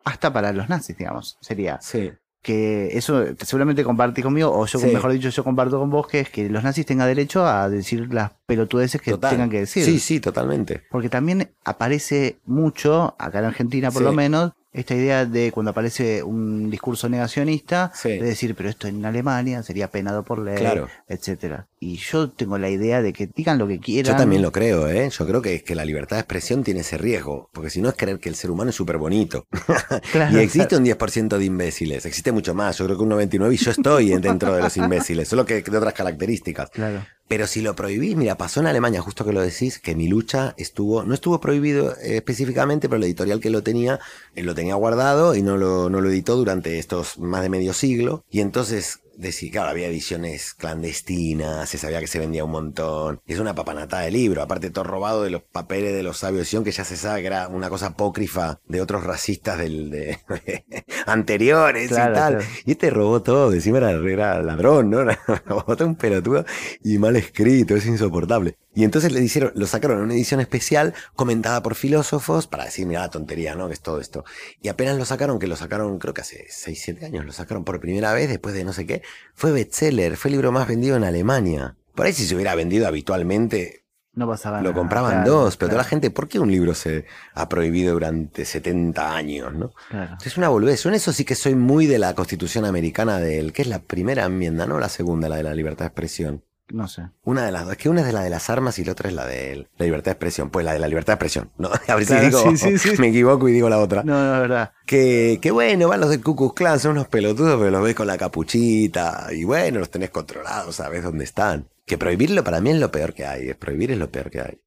hasta 0.06 0.32
para 0.32 0.54
los 0.54 0.69
nazis, 0.69 0.95
digamos. 0.95 1.39
Sería 1.41 1.80
sí. 1.82 2.12
Que 2.41 2.97
eso 2.97 3.25
seguramente 3.43 3.84
compartís 3.84 4.23
conmigo, 4.23 4.49
o 4.58 4.65
yo, 4.65 4.80
Sí. 4.80 4.88
mejor 4.88 5.12
dicho, 5.12 5.30
yo 5.30 5.43
comparto 5.43 5.78
con 5.80 5.89
vos, 5.89 6.08
que 6.08 6.21
es 6.21 6.30
que 6.30 6.49
los 6.49 6.63
nazis 6.63 6.86
tengan 6.86 7.08
derecho 7.08 7.45
a 7.45 7.67
decir 7.69 8.13
las 8.13 8.32
pelotudeces 8.45 9.02
que 9.02 9.12
Total. 9.12 9.32
tengan 9.32 9.49
que 9.49 9.60
decir. 9.60 9.84
Sí, 9.84 9.99
sí, 9.99 10.19
totalmente. 10.21 10.84
Porque 10.89 11.10
también 11.10 11.52
aparece 11.65 12.39
mucho, 12.45 13.15
acá 13.19 13.39
en 13.39 13.45
Argentina 13.45 13.91
por 13.91 13.99
Sí. 14.02 14.06
lo 14.06 14.13
menos, 14.13 14.54
esta 14.71 14.93
idea 14.95 15.25
de 15.25 15.51
cuando 15.51 15.71
aparece 15.71 16.21
un 16.23 16.69
discurso 16.69 17.10
negacionista, 17.10 17.91
Sí. 17.95 18.10
de 18.10 18.21
decir, 18.21 18.55
pero 18.55 18.69
esto 18.69 18.88
en 18.88 19.03
Alemania 19.05 19.63
sería 19.63 19.89
penado 19.89 20.23
por 20.23 20.39
ley, 20.39 20.58
Claro. 20.58 20.88
etcétera. 21.08 21.67
Y 21.79 21.95
yo 21.97 22.29
tengo 22.29 22.58
la 22.58 22.69
idea 22.69 23.01
de 23.01 23.13
que 23.13 23.27
digan 23.27 23.58
lo 23.58 23.67
que 23.67 23.79
quieran. 23.79 24.13
Yo 24.13 24.17
también 24.17 24.41
lo 24.41 24.51
creo, 24.51 24.88
¿eh? 24.88 25.10
Yo 25.10 25.25
creo 25.25 25.41
que, 25.41 25.63
que 25.63 25.75
la 25.75 25.86
libertad 25.86 26.17
de 26.17 26.21
expresión 26.21 26.63
tiene 26.63 26.82
ese 26.82 26.97
riesgo, 26.97 27.49
porque 27.53 27.69
si 27.69 27.82
no 27.82 27.89
es 27.89 27.95
creer 27.95 28.19
que 28.19 28.29
el 28.29 28.36
ser 28.36 28.51
humano 28.51 28.69
es 28.69 28.75
súper 28.75 28.97
bonito. 28.97 29.47
Claro, 30.12 30.38
Y 30.38 30.41
existe 30.43 30.75
un 30.77 30.84
10% 30.86 31.38
de 31.38 31.45
imbéciles, 31.45 32.05
existe 32.05 32.32
mucho 32.32 32.53
más, 32.53 32.77
yo 32.77 32.86
creo 32.86 32.97
que 32.97 33.03
un 33.03 33.10
99% 33.10 33.53
y 33.53 33.58
yo 33.58 33.71
estoy 33.71 34.10
dentro 34.19 34.53
de 34.53 34.62
los 34.62 34.75
imbéciles, 34.77 35.27
solo 35.27 35.45
que 35.45 35.62
de 35.62 35.77
otras 35.77 35.93
características. 35.93 36.69
Claro. 36.69 37.05
Pero 37.30 37.46
si 37.46 37.62
lo 37.62 37.76
prohibís, 37.76 38.15
mira, 38.15 38.38
pasó 38.38 38.60
en 38.60 38.65
Alemania, 38.65 39.02
justo 39.02 39.24
que 39.24 39.32
lo 39.32 39.42
decís, 39.42 39.78
que 39.78 39.94
mi 39.94 40.08
lucha 40.08 40.56
estuvo, 40.58 41.04
no 41.04 41.13
estuvo 41.13 41.39
prohibido 41.39 41.96
eh, 41.98 42.18
específicamente, 42.18 42.89
pero 42.89 42.98
la 42.98 43.06
editorial 43.06 43.39
que 43.39 43.52
lo 43.52 43.62
tenía, 43.62 44.00
eh, 44.36 44.42
lo 44.42 44.56
tenía 44.56 44.74
guardado 44.74 45.36
y 45.36 45.44
no 45.44 45.56
lo, 45.56 45.92
no 45.92 46.02
lo 46.02 46.10
editó 46.10 46.36
durante 46.36 46.80
estos 46.80 47.20
más 47.20 47.44
de 47.44 47.50
medio 47.50 47.74
siglo. 47.74 48.24
Y 48.32 48.39
entonces, 48.39 49.02
decir, 49.19 49.51
claro, 49.51 49.69
había 49.69 49.88
ediciones 49.88 50.53
clandestinas, 50.53 51.69
se 51.69 51.77
sabía 51.77 51.99
que 51.99 52.08
se 52.08 52.19
vendía 52.19 52.45
un 52.45 52.51
montón. 52.51 53.21
Es 53.27 53.39
una 53.39 53.53
papanatada 53.55 54.03
de 54.03 54.12
libro, 54.12 54.41
aparte 54.41 54.69
todo 54.71 54.84
robado 54.86 55.23
de 55.23 55.29
los 55.29 55.43
papeles 55.43 55.93
de 55.93 56.03
los 56.03 56.17
sabios 56.17 56.47
Sion, 56.47 56.63
que 56.63 56.71
ya 56.71 56.84
se 56.86 56.97
sabe 56.97 57.21
que 57.21 57.27
era 57.27 57.47
una 57.47 57.69
cosa 57.69 57.88
apócrifa 57.88 58.60
de 58.67 58.82
otros 58.82 59.03
racistas 59.03 59.58
del, 59.58 59.89
de, 59.89 60.19
anteriores 61.05 61.89
Claro, 61.89 62.12
y 62.12 62.15
tal. 62.15 62.34
claro. 62.38 62.49
Y 62.65 62.71
este 62.71 62.89
robó 62.89 63.21
todo, 63.21 63.53
encima 63.53 63.77
era, 63.79 63.91
era 63.91 64.41
ladrón, 64.41 64.89
¿no? 64.89 65.03
Robó 65.45 65.75
todo 65.75 65.88
un 65.88 65.95
pelotudo 65.95 66.45
y 66.84 66.97
mal 66.97 67.15
escrito, 67.15 67.75
es 67.75 67.86
insoportable. 67.86 68.58
Y 68.73 68.84
entonces 68.84 69.12
le 69.12 69.21
hicieron, 69.21 69.51
lo 69.55 69.65
sacaron 69.65 69.97
en 69.97 70.03
una 70.05 70.13
edición 70.13 70.39
especial 70.39 70.93
comentada 71.15 71.63
por 71.63 71.75
filósofos 71.75 72.47
para 72.47 72.65
decir, 72.65 72.86
mira 72.86 73.01
la 73.01 73.10
tontería, 73.10 73.55
¿no? 73.55 73.67
Que 73.67 73.73
es 73.73 73.82
todo 73.82 73.99
esto. 73.99 74.23
Y 74.62 74.67
apenas 74.69 74.97
lo 74.97 75.05
sacaron, 75.05 75.39
que 75.39 75.47
lo 75.47 75.55
sacaron 75.55 75.97
creo 75.97 76.13
que 76.13 76.21
hace 76.21 76.45
6, 76.49 76.79
7 76.82 77.05
años, 77.05 77.25
lo 77.25 77.32
sacaron 77.32 77.63
por 77.63 77.79
primera 77.79 78.13
vez 78.13 78.29
después 78.29 78.53
de 78.53 78.63
no 78.63 78.73
sé 78.73 78.86
qué, 78.86 79.01
fue 79.34 79.51
bestseller, 79.51 80.17
fue 80.17 80.29
el 80.29 80.34
libro 80.34 80.51
más 80.51 80.67
vendido 80.67 80.95
en 80.95 81.03
Alemania. 81.03 81.75
Por 81.95 82.05
ahí 82.05 82.13
si 82.13 82.25
se 82.25 82.36
hubiera 82.36 82.53
vendido 82.55 82.88
habitualmente, 82.88 83.84
No 84.13 84.27
pasaba 84.27 84.58
Lo 84.60 84.69
nada, 84.69 84.75
compraban 84.75 85.23
claro, 85.23 85.32
dos, 85.32 85.58
pero 85.58 85.69
toda 85.69 85.82
la 85.82 85.89
gente, 85.89 86.12
¿por 86.12 86.27
qué 86.27 86.39
un 86.39 86.51
libro 86.51 86.75
se 86.75 87.05
ha 87.34 87.49
prohibido 87.49 87.93
durante 87.93 88.45
70 88.45 89.15
años, 89.15 89.53
no? 89.53 89.73
claro. 89.89 90.17
Es 90.23 90.38
una 90.38 90.49
boludez. 90.49 90.84
Yo 90.84 90.89
en 90.89 90.95
eso 90.95 91.12
sí 91.12 91.25
que 91.25 91.36
soy 91.36 91.55
muy 91.55 91.88
de 91.88 91.99
la 91.99 92.13
Constitución 92.13 92.65
americana 92.65 93.19
del, 93.19 93.51
que 93.51 93.63
es 93.63 93.67
la 93.67 93.79
primera 93.79 94.25
enmienda, 94.25 94.67
no 94.67 94.79
la 94.79 94.89
segunda, 94.89 95.27
la 95.27 95.38
de 95.38 95.43
la 95.43 95.55
libertad 95.55 95.86
de 95.86 95.88
expresión. 95.88 96.43
No 96.71 96.88
sé. 96.88 97.10
Una 97.23 97.45
de 97.45 97.51
las 97.51 97.63
dos, 97.63 97.71
es 97.73 97.77
que 97.79 97.89
una 97.89 98.08
es 98.08 98.13
la 98.13 98.21
de 98.21 98.29
las 98.29 98.49
armas 98.49 98.77
y 98.77 98.84
la 98.86 98.91
otra 98.91 99.10
es 99.10 99.15
la 99.15 99.25
de 99.25 99.67
la 99.77 99.86
libertad 99.86 100.05
de 100.05 100.12
expresión. 100.12 100.49
Pues 100.51 100.65
la 100.65 100.73
de 100.73 100.79
la 100.79 100.88
libertad 100.88 101.13
de 101.13 101.15
expresión, 101.15 101.51
¿no? 101.58 101.69
A 101.88 101.95
ver 101.95 102.05
Claro, 102.05 102.05
si 102.05 102.15
digo, 102.19 102.51
sí, 102.51 102.58
sí, 102.58 102.77
sí. 102.77 102.95
me 102.99 103.08
equivoco 103.08 103.49
y 103.49 103.53
digo 103.53 103.69
la 103.69 103.79
otra. 103.79 104.03
No, 104.03 104.13
no, 104.13 104.36
es 104.36 104.41
verdad. 104.41 104.71
Que, 104.86 105.39
que 105.41 105.51
bueno, 105.51 105.88
van 105.88 105.99
los 105.99 106.10
del 106.10 106.21
Ku 106.21 106.36
Klux 106.36 106.53
Klan, 106.53 106.79
son 106.79 106.91
unos 106.91 107.08
pelotudos, 107.08 107.58
pero 107.58 107.71
los 107.71 107.84
ves 107.84 107.95
con 107.95 108.08
la 108.08 108.17
capuchita 108.17 109.27
y 109.32 109.43
bueno, 109.43 109.79
los 109.79 109.89
tenés 109.89 110.12
controlados, 110.12 110.75
sabes 110.75 111.03
dónde 111.03 111.23
están. 111.23 111.67
Que 111.86 111.97
prohibirlo 111.97 112.43
para 112.43 112.62
mí 112.62 112.69
es 112.69 112.77
lo 112.77 112.91
peor 112.91 113.13
que 113.13 113.25
hay, 113.25 113.49
es 113.49 113.55
prohibir 113.55 113.91
es 113.91 113.97
lo 113.97 114.12
peor 114.12 114.29
que 114.29 114.41
hay. 114.41 114.62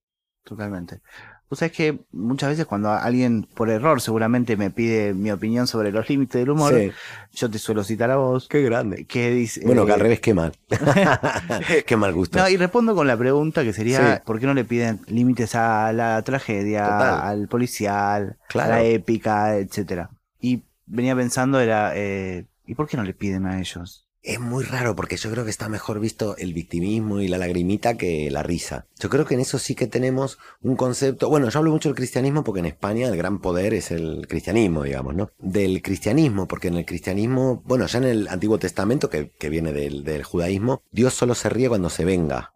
Totalmente. 0.45 1.01
O 1.53 1.55
sea, 1.55 1.67
es 1.67 1.73
que 1.73 1.99
muchas 2.13 2.49
veces 2.49 2.65
cuando 2.65 2.91
alguien, 2.91 3.47
por 3.55 3.69
error, 3.69 4.01
seguramente 4.01 4.57
me 4.57 4.71
pide 4.71 5.13
mi 5.13 5.31
opinión 5.31 5.67
sobre 5.67 5.93
los 5.93 6.09
límites 6.09 6.41
del 6.41 6.49
humor, 6.49 6.73
Sí. 6.73 6.91
yo 7.35 7.51
te 7.51 7.59
suelo 7.59 7.85
citar 7.85 8.11
a 8.11 8.17
vos. 8.17 8.49
Qué 8.49 8.63
grande. 8.63 9.05
Que 9.05 9.31
dice. 9.33 9.61
Bueno, 9.67 9.85
que 9.85 9.93
al 9.93 10.01
eh, 10.01 10.03
revés, 10.03 10.21
qué 10.21 10.33
mal. 10.33 10.53
qué 11.87 11.95
mal 11.95 12.15
gusto. 12.15 12.39
No, 12.39 12.49
y 12.49 12.57
respondo 12.57 12.95
con 12.95 13.07
la 13.07 13.19
pregunta 13.19 13.65
que 13.65 13.75
sería, 13.75 14.17
Sí. 14.17 14.23
¿por 14.25 14.41
qué 14.41 14.47
no 14.47 14.55
le 14.55 14.65
piden 14.65 15.01
límites 15.09 15.55
a 15.55 15.93
la 15.93 16.23
tragedia, 16.23 16.85
Total. 16.85 17.21
al 17.23 17.49
policial, 17.49 18.39
Claro. 18.49 18.73
a 18.73 18.77
la 18.77 18.83
épica, 18.85 19.57
etcétera? 19.59 20.09
Y 20.41 20.63
venía 20.87 21.15
pensando 21.15 21.61
era, 21.61 21.93
eh, 21.95 22.47
¿y 22.67 22.75
por 22.75 22.89
qué 22.89 22.97
no 22.97 23.03
le 23.05 23.13
piden 23.13 23.45
a 23.45 23.61
ellos? 23.61 24.09
Es 24.23 24.39
muy 24.39 24.63
raro 24.63 24.95
porque 24.95 25.17
yo 25.17 25.33
creo 25.33 25.45
que 25.45 25.51
está 25.51 25.69
mejor 25.69 25.99
visto 25.99 26.37
el 26.37 26.55
victimismo 26.55 27.21
y 27.21 27.27
la 27.27 27.39
lagrimita 27.39 27.97
que 27.97 28.31
la 28.31 28.45
risa. 28.45 28.87
Yo 29.01 29.11
creo 29.11 29.25
que 29.25 29.35
en 29.35 29.41
eso 29.41 29.59
sí 29.59 29.75
que 29.75 29.89
tenemos 29.89 30.39
un 30.61 30.77
concepto. 30.77 31.29
Bueno, 31.29 31.49
yo 31.49 31.59
hablo 31.59 31.73
mucho 31.73 31.89
del 31.89 31.97
cristianismo 31.97 32.45
porque 32.45 32.61
en 32.61 32.67
España 32.67 33.09
el 33.09 33.17
gran 33.17 33.41
poder 33.41 33.75
es 33.75 33.91
el 33.91 34.29
cristianismo, 34.29 34.85
digamos, 34.85 35.17
¿no? 35.17 35.33
Del 35.41 35.83
cristianismo, 35.83 36.47
porque 36.47 36.69
en 36.69 36.77
el 36.77 36.87
cristianismo, 36.87 37.65
bueno, 37.67 37.87
ya 37.87 37.99
en 37.99 38.05
el 38.05 38.29
Antiguo 38.29 38.61
Testamento, 38.61 39.11
que, 39.11 39.33
que 39.33 39.49
viene 39.49 39.73
del, 39.73 40.05
del 40.05 40.23
judaísmo, 40.23 40.85
Dios 40.93 41.15
solo 41.15 41.35
se 41.35 41.49
ríe 41.49 41.69
cuando 41.69 41.91
se 41.91 42.05
venga. 42.05 42.55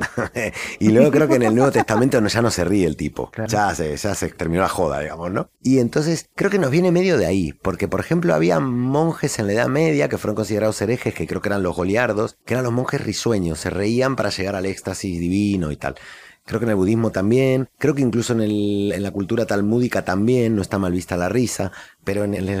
y 0.78 0.90
luego 0.90 1.10
creo 1.10 1.28
que 1.28 1.34
en 1.34 1.42
el 1.42 1.54
Nuevo 1.54 1.70
Testamento 1.70 2.20
no, 2.20 2.28
ya 2.28 2.42
no 2.42 2.50
se 2.50 2.64
ríe 2.64 2.86
el 2.86 2.96
tipo. 2.96 3.30
Claro. 3.30 3.50
Ya, 3.50 3.74
se, 3.74 3.96
ya 3.96 4.14
se 4.14 4.28
terminó 4.28 4.62
la 4.62 4.68
joda, 4.68 5.00
digamos, 5.00 5.30
¿no? 5.30 5.50
Y 5.62 5.78
entonces 5.78 6.28
creo 6.34 6.50
que 6.50 6.58
nos 6.58 6.70
viene 6.70 6.92
medio 6.92 7.18
de 7.18 7.26
ahí. 7.26 7.52
Porque, 7.52 7.88
por 7.88 8.00
ejemplo, 8.00 8.34
había 8.34 8.60
monjes 8.60 9.38
en 9.38 9.46
la 9.46 9.52
Edad 9.54 9.68
Media 9.68 10.08
que 10.08 10.18
fueron 10.18 10.36
considerados 10.36 10.80
herejes, 10.82 11.14
que 11.14 11.26
creo 11.26 11.40
que 11.40 11.48
eran 11.48 11.62
los 11.62 11.76
goliardos, 11.76 12.38
que 12.44 12.54
eran 12.54 12.64
los 12.64 12.72
monjes 12.72 13.00
risueños, 13.00 13.60
se 13.60 13.70
reían 13.70 14.16
para 14.16 14.30
llegar 14.30 14.56
al 14.56 14.66
éxtasis 14.66 15.18
divino 15.18 15.70
y 15.70 15.76
tal. 15.76 15.96
Creo 16.44 16.58
que 16.60 16.64
en 16.64 16.70
el 16.70 16.76
budismo 16.76 17.10
también, 17.12 17.68
creo 17.78 17.94
que 17.94 18.02
incluso 18.02 18.32
en, 18.32 18.40
el- 18.42 18.92
en 18.94 19.02
la 19.02 19.10
cultura 19.12 19.46
talmúdica 19.46 20.04
también 20.04 20.56
no 20.56 20.62
está 20.62 20.78
mal 20.78 20.92
vista 20.92 21.16
la 21.16 21.28
risa, 21.28 21.70
pero 22.04 22.24
en 22.24 22.34
el, 22.34 22.48
en 22.48 22.58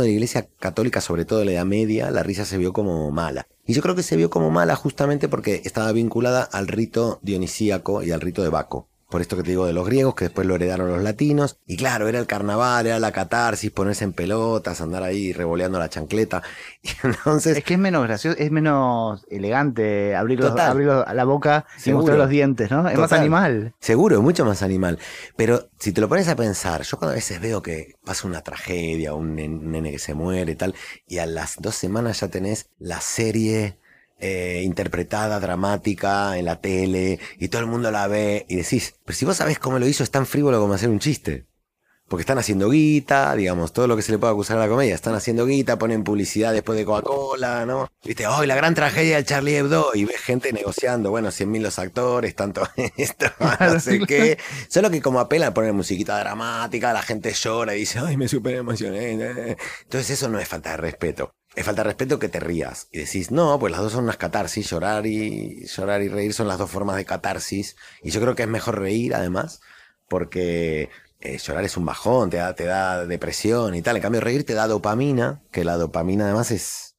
de 0.00 0.06
la 0.06 0.12
iglesia 0.12 0.48
católica, 0.60 1.00
sobre 1.00 1.24
todo 1.24 1.40
de 1.40 1.44
la 1.46 1.52
Edad 1.52 1.64
Media, 1.66 2.10
la 2.10 2.22
risa 2.22 2.44
se 2.44 2.58
vio 2.58 2.72
como 2.72 3.10
mala. 3.10 3.46
Y 3.66 3.72
yo 3.74 3.82
creo 3.82 3.94
que 3.96 4.02
se 4.02 4.16
vio 4.16 4.30
como 4.30 4.50
mala 4.50 4.76
justamente 4.76 5.28
porque 5.28 5.62
estaba 5.64 5.92
vinculada 5.92 6.42
al 6.44 6.68
rito 6.68 7.18
dionisíaco 7.22 8.02
y 8.02 8.12
al 8.12 8.20
rito 8.20 8.42
de 8.42 8.48
Baco. 8.50 8.88
Por 9.08 9.22
esto 9.22 9.36
que 9.38 9.42
te 9.42 9.50
digo 9.50 9.64
de 9.64 9.72
los 9.72 9.86
griegos, 9.86 10.14
que 10.14 10.26
después 10.26 10.46
lo 10.46 10.54
heredaron 10.54 10.90
los 10.90 11.02
latinos. 11.02 11.58
Y 11.66 11.78
claro, 11.78 12.08
era 12.08 12.18
el 12.18 12.26
carnaval, 12.26 12.86
era 12.86 12.98
la 13.00 13.10
catarsis, 13.10 13.70
ponerse 13.70 14.04
en 14.04 14.12
pelotas, 14.12 14.82
andar 14.82 15.02
ahí 15.02 15.32
revoleando 15.32 15.78
la 15.78 15.88
chancleta. 15.88 16.42
Y 16.82 16.90
entonces, 17.02 17.56
Es 17.56 17.64
que 17.64 17.74
es 17.74 17.80
menos 17.80 18.02
gracioso, 18.04 18.36
es 18.38 18.50
menos 18.50 19.24
elegante 19.30 20.14
abrir, 20.14 20.40
los- 20.40 20.58
abrir 20.60 20.86
los- 20.86 21.06
la 21.12 21.24
boca 21.24 21.64
y 21.84 21.92
mostrar 21.92 22.18
los 22.18 22.28
dientes, 22.28 22.70
¿no? 22.70 22.86
Es 22.88 22.98
más 22.98 23.12
animal. 23.12 23.74
Seguro, 23.80 24.16
es 24.16 24.22
mucho 24.22 24.44
más 24.44 24.62
animal. 24.62 24.98
Pero 25.36 25.68
si 25.78 25.92
te 25.92 26.00
lo 26.02 26.08
pones 26.08 26.28
a 26.28 26.36
pensar, 26.36 26.82
yo 26.82 26.98
cuando 26.98 27.12
a 27.12 27.14
veces 27.16 27.40
veo 27.40 27.62
que 27.62 27.94
pasa 28.04 28.26
una 28.28 28.42
tragedia, 28.42 29.14
un 29.14 29.34
nene 29.36 29.90
que 29.90 29.98
se 29.98 30.12
muere 30.14 30.52
y 30.52 30.56
tal, 30.56 30.74
y 31.06 31.18
a 31.18 31.26
las 31.26 31.56
dos 31.58 31.74
semanas 31.76 32.20
ya 32.20 32.28
tenés 32.28 32.68
la 32.78 33.00
serie 33.00 33.78
eh, 34.18 34.62
interpretada, 34.64 35.40
dramática, 35.40 36.38
en 36.38 36.44
la 36.46 36.60
tele, 36.60 37.18
y 37.38 37.48
todo 37.48 37.60
el 37.62 37.68
mundo 37.68 37.90
la 37.90 38.06
ve, 38.08 38.46
y 38.48 38.56
decís, 38.56 38.94
pero 39.04 39.16
si 39.16 39.24
vos 39.24 39.36
sabés 39.36 39.58
cómo 39.58 39.78
lo 39.78 39.86
hizo, 39.86 40.02
es 40.04 40.10
tan 40.10 40.26
frívolo 40.26 40.60
como 40.60 40.74
hacer 40.74 40.88
un 40.90 40.98
chiste. 41.00 41.46
Porque 42.08 42.22
están 42.22 42.38
haciendo 42.38 42.70
guita, 42.70 43.34
digamos, 43.34 43.74
todo 43.74 43.86
lo 43.86 43.94
que 43.94 44.00
se 44.00 44.12
le 44.12 44.18
puede 44.18 44.32
acusar 44.32 44.56
a 44.56 44.60
la 44.60 44.68
comedia. 44.68 44.94
Están 44.94 45.14
haciendo 45.14 45.44
guita, 45.44 45.78
ponen 45.78 46.04
publicidad 46.04 46.54
después 46.54 46.78
de 46.78 46.86
Coca-Cola, 46.86 47.66
¿no? 47.66 47.86
Viste, 48.02 48.26
hoy 48.26 48.46
la 48.46 48.56
gran 48.56 48.74
tragedia 48.74 49.16
del 49.16 49.26
Charlie 49.26 49.56
Hebdo. 49.58 49.90
Y 49.92 50.06
ves 50.06 50.16
gente 50.16 50.50
negociando, 50.54 51.10
bueno, 51.10 51.30
100 51.30 51.50
mil 51.50 51.62
los 51.62 51.78
actores, 51.78 52.34
tanto 52.34 52.62
esto, 52.96 53.26
no 53.60 53.78
sé 53.78 54.00
qué. 54.06 54.38
Solo 54.70 54.90
que 54.90 55.02
como 55.02 55.20
apelan 55.20 55.50
a 55.50 55.54
poner 55.54 55.74
musiquita 55.74 56.18
dramática, 56.18 56.94
la 56.94 57.02
gente 57.02 57.30
llora 57.34 57.76
y 57.76 57.80
dice, 57.80 57.98
ay, 57.98 58.16
me 58.16 58.26
super 58.26 58.54
emocioné. 58.54 59.12
eh". 59.12 59.56
Entonces 59.82 60.08
eso 60.10 60.30
no 60.30 60.38
es 60.38 60.48
falta 60.48 60.70
de 60.70 60.76
respeto. 60.78 61.34
Es 61.58 61.64
falta 61.64 61.82
de 61.82 61.88
respeto 61.88 62.18
que 62.18 62.28
te 62.28 62.38
rías 62.40 62.86
y 62.92 62.98
decís, 62.98 63.30
no, 63.32 63.58
pues 63.58 63.72
las 63.72 63.80
dos 63.80 63.92
son 63.92 64.04
unas 64.04 64.16
catarsis, 64.16 64.70
llorar 64.70 65.06
y 65.06 65.66
llorar 65.66 66.02
y 66.02 66.08
reír 66.08 66.32
son 66.32 66.46
las 66.46 66.58
dos 66.58 66.70
formas 66.70 66.96
de 66.96 67.04
catarsis. 67.04 67.74
Y 68.02 68.10
yo 68.10 68.20
creo 68.20 68.34
que 68.36 68.44
es 68.44 68.48
mejor 68.48 68.78
reír 68.78 69.14
además, 69.14 69.60
porque 70.08 70.88
eh, 71.20 71.38
llorar 71.38 71.64
es 71.64 71.76
un 71.76 71.84
bajón, 71.84 72.30
te 72.30 72.36
da, 72.36 72.54
te 72.54 72.64
da 72.64 73.04
depresión 73.06 73.74
y 73.74 73.82
tal. 73.82 73.96
En 73.96 74.02
cambio, 74.02 74.20
reír 74.20 74.44
te 74.46 74.54
da 74.54 74.66
dopamina, 74.68 75.42
que 75.50 75.64
la 75.64 75.76
dopamina 75.76 76.24
además 76.26 76.50
es 76.52 76.94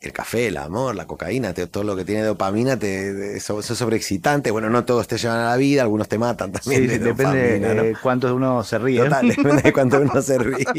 el 0.00 0.12
café, 0.12 0.46
el 0.48 0.58
amor, 0.58 0.94
la 0.94 1.06
cocaína, 1.06 1.54
te- 1.54 1.66
todo 1.66 1.82
lo 1.82 1.96
que 1.96 2.04
tiene 2.04 2.22
dopamina 2.22 2.78
te, 2.78 3.36
eso, 3.36 3.58
eso 3.58 3.72
es 3.72 3.78
sobreexcitante. 3.78 4.50
Bueno, 4.50 4.70
no 4.70 4.84
todos 4.84 5.08
te 5.08 5.16
llevan 5.18 5.38
a 5.40 5.50
la 5.50 5.56
vida, 5.56 5.82
algunos 5.82 6.08
te 6.08 6.18
matan 6.18 6.52
también. 6.52 6.82
Sí, 6.82 6.86
de 6.86 6.98
depende 6.98 7.58
dopamina, 7.58 7.74
¿no? 7.74 7.82
de 7.82 7.96
cuánto 8.02 8.34
uno 8.34 8.62
se 8.62 8.78
ríe. 8.78 9.02
Total, 9.02 9.26
depende 9.28 9.62
de 9.62 9.72
cuánto 9.72 10.00
uno 10.00 10.22
se 10.22 10.38
ríe. 10.38 10.66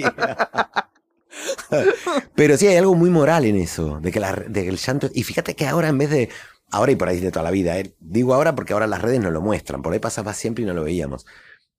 Pero 2.35 2.57
sí 2.57 2.67
hay 2.67 2.77
algo 2.77 2.95
muy 2.95 3.09
moral 3.09 3.45
en 3.45 3.57
eso, 3.57 3.99
de 3.99 4.11
que, 4.11 4.19
la- 4.19 4.33
de 4.33 4.63
que 4.63 4.69
el 4.69 4.77
llanto... 4.77 5.09
Y 5.13 5.23
fíjate 5.23 5.55
que 5.55 5.67
ahora 5.67 5.89
en 5.89 5.97
vez 5.97 6.09
de... 6.09 6.29
Ahora 6.71 6.91
y 6.91 6.95
por 6.95 7.07
ahí 7.07 7.19
de 7.19 7.31
toda 7.31 7.43
la 7.43 7.51
vida, 7.51 7.77
¿eh? 7.77 7.93
digo 7.99 8.33
ahora 8.33 8.55
porque 8.55 8.73
ahora 8.73 8.87
las 8.87 9.01
redes 9.01 9.19
no 9.21 9.29
lo 9.29 9.39
muestran, 9.39 9.81
por 9.83 9.93
ahí 9.93 9.99
pasaba 9.99 10.33
siempre 10.33 10.63
y 10.63 10.67
no 10.67 10.73
lo 10.73 10.83
veíamos. 10.83 11.25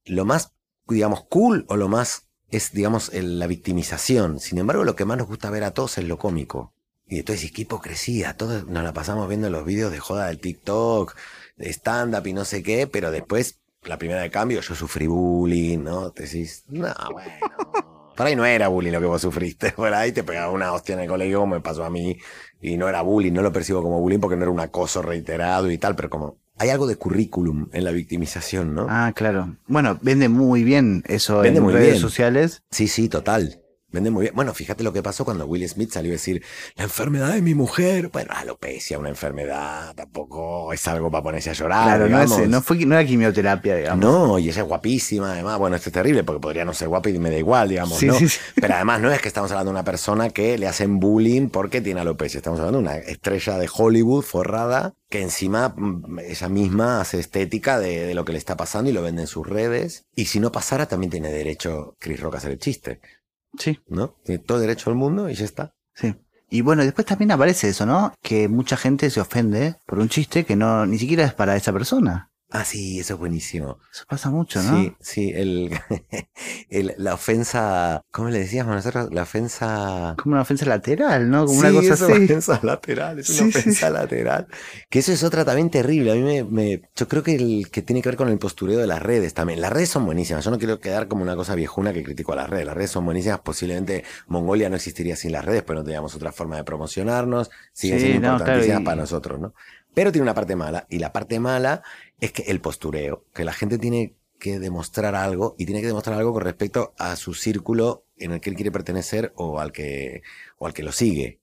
Lo 0.04 0.24
más, 0.24 0.52
digamos, 0.86 1.24
cool 1.28 1.66
o 1.68 1.76
lo 1.76 1.88
más 1.88 2.28
es, 2.50 2.72
digamos, 2.72 3.10
la 3.12 3.48
victimización. 3.48 4.38
Sin 4.38 4.58
embargo, 4.58 4.84
lo 4.84 4.94
que 4.94 5.04
más 5.04 5.18
nos 5.18 5.26
gusta 5.26 5.50
ver 5.50 5.64
a 5.64 5.72
todos 5.72 5.98
es 5.98 6.04
lo 6.04 6.18
cómico. 6.18 6.72
Y 7.08 7.18
entonces, 7.18 7.44
¿y 7.44 7.50
qué 7.52 7.62
hipocresía? 7.62 8.36
Todos 8.36 8.66
nos 8.66 8.84
la 8.84 8.92
pasamos 8.92 9.28
viendo 9.28 9.50
los 9.50 9.64
vídeos 9.64 9.90
de 9.90 9.98
joda 9.98 10.28
del 10.28 10.38
TikTok, 10.40 11.16
de 11.56 11.70
stand-up 11.70 12.26
y 12.26 12.32
no 12.32 12.44
sé 12.44 12.62
qué, 12.62 12.86
pero 12.86 13.10
después, 13.10 13.60
la 13.82 13.98
primera 13.98 14.22
de 14.22 14.30
cambio, 14.30 14.60
yo 14.60 14.74
sufrí 14.76 15.08
bullying, 15.08 15.78
¿no? 15.82 16.12
Te 16.12 16.22
decís, 16.24 16.64
no, 16.68 16.94
bueno. 17.12 17.95
Por 18.16 18.26
ahí 18.26 18.34
no 18.34 18.44
era 18.44 18.68
bullying 18.68 18.92
lo 18.92 19.00
que 19.00 19.06
vos 19.06 19.20
sufriste. 19.22 19.70
Por 19.76 19.92
ahí 19.92 20.12
te 20.12 20.24
pegaba 20.24 20.50
una 20.52 20.72
hostia 20.72 20.94
en 20.94 21.00
el 21.00 21.08
colegio, 21.08 21.40
como 21.40 21.54
me 21.56 21.60
pasó 21.60 21.84
a 21.84 21.90
mí. 21.90 22.16
Y 22.60 22.76
no 22.76 22.88
era 22.88 23.02
bullying, 23.02 23.32
no 23.32 23.42
lo 23.42 23.52
percibo 23.52 23.82
como 23.82 24.00
bullying 24.00 24.18
porque 24.18 24.36
no 24.36 24.42
era 24.42 24.50
un 24.50 24.60
acoso 24.60 25.02
reiterado 25.02 25.70
y 25.70 25.78
tal, 25.78 25.94
pero 25.94 26.08
como 26.10 26.38
hay 26.58 26.70
algo 26.70 26.86
de 26.86 26.96
currículum 26.96 27.68
en 27.72 27.84
la 27.84 27.90
victimización, 27.90 28.74
¿no? 28.74 28.86
Ah, 28.88 29.12
claro. 29.14 29.56
Bueno, 29.66 29.98
vende 30.00 30.28
muy 30.30 30.64
bien 30.64 31.02
eso 31.06 31.40
Vende 31.40 31.58
en 31.58 31.64
muy 31.64 31.74
redes 31.74 31.88
bien. 31.90 32.00
sociales. 32.00 32.62
Sí, 32.70 32.88
sí, 32.88 33.08
total. 33.10 33.60
Vende 33.92 34.10
muy 34.10 34.22
bien. 34.22 34.34
Bueno, 34.34 34.52
fíjate 34.52 34.82
lo 34.82 34.92
que 34.92 35.02
pasó 35.02 35.24
cuando 35.24 35.46
Will 35.46 35.66
Smith 35.68 35.92
salió 35.92 36.10
a 36.10 36.14
decir, 36.14 36.42
la 36.74 36.84
enfermedad 36.84 37.32
de 37.32 37.40
mi 37.40 37.54
mujer. 37.54 38.08
Bueno, 38.12 38.32
alopecia, 38.34 38.98
una 38.98 39.08
enfermedad, 39.08 39.94
tampoco 39.94 40.72
es 40.72 40.86
algo 40.88 41.10
para 41.10 41.22
ponerse 41.22 41.50
a 41.50 41.52
llorar. 41.52 41.84
claro, 41.98 42.08
no, 42.08 42.22
es- 42.22 42.48
no, 42.48 42.60
fue, 42.62 42.84
no 42.84 42.94
era 42.96 43.06
quimioterapia, 43.06 43.76
digamos. 43.76 44.04
No, 44.04 44.38
y 44.38 44.48
ella 44.48 44.62
es 44.62 44.68
guapísima, 44.68 45.32
además. 45.32 45.58
Bueno, 45.58 45.76
esto 45.76 45.88
es 45.90 45.92
terrible 45.94 46.24
porque 46.24 46.40
podría 46.40 46.64
no 46.64 46.74
ser 46.74 46.88
guapa 46.88 47.10
y 47.10 47.18
me 47.18 47.30
da 47.30 47.38
igual, 47.38 47.68
digamos, 47.68 47.98
Sí, 47.98 48.06
¿no? 48.06 48.14
sí, 48.18 48.28
sí. 48.28 48.38
Pero 48.56 48.74
además 48.74 49.00
no 49.00 49.10
es 49.12 49.20
que 49.22 49.28
estamos 49.28 49.50
hablando 49.52 49.70
de 49.70 49.74
una 49.76 49.84
persona 49.84 50.30
que 50.30 50.58
le 50.58 50.66
hacen 50.66 50.98
bullying 50.98 51.48
porque 51.48 51.80
tiene 51.80 52.00
alopecia. 52.00 52.38
Estamos 52.38 52.58
hablando 52.58 52.78
de 52.78 52.84
una 52.84 52.96
estrella 52.96 53.56
de 53.58 53.68
Hollywood 53.72 54.22
forrada 54.24 54.94
que 55.08 55.22
encima 55.22 55.72
mm, 55.76 56.18
ella 56.18 56.48
misma 56.48 57.00
hace 57.00 57.20
estética 57.20 57.78
de, 57.78 58.06
de 58.06 58.14
lo 58.14 58.24
que 58.24 58.32
le 58.32 58.38
está 58.38 58.56
pasando 58.56 58.90
y 58.90 58.92
lo 58.92 59.02
vende 59.02 59.22
en 59.22 59.28
sus 59.28 59.46
redes. 59.46 60.06
Y 60.16 60.26
si 60.26 60.40
no 60.40 60.50
pasara, 60.50 60.86
también 60.86 61.10
tiene 61.12 61.30
derecho 61.30 61.94
Chris 62.00 62.18
Rock 62.20 62.34
a 62.34 62.38
hacer 62.38 62.50
el 62.50 62.58
chiste, 62.58 63.00
Sí, 63.58 63.78
¿no? 63.88 64.16
Tiene 64.24 64.42
todo 64.42 64.58
derecho 64.58 64.90
del 64.90 64.98
mundo 64.98 65.28
y 65.28 65.34
ya 65.34 65.44
está. 65.44 65.74
sí. 65.94 66.14
Y 66.48 66.60
bueno, 66.60 66.84
después 66.84 67.04
también 67.04 67.32
aparece 67.32 67.68
eso, 67.70 67.86
¿no? 67.86 68.14
Que 68.22 68.46
mucha 68.46 68.76
gente 68.76 69.10
se 69.10 69.20
ofende 69.20 69.74
por 69.84 69.98
un 69.98 70.08
chiste 70.08 70.44
que 70.44 70.54
no 70.54 70.86
ni 70.86 70.96
siquiera 70.96 71.24
es 71.24 71.34
para 71.34 71.56
esa 71.56 71.72
persona. 71.72 72.30
Ah, 72.50 72.64
sí, 72.64 73.00
eso 73.00 73.14
es 73.14 73.20
buenísimo. 73.20 73.78
Eso 73.92 74.04
pasa 74.08 74.30
mucho, 74.30 74.62
¿no? 74.62 74.72
Sí, 74.72 74.96
sí, 75.00 75.32
el, 75.34 75.70
el- 76.70 76.94
la 76.98 77.14
ofensa, 77.14 78.02
¿cómo 78.10 78.30
le 78.30 78.38
decíamos 78.40 78.74
nosotros? 78.74 79.12
La 79.12 79.22
ofensa... 79.22 80.16
Como 80.16 80.32
una 80.34 80.42
ofensa 80.42 80.64
lateral, 80.66 81.28
¿no? 81.30 81.46
Como 81.46 81.58
Sí, 81.58 81.66
una 81.66 81.72
cosa 81.72 81.94
es 81.94 82.00
una 82.00 82.08
así. 82.12 82.12
ofensa 82.14 82.60
lateral, 82.62 83.18
es 83.18 83.28
una 83.28 83.42
Sí, 83.42 83.52
sí, 83.52 83.52
ofensa 83.58 83.90
sí. 83.90 83.90
lateral. 83.90 84.46
Que 84.88 85.00
eso 85.00 85.12
es 85.12 85.22
otra 85.24 85.44
también 85.44 85.70
terrible. 85.70 86.12
A 86.12 86.14
mí 86.14 86.22
me, 86.22 86.44
me- 86.44 86.82
yo 86.94 87.08
creo 87.08 87.22
que 87.22 87.34
el 87.34 87.70
que 87.70 87.82
tiene 87.82 88.00
que 88.02 88.08
ver 88.08 88.16
con 88.16 88.28
el 88.28 88.38
postureo 88.38 88.78
de 88.78 88.86
las 88.86 89.02
redes 89.02 89.34
también. 89.34 89.60
Las 89.60 89.72
redes 89.72 89.90
son 89.90 90.06
buenísimas. 90.06 90.44
Yo 90.44 90.50
no 90.50 90.58
quiero 90.58 90.80
quedar 90.80 91.08
como 91.08 91.22
una 91.22 91.36
cosa 91.36 91.54
viejuna 91.54 91.92
que 91.92 92.02
critico 92.02 92.32
a 92.32 92.36
las 92.36 92.48
redes. 92.50 92.66
Las 92.66 92.76
redes 92.76 92.90
son 92.92 93.04
buenísimas. 93.04 93.40
Posiblemente 93.40 94.04
Mongolia 94.28 94.68
no 94.70 94.76
existiría 94.76 95.16
sin 95.16 95.32
las 95.32 95.44
redes, 95.44 95.62
pero 95.64 95.80
no 95.80 95.84
teníamos 95.84 96.14
otra 96.14 96.32
forma 96.32 96.56
de 96.56 96.64
promocionarnos. 96.64 97.50
Siguen 97.72 97.98
Sí, 97.98 98.00
siendo 98.00 98.16
no, 98.20 98.32
importantísimas 98.32 98.82
para 98.82 98.96
nosotros, 98.96 99.40
¿no? 99.40 99.54
Pero 99.94 100.12
tiene 100.12 100.22
una 100.24 100.34
parte 100.34 100.56
mala. 100.56 100.86
Y 100.90 100.98
la 100.98 101.12
parte 101.12 101.40
mala 101.40 101.82
es 102.20 102.32
que 102.32 102.42
el 102.44 102.60
postureo, 102.60 103.24
que 103.34 103.44
la 103.44 103.52
gente 103.52 103.78
tiene 103.78 104.16
que 104.38 104.58
demostrar 104.58 105.14
algo 105.14 105.54
y 105.58 105.66
tiene 105.66 105.80
que 105.80 105.86
demostrar 105.86 106.18
algo 106.18 106.32
con 106.32 106.42
respecto 106.42 106.94
a 106.98 107.16
su 107.16 107.34
círculo 107.34 108.04
en 108.16 108.32
el 108.32 108.40
que 108.40 108.50
él 108.50 108.56
quiere 108.56 108.70
pertenecer 108.70 109.32
o 109.36 109.60
al 109.60 109.72
que, 109.72 110.22
o 110.58 110.66
al 110.66 110.74
que 110.74 110.82
lo 110.82 110.92
sigue. 110.92 111.40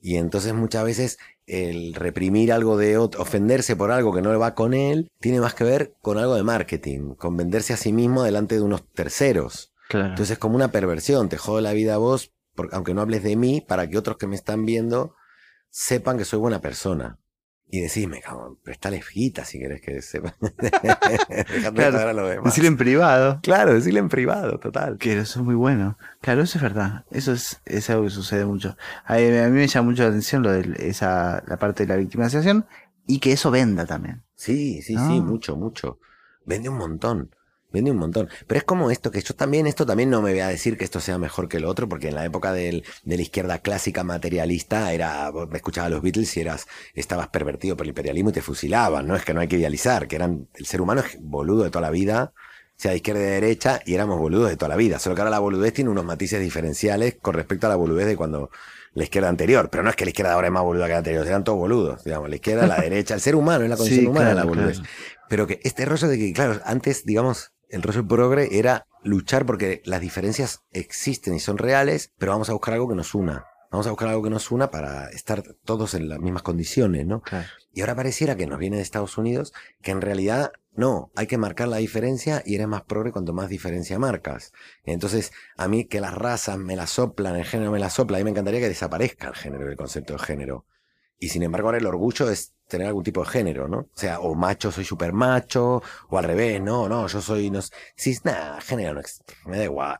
Y 0.00 0.16
entonces 0.16 0.52
muchas 0.52 0.84
veces 0.84 1.18
el 1.46 1.94
reprimir 1.94 2.52
algo 2.52 2.76
de 2.76 2.98
otro, 2.98 3.22
ofenderse 3.22 3.76
por 3.76 3.90
algo 3.90 4.14
que 4.14 4.22
no 4.22 4.32
le 4.32 4.38
va 4.38 4.54
con 4.54 4.74
él, 4.74 5.10
tiene 5.20 5.40
más 5.40 5.54
que 5.54 5.64
ver 5.64 5.94
con 6.00 6.18
algo 6.18 6.34
de 6.34 6.42
marketing, 6.42 7.14
con 7.14 7.36
venderse 7.36 7.72
a 7.72 7.78
sí 7.78 7.92
mismo 7.92 8.22
delante 8.22 8.54
de 8.54 8.62
unos 8.62 8.86
terceros. 8.92 9.72
Entonces 9.90 10.32
es 10.32 10.38
como 10.38 10.56
una 10.56 10.72
perversión, 10.72 11.28
te 11.28 11.36
jodo 11.36 11.60
la 11.60 11.72
vida 11.72 11.94
a 11.94 11.98
vos, 11.98 12.32
porque, 12.54 12.74
aunque 12.74 12.94
no 12.94 13.00
hables 13.00 13.22
de 13.22 13.36
mí, 13.36 13.60
para 13.60 13.88
que 13.88 13.98
otros 13.98 14.16
que 14.16 14.26
me 14.26 14.36
están 14.36 14.66
viendo 14.66 15.14
sepan 15.70 16.18
que 16.18 16.24
soy 16.24 16.38
buena 16.38 16.60
persona. 16.60 17.18
Y 17.74 17.80
decime, 17.80 18.20
cabrón, 18.20 18.56
prestale 18.62 19.02
fijita 19.02 19.44
si 19.44 19.58
querés 19.58 19.80
que 19.80 20.00
sepa. 20.00 20.36
claro, 21.74 22.40
Decirle 22.44 22.68
en 22.68 22.76
privado. 22.76 23.40
Claro, 23.42 23.74
decirle 23.74 23.98
en 23.98 24.08
privado, 24.08 24.60
total. 24.60 24.96
Que 24.96 25.18
eso 25.18 25.40
es 25.40 25.44
muy 25.44 25.56
bueno. 25.56 25.98
Claro, 26.20 26.42
eso 26.42 26.58
es 26.58 26.62
verdad. 26.62 27.04
Eso 27.10 27.32
es, 27.32 27.60
es 27.64 27.90
algo 27.90 28.04
que 28.04 28.10
sucede 28.10 28.44
mucho. 28.44 28.76
A 29.04 29.16
mí, 29.16 29.22
me 29.24 29.66
llama 29.66 29.90
mucho 29.90 30.04
la 30.04 30.10
atención 30.10 30.44
lo 30.44 30.52
de 30.52 30.88
esa, 30.88 31.42
la 31.48 31.56
parte 31.56 31.84
de 31.84 31.92
la 31.92 31.96
victimización 31.96 32.64
y 33.08 33.18
que 33.18 33.32
eso 33.32 33.50
venda 33.50 33.86
también. 33.86 34.22
Sí, 34.36 34.80
sí, 34.80 34.96
sí, 34.96 35.20
mucho, 35.20 35.56
mucho. 35.56 35.98
Vende 36.46 36.68
un 36.68 36.78
montón. 36.78 37.34
Vende 37.74 37.90
un 37.90 37.96
montón. 37.96 38.28
Pero 38.46 38.58
es 38.58 38.64
como 38.64 38.92
esto, 38.92 39.10
que 39.10 39.20
yo 39.20 39.34
también, 39.34 39.66
esto 39.66 39.84
también 39.84 40.08
no 40.08 40.22
me 40.22 40.30
voy 40.30 40.38
a 40.38 40.46
decir 40.46 40.78
que 40.78 40.84
esto 40.84 41.00
sea 41.00 41.18
mejor 41.18 41.48
que 41.48 41.58
lo 41.58 41.68
otro, 41.68 41.88
porque 41.88 42.08
en 42.08 42.14
la 42.14 42.24
época 42.24 42.52
del, 42.52 42.84
de 43.02 43.16
la 43.16 43.22
izquierda 43.22 43.58
clásica 43.58 44.04
materialista 44.04 44.92
era, 44.92 45.32
me 45.32 45.56
escuchaba 45.56 45.88
a 45.88 45.90
los 45.90 46.00
Beatles 46.00 46.36
y 46.36 46.40
eras, 46.40 46.68
estabas 46.94 47.28
pervertido 47.28 47.76
por 47.76 47.84
el 47.84 47.88
imperialismo 47.88 48.30
y 48.30 48.34
te 48.34 48.42
fusilaban, 48.42 49.08
¿no? 49.08 49.16
Es 49.16 49.24
que 49.24 49.34
no 49.34 49.40
hay 49.40 49.48
que 49.48 49.56
idealizar, 49.56 50.06
que 50.06 50.14
eran, 50.14 50.46
el 50.54 50.66
ser 50.66 50.80
humano 50.80 51.00
es 51.00 51.18
boludo 51.20 51.64
de 51.64 51.70
toda 51.70 51.82
la 51.82 51.90
vida, 51.90 52.32
sea 52.76 52.92
de 52.92 52.98
izquierda 52.98 53.20
y 53.22 53.24
de 53.24 53.30
derecha, 53.30 53.80
y 53.84 53.94
éramos 53.94 54.20
boludos 54.20 54.50
de 54.50 54.56
toda 54.56 54.68
la 54.68 54.76
vida. 54.76 55.00
Solo 55.00 55.16
que 55.16 55.22
ahora 55.22 55.32
la 55.32 55.40
boludez 55.40 55.72
tiene 55.72 55.90
unos 55.90 56.04
matices 56.04 56.40
diferenciales 56.40 57.16
con 57.20 57.34
respecto 57.34 57.66
a 57.66 57.70
la 57.70 57.76
boludez 57.76 58.06
de 58.06 58.16
cuando 58.16 58.50
la 58.94 59.04
izquierda 59.04 59.28
anterior. 59.28 59.68
Pero 59.70 59.82
no 59.82 59.90
es 59.90 59.96
que 59.96 60.04
la 60.04 60.10
izquierda 60.10 60.32
ahora 60.32 60.46
es 60.46 60.52
más 60.52 60.62
boluda 60.62 60.86
que 60.86 60.92
la 60.92 60.98
anterior, 60.98 61.26
eran 61.26 61.44
todos 61.44 61.58
boludos, 61.58 62.04
digamos, 62.04 62.28
la 62.28 62.36
izquierda, 62.36 62.66
la 62.66 62.76
derecha, 62.80 63.14
el 63.14 63.20
ser 63.20 63.36
humano, 63.36 63.64
es 63.64 63.70
la 63.70 63.76
condición 63.76 64.06
humana 64.06 64.34
la 64.34 64.44
boludez. 64.44 64.80
Pero 65.28 65.46
que 65.46 65.60
este 65.64 65.84
rollo 65.84 66.08
de 66.08 66.18
que, 66.18 66.32
claro, 66.32 66.60
antes, 66.64 67.04
digamos, 67.04 67.53
el 67.68 67.82
rollo 67.82 68.06
progre 68.06 68.58
era 68.58 68.86
luchar 69.02 69.46
porque 69.46 69.82
las 69.84 70.00
diferencias 70.00 70.62
existen 70.70 71.34
y 71.34 71.40
son 71.40 71.58
reales, 71.58 72.12
pero 72.18 72.32
vamos 72.32 72.48
a 72.50 72.52
buscar 72.52 72.74
algo 72.74 72.88
que 72.88 72.94
nos 72.94 73.14
una. 73.14 73.46
Vamos 73.70 73.88
a 73.88 73.90
buscar 73.90 74.08
algo 74.08 74.22
que 74.22 74.30
nos 74.30 74.52
una 74.52 74.70
para 74.70 75.08
estar 75.10 75.42
todos 75.64 75.94
en 75.94 76.08
las 76.08 76.20
mismas 76.20 76.44
condiciones, 76.44 77.06
¿no? 77.06 77.24
Y 77.72 77.80
ahora 77.80 77.96
pareciera 77.96 78.36
que 78.36 78.46
nos 78.46 78.60
viene 78.60 78.76
de 78.76 78.82
Estados 78.82 79.18
Unidos 79.18 79.52
que 79.82 79.90
en 79.90 80.00
realidad 80.00 80.52
no, 80.76 81.10
hay 81.16 81.26
que 81.26 81.38
marcar 81.38 81.66
la 81.66 81.78
diferencia 81.78 82.40
y 82.46 82.54
eres 82.54 82.68
más 82.68 82.82
progre 82.82 83.10
cuanto 83.10 83.32
más 83.32 83.48
diferencia 83.48 83.98
marcas. 83.98 84.52
Entonces, 84.84 85.32
a 85.56 85.66
mí 85.66 85.86
que 85.86 86.00
las 86.00 86.14
razas 86.14 86.56
me 86.56 86.76
la 86.76 86.86
soplan, 86.86 87.34
el 87.34 87.44
género 87.44 87.72
me 87.72 87.80
la 87.80 87.90
sopla, 87.90 88.18
a 88.18 88.20
mí 88.20 88.24
me 88.24 88.30
encantaría 88.30 88.60
que 88.60 88.68
desaparezca 88.68 89.26
el 89.26 89.34
género, 89.34 89.68
el 89.68 89.76
concepto 89.76 90.12
de 90.12 90.20
género. 90.20 90.66
Y 91.18 91.30
sin 91.30 91.42
embargo, 91.42 91.68
ahora 91.68 91.78
el 91.78 91.86
orgullo 91.86 92.30
es 92.30 92.53
tener 92.68 92.86
algún 92.86 93.04
tipo 93.04 93.22
de 93.22 93.28
género, 93.28 93.68
¿no? 93.68 93.78
O 93.78 93.88
sea, 93.94 94.20
o 94.20 94.34
macho, 94.34 94.72
soy 94.72 94.84
súper 94.84 95.12
macho, 95.12 95.82
o 96.08 96.18
al 96.18 96.24
revés, 96.24 96.60
no, 96.60 96.88
no, 96.88 97.06
yo 97.06 97.20
soy, 97.20 97.50
no 97.50 97.60
si 97.96 98.16
nada, 98.24 98.60
género 98.60 98.94
no 98.94 99.02
me 99.46 99.58
da 99.58 99.64
igual. 99.64 99.98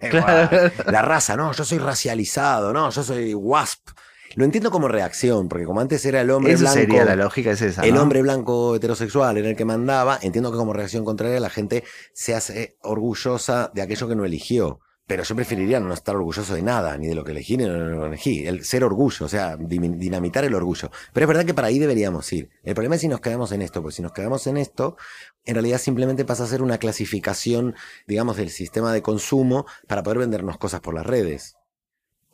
La 0.86 1.02
raza, 1.02 1.36
no, 1.36 1.52
yo 1.52 1.64
soy 1.64 1.78
racializado, 1.78 2.72
no, 2.72 2.90
yo 2.90 3.02
soy 3.02 3.34
wasp. 3.34 3.90
Lo 4.36 4.44
entiendo 4.44 4.70
como 4.70 4.88
reacción, 4.88 5.48
porque 5.48 5.64
como 5.64 5.80
antes 5.80 6.04
era 6.04 6.20
el 6.20 6.30
hombre 6.30 6.56
blanco. 6.56 6.74
sería 6.74 7.04
la 7.04 7.14
lógica, 7.14 7.52
es 7.52 7.62
esa. 7.62 7.82
El 7.82 7.96
hombre 7.96 8.20
blanco 8.20 8.74
heterosexual 8.74 9.36
era 9.36 9.48
el 9.48 9.56
que 9.56 9.64
mandaba. 9.64 10.18
Entiendo 10.22 10.50
que 10.50 10.58
como 10.58 10.72
reacción 10.72 11.04
contraria 11.04 11.38
la 11.38 11.50
gente 11.50 11.84
se 12.12 12.34
hace 12.34 12.76
orgullosa 12.82 13.70
de 13.74 13.82
aquello 13.82 14.08
que 14.08 14.16
no 14.16 14.24
eligió. 14.24 14.80
Pero 15.06 15.22
yo 15.22 15.36
preferiría 15.36 15.80
no 15.80 15.92
estar 15.92 16.16
orgulloso 16.16 16.54
de 16.54 16.62
nada, 16.62 16.96
ni 16.96 17.08
de 17.08 17.14
lo 17.14 17.24
que 17.24 17.32
elegí, 17.32 17.56
ni 17.56 17.64
de 17.64 17.70
lo 17.70 18.00
que 18.00 18.06
elegí. 18.06 18.46
El 18.46 18.64
ser 18.64 18.84
orgullo, 18.84 19.26
o 19.26 19.28
sea, 19.28 19.56
dinamitar 19.56 20.44
el 20.44 20.54
orgullo. 20.54 20.90
Pero 21.12 21.24
es 21.24 21.28
verdad 21.28 21.44
que 21.44 21.52
para 21.52 21.68
ahí 21.68 21.78
deberíamos 21.78 22.32
ir. 22.32 22.50
El 22.62 22.74
problema 22.74 22.94
es 22.94 23.02
si 23.02 23.08
nos 23.08 23.20
quedamos 23.20 23.52
en 23.52 23.62
esto, 23.62 23.82
porque 23.82 23.96
si 23.96 24.02
nos 24.02 24.12
quedamos 24.12 24.46
en 24.46 24.56
esto, 24.56 24.96
en 25.44 25.54
realidad 25.54 25.78
simplemente 25.78 26.24
pasa 26.24 26.44
a 26.44 26.46
ser 26.46 26.62
una 26.62 26.78
clasificación, 26.78 27.74
digamos, 28.06 28.36
del 28.36 28.50
sistema 28.50 28.92
de 28.92 29.02
consumo 29.02 29.66
para 29.86 30.02
poder 30.02 30.18
vendernos 30.18 30.56
cosas 30.56 30.80
por 30.80 30.94
las 30.94 31.04
redes 31.04 31.56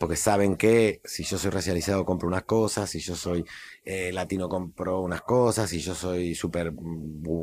porque 0.01 0.17
saben 0.17 0.57
que 0.57 1.03
si 1.05 1.25
yo 1.25 1.37
soy 1.37 1.51
racializado 1.51 2.07
compro 2.07 2.27
unas 2.27 2.45
cosas, 2.45 2.89
si 2.89 3.01
yo 3.01 3.15
soy 3.15 3.45
eh, 3.85 4.11
latino 4.15 4.49
compro 4.49 5.03
unas 5.03 5.21
cosas, 5.21 5.69
si 5.69 5.79
yo 5.81 5.95
soy 5.95 6.35
súper 6.35 6.73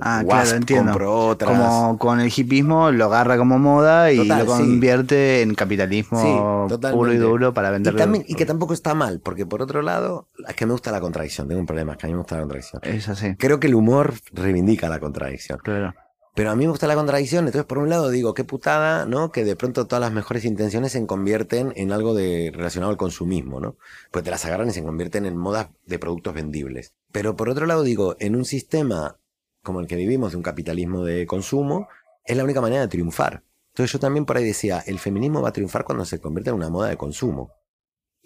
ah, 0.02 0.24
compro 0.68 1.28
otras. 1.28 1.52
Como 1.52 2.00
con 2.00 2.20
el 2.20 2.34
hipismo 2.36 2.90
lo 2.90 3.06
agarra 3.06 3.38
como 3.38 3.60
moda 3.60 4.12
y 4.12 4.26
lo 4.26 4.46
convierte 4.48 5.44
en 5.44 5.54
capitalismo 5.54 6.68
puro 6.92 7.14
y 7.14 7.18
duro 7.18 7.54
para 7.54 7.70
vender. 7.70 7.94
Y, 8.26 8.34
que 8.34 8.48
tampoco 8.48 8.74
está 8.74 8.96
mal, 8.96 9.20
porque 9.20 9.46
por 9.46 9.62
otro 9.62 9.84
lado, 9.84 10.28
es 10.48 10.56
que 10.56 10.66
me 10.66 10.72
gusta 10.72 10.92
la 10.92 11.00
contradicción, 11.00 11.48
tengo 11.48 11.62
un 11.62 11.68
problema, 11.68 11.92
es 11.92 12.00
que 12.00 12.08
a 12.08 12.10
mí 12.10 12.14
me 12.14 12.22
gusta 12.22 12.38
la 12.38 12.42
contradicción. 12.42 12.82
Es 12.84 13.08
así. 13.08 13.36
Creo 13.36 13.60
que 13.60 13.68
el 13.68 13.76
humor 13.76 14.16
reivindica 14.34 14.90
la 14.90 15.00
contradicción. 15.00 15.60
Claro. 15.60 15.94
Pero 16.38 16.52
a 16.52 16.56
mí 16.56 16.66
me 16.66 16.70
gusta 16.70 16.86
la 16.86 16.94
contradicción, 16.94 17.48
entonces 17.48 17.66
por 17.66 17.80
un 17.80 17.90
lado 17.90 18.12
digo, 18.12 18.36
qué 18.36 18.44
putada, 18.44 19.08
¿no? 19.08 19.32
Que 19.32 19.44
de 19.44 19.56
pronto 19.56 19.88
todas 19.88 20.02
las 20.02 20.12
mejores 20.12 20.46
intenciones 20.46 20.92
se 20.92 21.04
convierten 21.08 21.74
en 21.76 21.92
algo 21.92 22.14
de, 22.14 22.52
relacionado 22.54 22.92
al 22.92 22.98
consumismo, 22.98 23.60
¿no? 23.60 23.76
Pues 24.12 24.24
te 24.24 24.30
las 24.30 24.46
agarran 24.46 24.70
y 24.70 24.72
se 24.72 24.84
convierten 24.84 25.26
en 25.26 25.36
modas 25.36 25.70
de 25.88 25.98
productos 25.98 26.36
vendibles. 26.36 26.94
Pero 27.12 27.36
por 27.36 27.50
otro 27.50 27.66
lado 27.66 27.82
digo, 27.82 28.16
en 28.20 28.36
un 28.36 28.46
sistema 28.46 29.18
como 29.64 29.80
el 29.80 29.88
que 29.88 29.96
vivimos, 29.96 30.34
de 30.34 30.38
un 30.38 30.44
capitalismo 30.44 31.04
de 31.04 31.26
consumo, 31.26 31.88
es 32.24 32.38
la 32.38 32.44
única 32.44 32.62
manera 32.62 32.82
de 32.82 32.88
triunfar. 32.88 33.42
Entonces 33.70 33.94
yo 33.94 33.98
también 33.98 34.28
por 34.28 34.38
ahí 34.38 34.46
decía, 34.46 34.84
el 34.86 35.00
feminismo 35.00 35.42
va 35.42 35.50
a 35.50 35.54
triunfar 35.54 35.86
cuando 35.86 36.06
se 36.06 36.22
convierte 36.22 36.52
en 36.52 36.58
una 36.58 36.70
moda 36.70 36.90
de 36.90 36.98
consumo 36.98 37.52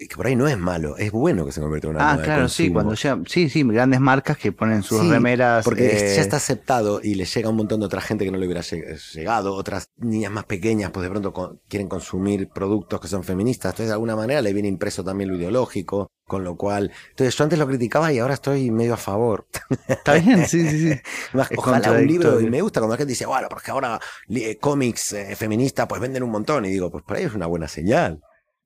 que 0.08 0.16
por 0.16 0.28
ahí 0.28 0.36
no 0.36 0.48
es 0.48 0.58
malo, 0.58 0.98
es 0.98 1.12
bueno 1.12 1.46
que 1.46 1.52
se 1.52 1.62
convierta 1.62 1.88
en 1.88 1.96
una 1.96 2.12
Ah, 2.12 2.22
claro, 2.22 2.50
sí, 2.50 2.72
cuando 2.72 2.94
ya, 2.94 3.20
sí, 3.28 3.50
sí, 3.50 3.64
grandes 3.64 4.00
marcas 4.00 4.38
que 4.38 4.52
ponen 4.52 4.84
sus 4.84 5.08
remeras. 5.08 5.64
Porque 5.64 6.14
ya 6.16 6.22
está 6.22 6.38
aceptado 6.38 7.02
y 7.04 7.16
le 7.16 7.26
llega 7.26 7.50
un 7.50 7.56
montón 7.56 7.80
de 7.80 7.86
otra 7.86 8.02
gente 8.02 8.26
que 8.26 8.32
no 8.32 8.38
le 8.38 8.46
hubiera 8.46 8.62
llegado, 8.62 9.54
otras 9.54 9.90
niñas 9.98 10.32
más 10.32 10.46
pequeñas, 10.46 10.92
pues 10.92 11.04
de 11.04 11.10
pronto 11.10 11.60
quieren 11.68 11.88
consumir 11.88 12.50
productos 12.50 13.00
que 13.00 13.08
son 13.08 13.24
feministas, 13.24 13.72
entonces 13.72 13.88
de 13.88 13.94
alguna 13.94 14.16
manera 14.16 14.42
le 14.42 14.54
viene 14.54 14.68
impreso 14.68 15.04
también 15.04 15.30
lo 15.30 15.36
ideológico, 15.36 16.10
con 16.26 16.44
lo 16.44 16.56
cual, 16.56 16.92
entonces 17.10 17.36
yo 17.36 17.44
antes 17.44 17.60
lo 17.60 17.68
criticaba 17.68 18.12
y 18.12 18.20
ahora 18.20 18.36
estoy 18.36 18.72
medio 18.72 18.94
a 18.94 18.98
favor. 18.98 19.48
Está 19.88 20.14
bien, 20.14 20.48
sí, 20.48 20.68
sí, 20.68 20.94
sí. 20.94 21.02
Ojalá 21.58 21.92
un 21.92 22.08
libro, 22.08 22.40
y 22.40 22.50
me 22.50 22.62
gusta 22.62 22.80
cuando 22.80 22.96
la 22.96 22.98
gente 22.98 23.12
dice, 23.12 23.26
bueno, 23.26 23.48
porque 23.50 23.72
ahora 23.72 24.00
eh, 24.30 24.58
cómics 24.58 25.14
eh, 25.14 25.36
feministas 25.36 25.88
pues 25.88 26.02
venden 26.02 26.24
un 26.24 26.32
montón, 26.32 26.66
y 26.66 26.70
digo, 26.70 26.90
pues 26.90 27.04
por 27.04 27.18
ahí 27.18 27.26
es 27.26 27.34
una 27.34 27.48
buena 27.48 27.68
señal, 27.68 28.22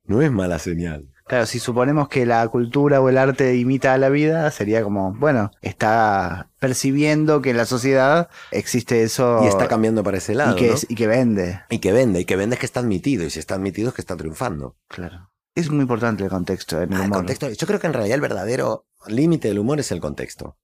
no 0.06 0.22
es 0.22 0.32
mala 0.32 0.60
señal. 0.60 1.10
Claro, 1.28 1.48
si 1.48 1.58
suponemos 1.58 2.08
que 2.08 2.28
la 2.28 2.48
cultura 2.50 3.02
o 3.02 3.10
el 3.10 3.18
arte 3.18 3.56
imita 3.56 3.94
a 3.94 3.98
la 3.98 4.10
vida, 4.10 4.52
sería 4.52 4.84
como, 4.84 5.14
bueno, 5.16 5.50
está 5.62 6.50
percibiendo 6.60 7.42
que 7.42 7.50
en 7.50 7.58
la 7.58 7.66
sociedad 7.66 8.30
existe 8.52 9.02
eso. 9.02 9.42
Y 9.44 9.48
está 9.48 9.68
cambiando 9.68 10.04
para 10.04 10.18
ese 10.18 10.36
lado. 10.36 10.56
Y 10.56 10.60
que, 10.60 10.76
y 10.88 10.94
que 10.94 11.08
vende. 11.08 11.62
Y 11.70 11.80
que 11.80 11.92
vende, 11.92 12.20
y 12.20 12.26
que 12.26 12.36
vende 12.36 12.56
es 12.56 12.60
que 12.60 12.68
está 12.68 12.82
admitido, 12.82 13.26
y 13.26 13.32
si 13.32 13.40
está 13.40 13.56
admitido 13.56 13.90
es 13.90 13.96
que 13.96 14.02
está 14.02 14.16
triunfando. 14.16 14.78
Claro. 14.88 15.32
Es 15.56 15.72
muy 15.72 15.82
importante 15.82 16.24
el 16.24 16.30
contexto 16.30 16.80
en 16.82 16.94
el, 16.94 17.02
ah, 17.02 17.06
humor. 17.06 17.18
contexto, 17.20 17.50
yo 17.50 17.66
creo 17.66 17.80
que 17.80 17.88
en 17.88 17.94
realidad 17.94 18.16
el 18.16 18.22
verdadero 18.22 18.86
límite 19.08 19.48
del 19.48 19.58
humor 19.58 19.80
es 19.80 19.92
el 19.92 20.02
contexto. 20.02 20.58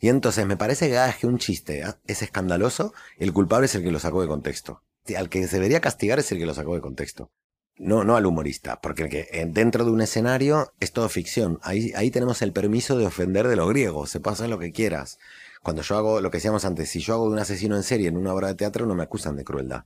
Y 0.00 0.08
entonces 0.08 0.46
me 0.46 0.56
parece 0.56 0.88
que 0.88 0.94
cada 0.94 1.12
que 1.12 1.26
un 1.26 1.38
chiste 1.38 1.84
es 2.06 2.22
escandaloso, 2.22 2.92
el 3.18 3.32
culpable 3.32 3.66
es 3.66 3.74
el 3.74 3.82
que 3.84 3.92
lo 3.92 4.00
sacó 4.00 4.22
de 4.22 4.28
contexto. 4.28 4.82
Al 5.16 5.28
que 5.28 5.46
se 5.46 5.56
debería 5.56 5.80
castigar 5.80 6.18
es 6.18 6.30
el 6.32 6.38
que 6.38 6.46
lo 6.46 6.54
sacó 6.54 6.74
de 6.74 6.80
contexto. 6.80 7.30
No, 7.78 8.02
no 8.02 8.16
al 8.16 8.26
humorista, 8.26 8.80
porque 8.80 9.08
que 9.08 9.28
eh, 9.30 9.46
dentro 9.48 9.84
de 9.84 9.92
un 9.92 10.00
escenario 10.00 10.72
es 10.80 10.92
todo 10.92 11.08
ficción. 11.08 11.60
Ahí, 11.62 11.92
ahí 11.94 12.10
tenemos 12.10 12.42
el 12.42 12.52
permiso 12.52 12.98
de 12.98 13.06
ofender 13.06 13.46
de 13.46 13.54
los 13.54 13.68
griegos, 13.68 14.10
se 14.10 14.18
pasa 14.20 14.48
lo 14.48 14.58
que 14.58 14.72
quieras. 14.72 15.18
Cuando 15.62 15.82
yo 15.82 15.96
hago 15.96 16.20
lo 16.20 16.30
que 16.30 16.38
decíamos 16.38 16.64
antes, 16.64 16.88
si 16.88 17.00
yo 17.00 17.14
hago 17.14 17.26
de 17.26 17.32
un 17.34 17.38
asesino 17.38 17.76
en 17.76 17.84
serie 17.84 18.08
en 18.08 18.16
una 18.16 18.34
obra 18.34 18.48
de 18.48 18.54
teatro, 18.54 18.86
no 18.86 18.94
me 18.94 19.04
acusan 19.04 19.36
de 19.36 19.44
crueldad. 19.44 19.84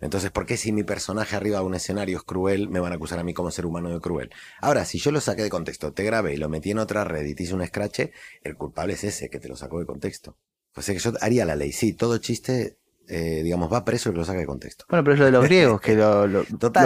Entonces, 0.00 0.30
¿por 0.30 0.44
qué 0.44 0.56
si 0.58 0.72
mi 0.72 0.82
personaje 0.82 1.34
arriba 1.34 1.60
de 1.60 1.64
un 1.64 1.74
escenario 1.74 2.18
es 2.18 2.24
cruel, 2.24 2.68
me 2.68 2.80
van 2.80 2.92
a 2.92 2.96
acusar 2.96 3.18
a 3.18 3.24
mí 3.24 3.32
como 3.32 3.50
ser 3.50 3.64
humano 3.64 3.88
de 3.88 4.00
cruel? 4.00 4.30
Ahora, 4.60 4.84
si 4.84 4.98
yo 4.98 5.10
lo 5.10 5.20
saqué 5.20 5.42
de 5.42 5.50
contexto, 5.50 5.92
te 5.92 6.04
grabé 6.04 6.34
y 6.34 6.36
lo 6.36 6.50
metí 6.50 6.72
en 6.72 6.78
otra 6.78 7.04
red 7.04 7.24
y 7.24 7.34
te 7.34 7.44
hice 7.44 7.54
un 7.54 7.66
scratch, 7.66 8.00
el 8.42 8.56
culpable 8.56 8.94
es 8.94 9.04
ese 9.04 9.30
que 9.30 9.40
te 9.40 9.48
lo 9.48 9.56
sacó 9.56 9.78
de 9.78 9.86
contexto. 9.86 10.36
Pues 10.72 10.88
es 10.88 11.02
que 11.02 11.10
yo 11.10 11.16
haría 11.20 11.46
la 11.46 11.56
ley, 11.56 11.72
sí, 11.72 11.94
todo 11.94 12.18
chiste 12.18 12.76
eh, 13.08 13.42
digamos, 13.42 13.72
va 13.72 13.84
preso 13.84 14.10
y 14.10 14.14
lo 14.14 14.24
saca 14.24 14.38
de 14.38 14.46
contexto. 14.46 14.86
Bueno, 14.88 15.04
pero 15.04 15.14
es 15.14 15.20
lo 15.20 15.26
de 15.26 15.32
los 15.32 15.44
griegos 15.48 15.80
que 15.80 15.94
lo, 15.94 16.44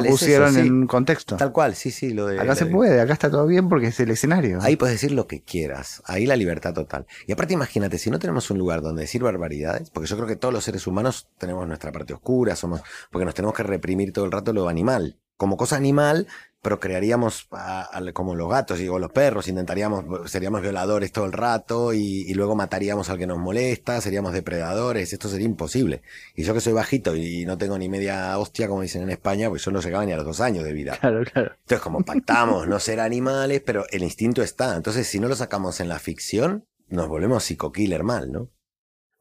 pusieron 0.09 0.57
en 0.57 0.87
contexto. 0.87 1.37
Tal 1.37 1.53
cual, 1.53 1.75
sí, 1.75 1.91
sí. 1.91 2.13
Lo 2.13 2.27
de, 2.27 2.41
acá 2.41 2.55
se 2.55 2.67
puede, 2.67 3.01
acá 3.01 3.13
está 3.13 3.31
todo 3.31 3.47
bien 3.47 3.69
porque 3.69 3.89
es 3.89 4.01
el 4.01 4.11
escenario. 4.11 4.59
Ahí 4.63 4.77
puedes 4.77 4.95
decir 4.95 5.13
lo 5.13 5.27
que 5.27 5.43
quieras, 5.43 6.03
ahí 6.07 6.27
la 6.27 6.37
libertad 6.37 6.75
total. 6.75 7.07
Y 7.27 7.33
aparte 7.33 7.55
imagínate, 7.55 7.99
si 7.99 8.11
no 8.11 8.19
tenemos 8.19 8.51
un 8.51 8.59
lugar 8.59 8.83
donde 8.83 9.03
decir 9.03 9.23
barbaridades, 9.23 9.91
porque 9.91 10.09
yo 10.09 10.16
creo 10.16 10.29
que 10.29 10.37
todos 10.37 10.53
los 10.53 10.64
seres 10.64 10.87
humanos 10.87 11.29
tenemos 11.39 11.66
nuestra 11.66 11.93
parte 11.93 12.14
oscura, 12.14 12.57
somos, 12.57 12.83
porque 13.11 13.25
nos 13.25 13.35
tenemos 13.35 13.55
que 13.55 13.62
reprimir 13.62 14.12
todo 14.12 14.25
el 14.25 14.33
rato 14.33 14.53
lo 14.53 14.69
animal. 14.69 15.19
Como 15.39 15.57
cosa 15.57 15.76
animal, 15.76 16.26
procrearíamos 16.61 17.47
a- 17.53 17.97
a- 17.97 18.12
como 18.12 18.34
los 18.34 18.51
gatos, 18.51 18.78
digo, 18.78 18.99
los 18.99 19.11
perros, 19.12 19.49
intentaríamos, 19.49 20.30
seríamos 20.30 20.61
violadores 20.61 21.12
todo 21.12 21.24
el 21.24 21.32
rato 21.32 21.95
y, 21.95 22.22
y 22.28 22.34
luego 22.34 22.55
mataríamos 22.57 23.09
al 23.09 23.16
que 23.18 23.26
nos 23.26 23.39
molesta, 23.39 24.01
seríamos 24.03 24.32
depredadores, 24.34 25.12
esto 25.12 25.28
sería 25.28 25.47
imposible. 25.47 26.03
Y 26.34 26.43
yo 26.43 26.53
que 26.55 26.61
soy 26.61 26.72
bajito 26.74 27.16
y 27.16 27.47
no 27.47 27.57
tengo 27.57 27.78
ni 27.78 27.89
media 27.89 28.36
hostia, 28.39 28.68
como 28.68 28.82
dicen 28.82 29.03
en 29.03 29.11
España, 29.11 29.49
pues 29.49 29.64
yo 29.64 29.70
no 29.70 29.80
llegaba 29.80 30.05
ni 30.05 30.12
a 30.12 30.16
los 30.16 30.26
dos 30.26 30.41
años 30.41 30.64
de 30.64 30.72
vida. 30.72 30.99
Claro, 31.01 31.24
claro. 31.24 31.53
Entonces, 31.61 31.80
como 31.80 32.01
pactamos 32.05 32.66
no 32.68 32.78
ser 32.80 33.01
animales, 33.01 33.62
pero 33.64 33.84
el 33.91 34.03
instinto 34.03 34.43
está. 34.43 34.76
Entonces, 34.76 35.07
si 35.07 35.20
no 35.20 35.28
lo 35.28 35.36
sacamos 35.36 35.80
en 35.80 35.89
la 35.89 35.99
ficción, 35.99 36.66
nos 36.89 37.09
volvemos 37.09 37.45
psico-killer 37.45 38.03
mal, 38.03 38.32
¿no? 38.32 38.51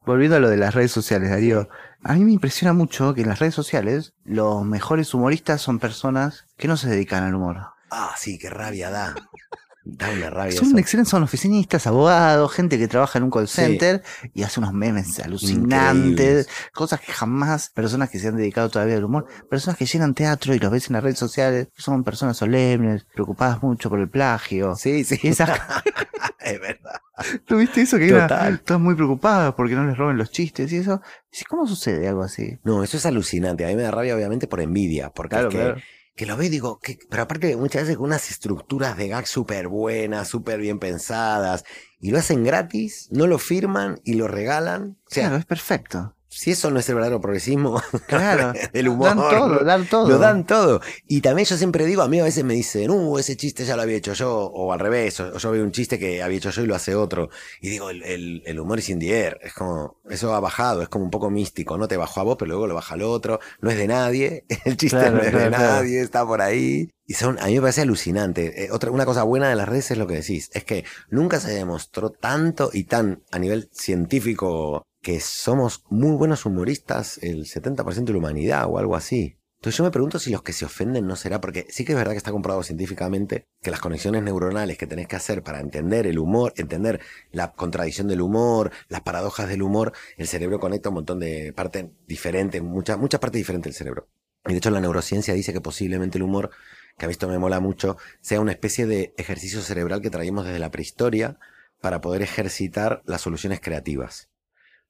Volviendo 0.08 0.36
a 0.36 0.40
lo 0.40 0.48
de 0.48 0.56
las 0.56 0.74
redes 0.74 0.90
sociales, 0.90 1.28
Darío, 1.28 1.68
a 2.02 2.14
mí 2.14 2.24
me 2.24 2.32
impresiona 2.32 2.72
mucho 2.72 3.12
que 3.12 3.20
en 3.20 3.28
las 3.28 3.40
redes 3.40 3.54
sociales 3.54 4.14
los 4.24 4.64
mejores 4.64 5.12
humoristas 5.12 5.60
son 5.60 5.78
personas 5.78 6.46
que 6.56 6.66
no 6.66 6.78
se 6.78 6.88
dedican 6.88 7.24
al 7.24 7.34
humor. 7.34 7.58
Ah, 7.90 8.14
sí, 8.16 8.38
qué 8.38 8.48
rabia 8.48 8.88
da. 8.88 9.14
Da 9.90 10.10
una 10.10 10.28
rabia. 10.28 10.52
Son 10.52 10.68
eso. 10.68 10.78
excelentes, 10.78 11.08
son 11.10 11.22
oficinistas, 11.22 11.86
abogados, 11.86 12.52
gente 12.52 12.78
que 12.78 12.88
trabaja 12.88 13.16
en 13.18 13.24
un 13.24 13.30
call 13.30 13.48
Sí. 13.48 13.54
center 13.62 14.02
y 14.34 14.42
hace 14.42 14.60
unos 14.60 14.74
memes 14.74 15.18
alucinantes, 15.20 16.10
Increíbles. 16.10 16.48
cosas 16.74 17.00
que 17.00 17.10
jamás 17.12 17.70
personas 17.70 18.10
que 18.10 18.18
se 18.18 18.28
han 18.28 18.36
dedicado 18.36 18.68
todavía 18.68 18.96
al 18.96 19.04
humor, 19.04 19.26
personas 19.48 19.78
que 19.78 19.86
llenan 19.86 20.12
teatro 20.14 20.54
y 20.54 20.58
los 20.58 20.70
ves 20.70 20.88
en 20.88 20.92
las 20.92 21.02
redes 21.02 21.18
sociales, 21.18 21.68
son 21.76 22.04
personas 22.04 22.36
solemnes, 22.36 23.06
preocupadas 23.14 23.62
mucho 23.62 23.88
por 23.88 23.98
el 23.98 24.10
plagio. 24.10 24.74
Sí, 24.76 25.04
sí. 25.04 25.18
Esas- 25.26 25.58
es 26.40 26.60
verdad. 26.60 27.00
¿Tú 27.46 27.56
viste 27.56 27.80
eso? 27.80 27.98
Que 27.98 28.10
Total. 28.10 28.60
todas 28.60 28.80
muy 28.82 28.94
preocupadas 28.94 29.54
porque 29.54 29.74
no 29.74 29.84
les 29.86 29.96
roben 29.96 30.18
los 30.18 30.30
chistes 30.30 30.70
y 30.72 30.76
eso. 30.76 31.00
¿Cómo 31.48 31.66
sucede 31.66 32.06
algo 32.08 32.22
así? 32.22 32.58
No, 32.62 32.82
eso 32.84 32.96
es 32.96 33.06
alucinante. 33.06 33.64
A 33.64 33.68
mí 33.68 33.74
me 33.74 33.82
da 33.82 33.90
rabia, 33.90 34.14
obviamente, 34.14 34.46
por 34.46 34.60
envidia. 34.60 35.10
Porque 35.10 35.36
es 35.36 35.46
que, 35.46 35.74
que 36.18 36.26
lo 36.26 36.36
veo 36.36 36.48
y 36.48 36.50
digo, 36.50 36.80
que, 36.80 36.98
pero 37.08 37.22
aparte 37.22 37.56
muchas 37.56 37.82
veces 37.82 37.96
con 37.96 38.06
unas 38.06 38.28
estructuras 38.28 38.96
de 38.96 39.06
gag 39.06 39.28
súper 39.28 39.68
buenas, 39.68 40.26
súper 40.26 40.58
bien 40.58 40.80
pensadas, 40.80 41.64
y 42.00 42.10
lo 42.10 42.18
hacen 42.18 42.42
gratis, 42.42 43.06
no 43.12 43.28
lo 43.28 43.38
firman 43.38 44.00
y 44.02 44.14
lo 44.14 44.26
regalan. 44.26 44.98
Claro, 45.08 45.36
es 45.36 45.44
perfecto. 45.44 46.16
Si 46.38 46.52
eso 46.52 46.70
no 46.70 46.78
es 46.78 46.88
el 46.88 46.94
verdadero 46.94 47.20
progresismo, 47.20 47.82
Claro. 48.06 48.52
el 48.72 48.88
humor. 48.88 49.08
Dan 49.08 49.16
todo, 49.18 49.58
dan 49.64 49.86
todo. 49.88 50.08
Lo 50.08 50.18
dan 50.18 50.46
todo. 50.46 50.80
Y 51.08 51.20
también 51.20 51.46
yo 51.46 51.56
siempre 51.56 51.84
digo, 51.84 52.02
a 52.02 52.08
mí 52.08 52.20
a 52.20 52.24
veces 52.24 52.44
me 52.44 52.54
dicen, 52.54 52.90
uh, 52.90 53.18
ese 53.18 53.36
chiste 53.36 53.64
ya 53.64 53.74
lo 53.74 53.82
había 53.82 53.96
hecho 53.96 54.12
yo, 54.12 54.32
o 54.46 54.72
al 54.72 54.78
revés, 54.78 55.18
o 55.18 55.36
yo 55.36 55.50
veo 55.50 55.64
un 55.64 55.72
chiste 55.72 55.98
que 55.98 56.22
había 56.22 56.38
hecho 56.38 56.50
yo 56.50 56.62
y 56.62 56.66
lo 56.66 56.76
hace 56.76 56.94
otro. 56.94 57.28
Y 57.60 57.70
digo, 57.70 57.90
el, 57.90 58.04
el- 58.04 58.42
el 58.46 58.60
humor 58.60 58.78
es 58.78 58.88
in 58.88 59.00
the 59.00 59.10
air, 59.20 59.38
es 59.42 59.52
como, 59.52 59.96
eso 60.08 60.32
ha 60.32 60.38
bajado, 60.40 60.80
es 60.82 60.88
como 60.88 61.04
un 61.04 61.10
poco 61.10 61.28
místico, 61.28 61.76
no 61.76 61.88
te 61.88 61.96
bajó 61.96 62.20
a 62.20 62.22
vos, 62.22 62.36
pero 62.38 62.50
luego 62.50 62.66
lo 62.68 62.74
baja 62.76 62.94
al 62.94 63.02
otro, 63.02 63.40
no 63.60 63.70
es 63.70 63.76
de 63.76 63.88
nadie, 63.88 64.44
el 64.64 64.76
chiste 64.76 64.96
Claro, 64.96 65.16
no 65.16 65.22
es 65.22 65.32
de 65.32 65.48
claro. 65.48 65.50
nadie, 65.50 66.00
está 66.00 66.24
por 66.24 66.40
ahí. 66.40 66.88
Y 67.10 67.14
son, 67.14 67.38
a 67.40 67.46
mí 67.46 67.54
me 67.54 67.62
parece 67.62 67.80
alucinante. 67.80 68.64
Eh, 68.64 68.70
otra, 68.70 68.90
una 68.90 69.06
cosa 69.06 69.22
buena 69.22 69.48
de 69.48 69.56
las 69.56 69.66
redes 69.66 69.90
es 69.90 69.96
lo 69.96 70.06
que 70.06 70.16
decís, 70.16 70.50
es 70.52 70.62
que 70.64 70.84
nunca 71.08 71.40
se 71.40 71.54
demostró 71.54 72.10
tanto 72.10 72.68
y 72.70 72.84
tan 72.84 73.22
a 73.32 73.38
nivel 73.38 73.70
científico 73.72 74.82
que 75.00 75.18
somos 75.18 75.84
muy 75.88 76.14
buenos 76.18 76.44
humoristas 76.44 77.18
el 77.22 77.46
70% 77.46 78.04
de 78.04 78.12
la 78.12 78.18
humanidad 78.18 78.66
o 78.68 78.78
algo 78.78 78.94
así. 78.94 79.38
Entonces 79.56 79.78
yo 79.78 79.84
me 79.84 79.90
pregunto 79.90 80.18
si 80.18 80.30
los 80.30 80.42
que 80.42 80.52
se 80.52 80.66
ofenden 80.66 81.06
no 81.06 81.16
será, 81.16 81.40
porque 81.40 81.66
sí 81.70 81.86
que 81.86 81.92
es 81.92 81.98
verdad 81.98 82.12
que 82.12 82.18
está 82.18 82.30
comprobado 82.30 82.62
científicamente 82.62 83.46
que 83.62 83.70
las 83.70 83.80
conexiones 83.80 84.22
neuronales 84.22 84.76
que 84.76 84.86
tenés 84.86 85.08
que 85.08 85.16
hacer 85.16 85.42
para 85.42 85.60
entender 85.60 86.06
el 86.06 86.18
humor, 86.18 86.52
entender 86.58 87.00
la 87.32 87.52
contradicción 87.52 88.06
del 88.08 88.20
humor, 88.20 88.70
las 88.88 89.00
paradojas 89.00 89.48
del 89.48 89.62
humor, 89.62 89.94
el 90.18 90.28
cerebro 90.28 90.60
conecta 90.60 90.90
un 90.90 90.96
montón 90.96 91.20
de 91.20 91.54
partes 91.54 91.86
diferentes, 92.06 92.62
muchas 92.62 92.98
muchas 92.98 93.18
partes 93.18 93.38
diferentes 93.38 93.72
del 93.72 93.78
cerebro. 93.78 94.08
Y 94.46 94.52
de 94.52 94.58
hecho 94.58 94.70
la 94.70 94.80
neurociencia 94.80 95.34
dice 95.34 95.52
que 95.52 95.60
posiblemente 95.60 96.18
el 96.18 96.24
humor, 96.24 96.50
que 96.98 97.04
a 97.06 97.08
mí 97.08 97.12
esto 97.12 97.28
me 97.28 97.38
mola 97.38 97.60
mucho, 97.60 97.96
sea 98.20 98.40
una 98.40 98.52
especie 98.52 98.86
de 98.86 99.14
ejercicio 99.16 99.62
cerebral 99.62 100.02
que 100.02 100.10
traíamos 100.10 100.44
desde 100.44 100.58
la 100.58 100.70
prehistoria 100.70 101.38
para 101.80 102.00
poder 102.00 102.22
ejercitar 102.22 103.02
las 103.06 103.22
soluciones 103.22 103.60
creativas. 103.60 104.28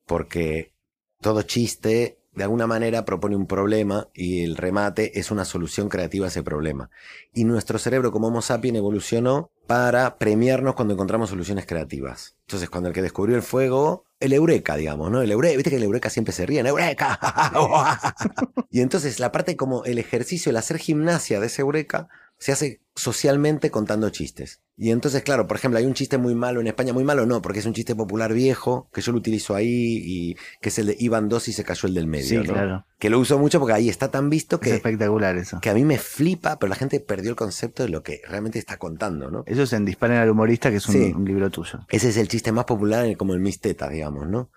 Porque 0.07 0.73
todo 1.21 1.43
chiste 1.43 2.19
de 2.33 2.45
alguna 2.45 2.67
manera 2.67 3.05
propone 3.05 3.37
un 3.37 3.47
problema 3.47 4.09
y 4.15 4.43
el 4.43 4.57
remate 4.57 5.19
es 5.19 5.31
una 5.31 5.45
solución 5.45 5.89
creativa 5.89 6.27
a 6.27 6.29
ese 6.29 6.43
problema. 6.43 6.91
Y 7.35 7.45
nuestro 7.45 7.79
cerebro 7.79 8.13
como 8.13 8.29
Homo 8.29 8.43
sapiens 8.43 8.79
evolucionó 8.79 9.51
para 9.69 10.16
premiarnos 10.16 10.75
cuando 10.75 10.95
encontramos 10.95 11.29
soluciones 11.29 11.66
creativas. 11.66 12.37
Entonces, 12.47 12.71
cuando 12.71 12.89
el 12.89 12.95
que 12.95 13.03
descubrió 13.03 13.37
el 13.37 13.43
fuego, 13.43 14.07
el 14.19 14.33
eureka, 14.33 14.77
digamos, 14.77 15.11
¿no? 15.11 15.21
El 15.21 15.31
eureka, 15.31 15.57
viste 15.57 15.69
que 15.69 15.77
el 15.77 15.83
eureka 15.83 16.09
siempre 16.09 16.33
se 16.33 16.47
ríe, 16.47 16.61
eureka. 16.61 17.21
y 18.71 18.81
entonces 18.81 19.21
la 19.21 19.31
parte 19.31 19.59
como 19.59 19.85
el 19.85 19.99
ejercicio, 19.99 20.49
el 20.49 20.57
hacer 20.57 20.79
gimnasia 20.79 21.39
de 21.39 21.49
ese 21.49 21.61
eureka, 21.61 22.09
se 22.39 22.53
hace 22.53 22.80
socialmente 22.95 23.70
contando 23.70 24.11
chistes. 24.11 24.61
Y 24.76 24.91
entonces, 24.93 25.22
claro, 25.22 25.49
por 25.49 25.57
ejemplo, 25.57 25.78
hay 25.78 25.86
un 25.86 25.95
chiste 25.95 26.18
muy 26.18 26.36
malo 26.36 26.61
en 26.61 26.68
España, 26.68 26.93
muy 26.93 27.03
malo 27.03 27.26
no, 27.26 27.43
porque 27.43 27.59
es 27.59 27.66
un 27.66 27.72
chiste 27.74 27.97
popular 27.97 28.32
viejo, 28.32 28.89
que 28.93 29.01
yo 29.01 29.11
lo 29.11 29.18
utilizo 29.18 29.57
ahí, 29.57 30.01
y 30.05 30.36
que 30.61 30.68
es 30.68 30.78
el 30.78 30.86
de 30.86 30.97
Iban 31.01 31.28
dos 31.28 31.49
y 31.49 31.53
se 31.53 31.64
cayó 31.64 31.89
el 31.89 31.95
del 31.95 32.07
medio, 32.07 32.28
Sí, 32.28 32.36
¿no? 32.36 32.53
claro. 32.53 32.86
Que 32.99 33.11
lo 33.11 33.18
uso 33.18 33.39
mucho 33.41 33.59
porque 33.59 33.72
ahí 33.72 33.89
está 33.89 34.11
tan 34.12 34.30
visto 34.30 34.57
Es 34.57 34.62
que, 34.62 34.74
espectacular 34.76 35.36
eso. 35.36 35.59
que 35.61 35.70
a 35.70 35.74
mí 35.74 35.84
me 35.84 35.99
flipa, 35.99 36.61
pero 36.61 36.70
la 36.70 36.76
gente 36.76 37.01
perdió 37.01 37.30
el 37.30 37.36
concepto 37.36 37.82
de 37.82 37.89
lo 37.89 38.05
que 38.05 38.20
realmente 38.28 38.61
está 38.61 38.76
contando, 38.76 39.30
¿no? 39.32 39.43
Eso 39.47 39.64
es 39.64 39.72
en 39.72 39.84
Disparen 39.84 40.18
al 40.18 40.30
humorista, 40.30 40.70
que 40.70 40.76
es 40.76 40.86
un, 40.86 40.95
Sí. 40.95 41.12
un 41.16 41.24
libro 41.24 41.51
tuyo. 41.51 41.80
Ese 41.89 42.11
es 42.11 42.16
el 42.16 42.28
chiste 42.28 42.53
más 42.53 42.64
popular, 42.66 43.16
como 43.16 43.34
el 43.34 43.41
Miss 43.41 43.61
Teta, 43.61 43.89
digamos, 43.89 44.28
¿no? 44.28 44.51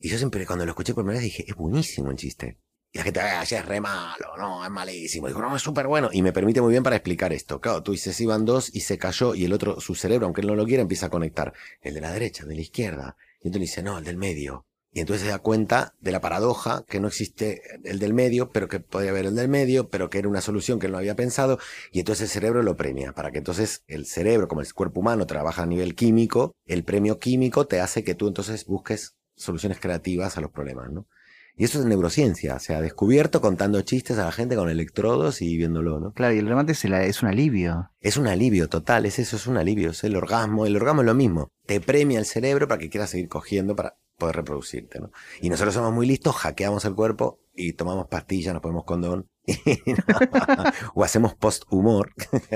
Y 0.00 0.08
yo 0.08 0.18
siempre, 0.18 0.44
cuando 0.46 0.64
lo 0.64 0.72
escuché 0.72 0.92
por 0.94 1.04
primera 1.04 1.20
vez, 1.20 1.24
dije, 1.24 1.44
es 1.48 1.54
buenísimo 1.54 2.10
el 2.10 2.16
chiste. 2.16 2.58
Y 2.98 3.00
la 3.00 3.04
gente, 3.04 3.20
ah, 3.20 3.44
ya 3.44 3.60
es 3.60 3.64
re 3.64 3.80
malo, 3.80 4.36
no, 4.36 4.64
es 4.64 4.70
malísimo. 4.72 5.28
Digo, 5.28 5.40
no, 5.40 5.54
es 5.54 5.62
súper 5.62 5.86
bueno. 5.86 6.10
Y 6.12 6.20
me 6.20 6.32
permite 6.32 6.60
muy 6.60 6.72
bien 6.72 6.82
para 6.82 6.96
explicar 6.96 7.32
esto. 7.32 7.60
Claro, 7.60 7.80
tú 7.80 7.92
dices, 7.92 8.20
iban 8.20 8.44
dos 8.44 8.74
y 8.74 8.80
se 8.80 8.98
cayó, 8.98 9.36
y 9.36 9.44
el 9.44 9.52
otro, 9.52 9.80
su 9.80 9.94
cerebro, 9.94 10.26
aunque 10.26 10.40
él 10.40 10.48
no 10.48 10.56
lo 10.56 10.66
quiera, 10.66 10.82
empieza 10.82 11.06
a 11.06 11.08
conectar. 11.08 11.52
El 11.80 11.94
de 11.94 12.00
la 12.00 12.10
derecha, 12.10 12.42
el 12.42 12.48
de 12.48 12.56
la 12.56 12.60
izquierda. 12.60 13.16
Y 13.40 13.46
entonces 13.46 13.70
dice, 13.70 13.82
no, 13.84 13.98
el 13.98 14.04
del 14.04 14.16
medio. 14.16 14.66
Y 14.90 14.98
entonces 14.98 15.22
se 15.22 15.30
da 15.30 15.38
cuenta 15.38 15.94
de 16.00 16.10
la 16.10 16.20
paradoja, 16.20 16.84
que 16.88 16.98
no 16.98 17.06
existe 17.06 17.62
el 17.84 18.00
del 18.00 18.14
medio, 18.14 18.50
pero 18.50 18.66
que 18.66 18.80
podría 18.80 19.12
haber 19.12 19.26
el 19.26 19.36
del 19.36 19.48
medio, 19.48 19.88
pero 19.90 20.10
que 20.10 20.18
era 20.18 20.28
una 20.28 20.40
solución 20.40 20.80
que 20.80 20.86
él 20.86 20.92
no 20.92 20.98
había 20.98 21.14
pensado. 21.14 21.60
Y 21.92 22.00
entonces 22.00 22.22
el 22.22 22.28
cerebro 22.30 22.64
lo 22.64 22.76
premia, 22.76 23.12
para 23.12 23.30
que 23.30 23.38
entonces 23.38 23.84
el 23.86 24.06
cerebro, 24.06 24.48
como 24.48 24.60
el 24.60 24.72
cuerpo 24.72 24.98
humano 24.98 25.24
trabaja 25.24 25.62
a 25.62 25.66
nivel 25.66 25.94
químico, 25.94 26.56
el 26.66 26.82
premio 26.82 27.20
químico 27.20 27.64
te 27.68 27.80
hace 27.80 28.02
que 28.02 28.16
tú 28.16 28.26
entonces 28.26 28.64
busques 28.64 29.14
soluciones 29.36 29.78
creativas 29.78 30.36
a 30.36 30.40
los 30.40 30.50
problemas, 30.50 30.90
¿no? 30.90 31.06
Y 31.58 31.64
eso 31.64 31.80
es 31.80 31.84
neurociencia, 31.84 32.58
se 32.60 32.74
ha 32.74 32.80
descubierto 32.80 33.40
contando 33.40 33.80
chistes 33.82 34.16
a 34.18 34.24
la 34.24 34.32
gente 34.32 34.54
con 34.56 34.70
electrodos 34.70 35.42
y 35.42 35.56
viéndolo, 35.56 35.98
¿no? 36.00 36.12
Claro, 36.12 36.34
y 36.34 36.38
el 36.38 36.46
remate 36.48 36.72
es, 36.72 36.84
el- 36.84 36.94
es 36.94 37.22
un 37.22 37.28
alivio. 37.28 37.90
Es 38.00 38.16
un 38.16 38.28
alivio 38.28 38.68
total, 38.68 39.04
es 39.06 39.18
eso, 39.18 39.36
es 39.36 39.46
un 39.46 39.56
alivio, 39.56 39.90
es 39.90 40.04
el 40.04 40.16
orgasmo, 40.16 40.64
el 40.66 40.76
orgasmo 40.76 41.02
es 41.02 41.06
lo 41.06 41.14
mismo, 41.14 41.48
te 41.66 41.80
premia 41.80 42.18
el 42.20 42.24
cerebro 42.26 42.68
para 42.68 42.78
que 42.78 42.88
quieras 42.88 43.10
seguir 43.10 43.28
cogiendo 43.28 43.74
para 43.76 43.98
poder 44.16 44.36
reproducirte, 44.36 45.00
¿no? 45.00 45.10
Y 45.40 45.48
nosotros 45.50 45.74
somos 45.74 45.92
muy 45.92 46.06
listos, 46.06 46.34
hackeamos 46.36 46.84
el 46.84 46.94
cuerpo 46.94 47.40
y 47.54 47.72
tomamos 47.74 48.06
pastillas, 48.08 48.52
nos 48.54 48.62
ponemos 48.62 48.84
condón, 48.84 49.26
o 50.94 51.04
hacemos 51.04 51.34
post-humor, 51.34 52.12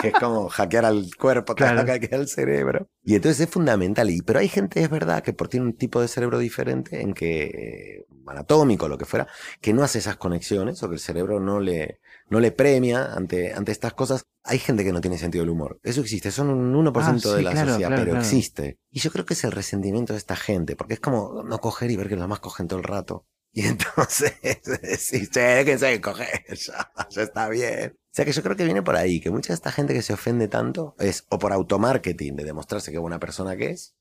que 0.00 0.08
es 0.08 0.14
como 0.14 0.48
hackear 0.48 0.84
al 0.84 1.08
cuerpo, 1.18 1.54
Claro. 1.54 1.84
hackear 1.86 2.14
al 2.20 2.28
cerebro. 2.28 2.88
Y 3.02 3.14
entonces 3.14 3.40
es 3.40 3.50
fundamental, 3.50 4.10
y, 4.10 4.22
pero 4.22 4.38
hay 4.38 4.48
gente, 4.48 4.82
es 4.82 4.90
verdad, 4.90 5.22
que 5.22 5.32
por 5.32 5.48
tiene 5.48 5.66
un 5.66 5.72
tipo 5.74 6.00
de 6.00 6.08
cerebro 6.08 6.38
diferente, 6.38 7.00
en 7.00 7.14
que, 7.14 8.04
anatómico, 8.26 8.88
lo 8.88 8.98
que 8.98 9.04
fuera, 9.06 9.26
que 9.60 9.72
no 9.72 9.82
hace 9.82 9.98
esas 9.98 10.16
conexiones, 10.16 10.82
o 10.82 10.88
que 10.88 10.94
el 10.94 11.00
cerebro 11.00 11.40
no 11.40 11.60
le, 11.60 12.00
no 12.28 12.40
le 12.40 12.52
premia 12.52 13.12
ante, 13.14 13.52
ante 13.54 13.72
estas 13.72 13.94
cosas. 13.94 14.24
Hay 14.44 14.58
gente 14.58 14.84
que 14.84 14.92
no 14.92 15.00
tiene 15.00 15.18
sentido 15.18 15.42
del 15.42 15.50
humor. 15.50 15.78
Eso 15.82 16.00
existe, 16.00 16.30
son 16.30 16.48
un 16.50 16.74
1% 16.74 16.92
Ah, 17.32 17.36
de 17.36 17.42
la 17.42 17.50
claro, 17.52 17.68
sociedad, 17.72 17.88
claro, 17.90 18.04
pero 18.04 18.18
existe. 18.18 18.78
Y 18.90 19.00
yo 19.00 19.10
creo 19.10 19.24
que 19.26 19.34
es 19.34 19.44
el 19.44 19.52
resentimiento 19.52 20.12
de 20.12 20.18
esta 20.18 20.36
gente, 20.36 20.76
porque 20.76 20.94
es 20.94 21.00
como 21.00 21.42
no 21.42 21.58
coger 21.58 21.90
y 21.90 21.96
ver 21.96 22.08
que 22.08 22.14
los 22.16 22.24
demás 22.24 22.40
cogen 22.40 22.66
todo 22.68 22.78
el 22.78 22.84
rato. 22.84 23.26
Y 23.58 23.62
entonces 23.62 24.34
decir, 24.82 25.28
che, 25.30 25.40
déjense 25.40 25.86
de 25.86 26.00
coger, 26.00 26.44
ya, 26.54 26.92
ya 27.10 27.22
está 27.22 27.48
bien. 27.48 27.92
O 27.96 28.10
sea 28.12 28.24
que 28.24 28.30
yo 28.30 28.40
creo 28.44 28.54
que 28.54 28.62
viene 28.62 28.82
por 28.82 28.94
ahí, 28.94 29.20
que 29.20 29.32
mucha 29.32 29.48
de 29.48 29.54
esta 29.54 29.72
gente 29.72 29.94
que 29.94 30.02
se 30.02 30.12
ofende 30.12 30.46
tanto 30.46 30.94
es 31.00 31.26
o 31.28 31.40
por 31.40 31.52
automarketing, 31.52 32.36
de 32.36 32.44
demostrarse 32.44 32.92
que 32.92 32.98
buena 32.98 33.18
persona 33.18 33.56
que 33.56 33.70
es, 33.70 33.96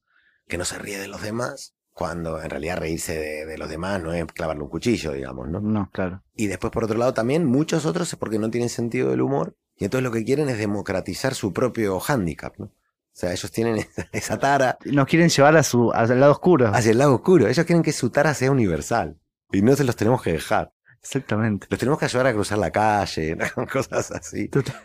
que 0.47 0.59
no 0.59 0.63
se 0.65 0.77
ríe 0.77 0.99
de 0.99 1.07
los 1.07 1.23
demás, 1.23 1.73
cuando 1.91 2.39
en 2.39 2.51
realidad 2.51 2.77
reírse 2.77 3.17
de, 3.17 3.45
de 3.47 3.57
los 3.57 3.67
demás 3.67 3.99
no 3.99 4.13
es 4.13 4.25
clavarle 4.25 4.61
un 4.61 4.69
cuchillo, 4.69 5.13
digamos, 5.13 5.49
¿no? 5.49 5.59
No, 5.59 5.89
claro. 5.91 6.21
Y 6.35 6.45
después, 6.45 6.71
por 6.71 6.83
otro 6.83 6.99
lado, 6.99 7.15
también 7.15 7.43
muchos 7.43 7.87
otros 7.87 8.13
es 8.13 8.19
porque 8.19 8.37
no 8.37 8.51
tienen 8.51 8.69
sentido 8.69 9.09
del 9.09 9.21
humor 9.21 9.57
y 9.75 9.85
entonces 9.85 10.03
lo 10.03 10.11
que 10.11 10.23
quieren 10.23 10.49
es 10.49 10.59
democratizar 10.59 11.33
su 11.33 11.51
propio 11.51 11.99
hándicap, 11.99 12.59
¿no? 12.59 12.65
O 12.65 12.71
sea, 13.11 13.31
ellos 13.31 13.49
tienen 13.49 13.77
esa, 13.77 14.07
esa 14.11 14.37
tara 14.37 14.77
Nos 14.85 15.07
quieren 15.07 15.29
llevar 15.29 15.57
a 15.57 15.63
su, 15.63 15.91
al 15.91 16.19
lado 16.19 16.33
oscuro. 16.33 16.67
hacia 16.67 16.91
el 16.91 16.99
lado 16.99 17.15
oscuro. 17.15 17.47
Ellos 17.47 17.65
quieren 17.65 17.81
que 17.81 17.91
su 17.91 18.11
tara 18.11 18.35
sea 18.35 18.51
universal 18.51 19.17
y 19.51 19.61
no 19.61 19.75
se 19.75 19.83
los 19.83 19.95
tenemos 19.95 20.21
que 20.21 20.33
dejar. 20.33 20.71
Exactamente. 21.01 21.67
Los 21.69 21.79
tenemos 21.79 21.99
que 21.99 22.05
ayudar 22.05 22.27
a 22.27 22.33
cruzar 22.33 22.57
la 22.57 22.71
calle, 22.71 23.37
cosas 23.71 24.11
así. 24.11 24.49
Total. 24.49 24.75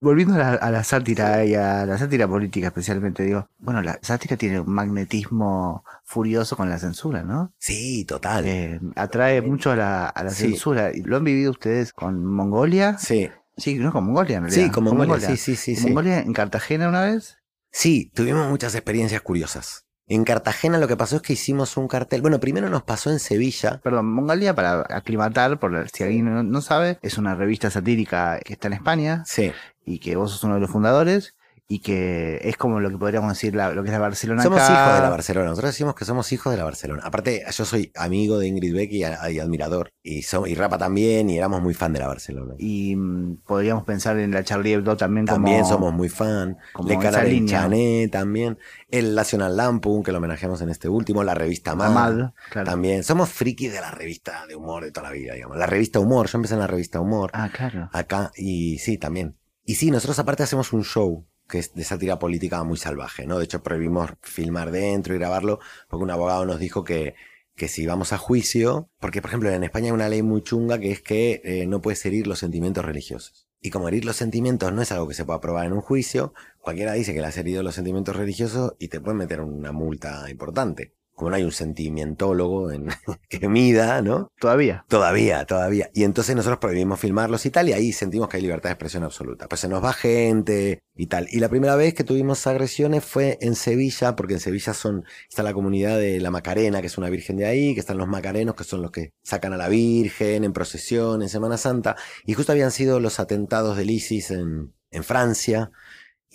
volviendo 0.00 0.34
a 0.34 0.38
la, 0.38 0.52
a 0.54 0.70
la 0.70 0.84
sátira 0.84 1.44
y 1.44 1.54
a 1.54 1.86
la 1.86 1.96
sátira 1.98 2.28
política 2.28 2.66
especialmente, 2.68 3.22
digo, 3.22 3.48
bueno, 3.58 3.80
la 3.82 3.98
sátira 4.02 4.36
tiene 4.36 4.60
un 4.60 4.70
magnetismo 4.70 5.84
furioso 6.04 6.56
con 6.56 6.68
la 6.68 6.78
censura, 6.78 7.22
¿no? 7.22 7.54
Sí, 7.58 8.04
total. 8.04 8.44
Eh, 8.46 8.80
atrae 8.96 9.40
mucho 9.40 9.70
a 9.70 9.76
la, 9.76 10.06
a 10.08 10.24
la 10.24 10.30
Sí. 10.30 10.48
censura. 10.48 10.90
¿Y 10.94 11.02
¿Lo 11.02 11.16
han 11.16 11.24
vivido 11.24 11.50
ustedes 11.50 11.92
con 11.92 12.24
Mongolia? 12.24 12.98
Sí, 12.98 13.30
Sí, 13.56 13.76
no, 13.76 13.92
con 13.92 14.04
Mongolia 14.04 14.38
en 14.38 14.42
realidad. 14.44 14.64
sí, 14.64 14.70
Con 14.72 14.82
Mongolia. 14.84 15.20
Sí, 15.20 15.36
sí, 15.36 15.54
sí. 15.54 15.74
¿Con 15.74 15.80
sí. 15.82 15.86
Mongolia 15.88 16.18
en 16.20 16.32
Cartagena 16.32 16.88
una 16.88 17.02
vez? 17.04 17.38
Sí, 17.70 18.10
tuvimos 18.12 18.48
muchas 18.48 18.74
experiencias 18.74 19.20
curiosas. 19.22 19.83
En 20.06 20.24
Cartagena 20.24 20.78
lo 20.78 20.86
que 20.86 20.96
pasó 20.96 21.16
es 21.16 21.22
que 21.22 21.32
hicimos 21.32 21.76
un 21.76 21.88
cartel. 21.88 22.20
Bueno, 22.20 22.38
primero 22.38 22.68
nos 22.68 22.82
pasó 22.82 23.10
en 23.10 23.18
Sevilla. 23.18 23.80
Perdón, 23.82 24.06
Mongolia, 24.12 24.54
para 24.54 24.80
aclimatar, 24.90 25.58
por 25.58 25.88
si 25.90 26.04
alguien 26.04 26.26
no, 26.26 26.42
no 26.42 26.60
sabe, 26.60 26.98
es 27.02 27.16
una 27.16 27.34
revista 27.34 27.70
satírica 27.70 28.38
que 28.44 28.52
está 28.52 28.68
en 28.68 28.74
España 28.74 29.22
Sí. 29.26 29.52
y 29.86 29.98
que 30.00 30.16
vos 30.16 30.30
sos 30.32 30.44
uno 30.44 30.54
de 30.56 30.60
los 30.60 30.70
fundadores 30.70 31.34
y 31.66 31.78
que 31.78 32.40
es 32.44 32.58
como 32.58 32.78
lo 32.78 32.90
que 32.90 32.98
podríamos 32.98 33.32
decir 33.32 33.54
la- 33.54 33.72
lo 33.72 33.82
que 33.82 33.88
es 33.88 33.92
la 33.92 33.98
Barcelona 33.98 34.42
Somos 34.42 34.60
acá. 34.60 34.72
hijos 34.82 34.94
de 34.96 35.00
la 35.00 35.08
Barcelona. 35.10 35.46
Nosotros 35.48 35.72
decimos 35.72 35.94
que 35.94 36.04
somos 36.04 36.30
hijos 36.32 36.52
de 36.52 36.58
la 36.58 36.64
Barcelona. 36.64 37.02
Aparte, 37.04 37.42
yo 37.50 37.64
soy 37.64 37.90
amigo 37.96 38.38
de 38.38 38.48
Ingrid 38.48 38.74
Beck 38.74 38.92
y, 38.92 38.98
y 38.98 39.38
admirador. 39.38 39.90
Y, 40.02 40.22
so- 40.22 40.46
y 40.46 40.54
Rapa 40.54 40.76
también, 40.76 41.30
y 41.30 41.38
éramos 41.38 41.62
muy 41.62 41.72
fan 41.72 41.94
de 41.94 42.00
la 42.00 42.06
Barcelona. 42.06 42.54
Y 42.58 42.94
mm, 42.96 43.38
podríamos 43.46 43.84
pensar 43.84 44.18
en 44.18 44.30
la 44.32 44.44
Charlie 44.44 44.74
Hebdo 44.74 44.94
también, 44.96 45.24
También 45.24 45.62
como... 45.62 45.70
somos 45.72 45.94
muy 45.94 46.10
fan. 46.10 46.58
como 46.74 46.88
Le. 46.90 47.44
Chané 47.46 48.08
también. 48.12 48.58
El 48.90 49.14
National 49.14 49.56
Lampoon, 49.56 50.02
que 50.02 50.12
lo 50.12 50.18
homenajeamos 50.18 50.60
en 50.60 50.68
este 50.68 50.88
último. 50.90 51.24
La 51.24 51.34
revista 51.34 51.74
Mad. 51.74 51.92
Mad, 51.92 52.30
claro. 52.50 52.68
También. 52.70 53.02
Somos 53.04 53.30
frikis 53.30 53.72
de 53.72 53.80
la 53.80 53.90
revista 53.90 54.46
de 54.46 54.54
humor 54.54 54.84
de 54.84 54.92
toda 54.92 55.08
la 55.08 55.14
vida, 55.14 55.32
digamos. 55.34 55.56
La 55.56 55.66
revista 55.66 55.98
Humor. 55.98 56.28
Yo 56.28 56.36
empecé 56.38 56.54
en 56.54 56.60
la 56.60 56.66
revista 56.66 57.00
Humor. 57.00 57.30
Ah, 57.32 57.48
claro. 57.50 57.88
Acá, 57.92 58.30
y 58.36 58.78
sí, 58.78 58.98
también. 58.98 59.36
Y 59.64 59.76
sí, 59.76 59.90
nosotros 59.90 60.18
aparte 60.18 60.42
hacemos 60.42 60.72
un 60.74 60.84
show 60.84 61.26
que 61.48 61.58
es 61.58 61.74
de 61.74 61.84
sátira 61.84 62.18
política 62.18 62.62
muy 62.64 62.76
salvaje, 62.76 63.26
¿no? 63.26 63.38
De 63.38 63.44
hecho, 63.44 63.62
prohibimos 63.62 64.10
filmar 64.22 64.70
dentro 64.70 65.14
y 65.14 65.18
grabarlo 65.18 65.60
porque 65.88 66.04
un 66.04 66.10
abogado 66.10 66.46
nos 66.46 66.58
dijo 66.58 66.84
que, 66.84 67.14
que 67.54 67.68
si 67.68 67.86
vamos 67.86 68.12
a 68.12 68.18
juicio, 68.18 68.90
porque 68.98 69.20
por 69.20 69.30
ejemplo 69.30 69.50
en 69.50 69.64
España 69.64 69.86
hay 69.86 69.92
una 69.92 70.08
ley 70.08 70.22
muy 70.22 70.42
chunga 70.42 70.78
que 70.78 70.90
es 70.92 71.00
que 71.02 71.40
eh, 71.44 71.66
no 71.66 71.80
puedes 71.80 72.04
herir 72.06 72.26
los 72.26 72.38
sentimientos 72.38 72.84
religiosos. 72.84 73.48
Y 73.60 73.70
como 73.70 73.88
herir 73.88 74.04
los 74.04 74.16
sentimientos 74.16 74.72
no 74.72 74.82
es 74.82 74.92
algo 74.92 75.08
que 75.08 75.14
se 75.14 75.24
pueda 75.24 75.40
probar 75.40 75.66
en 75.66 75.72
un 75.72 75.80
juicio, 75.80 76.34
cualquiera 76.60 76.92
dice 76.92 77.14
que 77.14 77.20
le 77.20 77.26
has 77.26 77.36
herido 77.38 77.62
los 77.62 77.74
sentimientos 77.74 78.16
religiosos 78.16 78.74
y 78.78 78.88
te 78.88 79.00
pueden 79.00 79.18
meter 79.18 79.40
una 79.40 79.72
multa 79.72 80.30
importante. 80.30 80.94
Como 81.14 81.30
no 81.30 81.36
hay 81.36 81.44
un 81.44 81.52
sentimentólogo 81.52 82.72
en, 82.72 82.88
que 83.28 83.48
mida, 83.48 84.02
¿no? 84.02 84.32
Todavía. 84.38 84.84
Todavía, 84.88 85.44
todavía. 85.44 85.90
Y 85.94 86.04
entonces 86.04 86.34
nosotros 86.34 86.58
prohibimos 86.58 86.98
filmarlos 86.98 87.46
y 87.46 87.50
tal, 87.50 87.68
y 87.68 87.72
ahí 87.72 87.92
sentimos 87.92 88.28
que 88.28 88.36
hay 88.36 88.42
libertad 88.42 88.70
de 88.70 88.74
expresión 88.74 89.04
absoluta. 89.04 89.48
Pues 89.48 89.60
se 89.60 89.68
nos 89.68 89.82
va 89.82 89.92
gente 89.92 90.82
y 90.96 91.06
tal. 91.06 91.28
Y 91.30 91.38
la 91.38 91.48
primera 91.48 91.76
vez 91.76 91.94
que 91.94 92.04
tuvimos 92.04 92.46
agresiones 92.46 93.04
fue 93.04 93.38
en 93.40 93.54
Sevilla, 93.54 94.16
porque 94.16 94.34
en 94.34 94.40
Sevilla 94.40 94.74
son, 94.74 95.04
está 95.28 95.42
la 95.42 95.54
comunidad 95.54 95.98
de 95.98 96.20
la 96.20 96.30
Macarena, 96.30 96.80
que 96.80 96.88
es 96.88 96.98
una 96.98 97.10
virgen 97.10 97.36
de 97.36 97.46
ahí, 97.46 97.74
que 97.74 97.80
están 97.80 97.98
los 97.98 98.08
macarenos, 98.08 98.54
que 98.54 98.64
son 98.64 98.82
los 98.82 98.90
que 98.90 99.12
sacan 99.22 99.52
a 99.52 99.56
la 99.56 99.68
Virgen 99.68 100.44
en 100.44 100.52
procesión, 100.52 101.22
en 101.22 101.28
Semana 101.28 101.58
Santa. 101.58 101.96
Y 102.24 102.34
justo 102.34 102.52
habían 102.52 102.70
sido 102.70 103.00
los 103.00 103.20
atentados 103.20 103.76
del 103.76 103.90
ISIS 103.90 104.30
en, 104.30 104.72
en 104.90 105.04
Francia. 105.04 105.70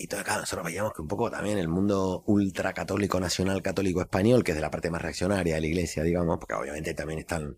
Y 0.02 0.08
todo 0.08 0.22
acá 0.22 0.38
nosotros 0.38 0.66
veíamos 0.66 0.94
que 0.94 1.02
un 1.02 1.10
poco 1.10 1.30
también 1.30 1.58
el 1.58 1.68
mundo 1.68 2.24
ultracatólico 2.26 3.20
nacional 3.20 3.62
católico 3.62 4.00
español, 4.00 4.46
que 4.46 4.52
es 4.52 4.56
de 4.56 4.62
la 4.62 4.72
parte 4.72 4.90
más 4.90 5.02
reaccionaria 5.02 5.56
de 5.56 5.62
la 5.62 5.68
iglesia, 5.68 6.04
digamos, 6.04 6.38
porque 6.40 6.54
obviamente 6.54 6.94
también 6.94 7.20
están 7.20 7.58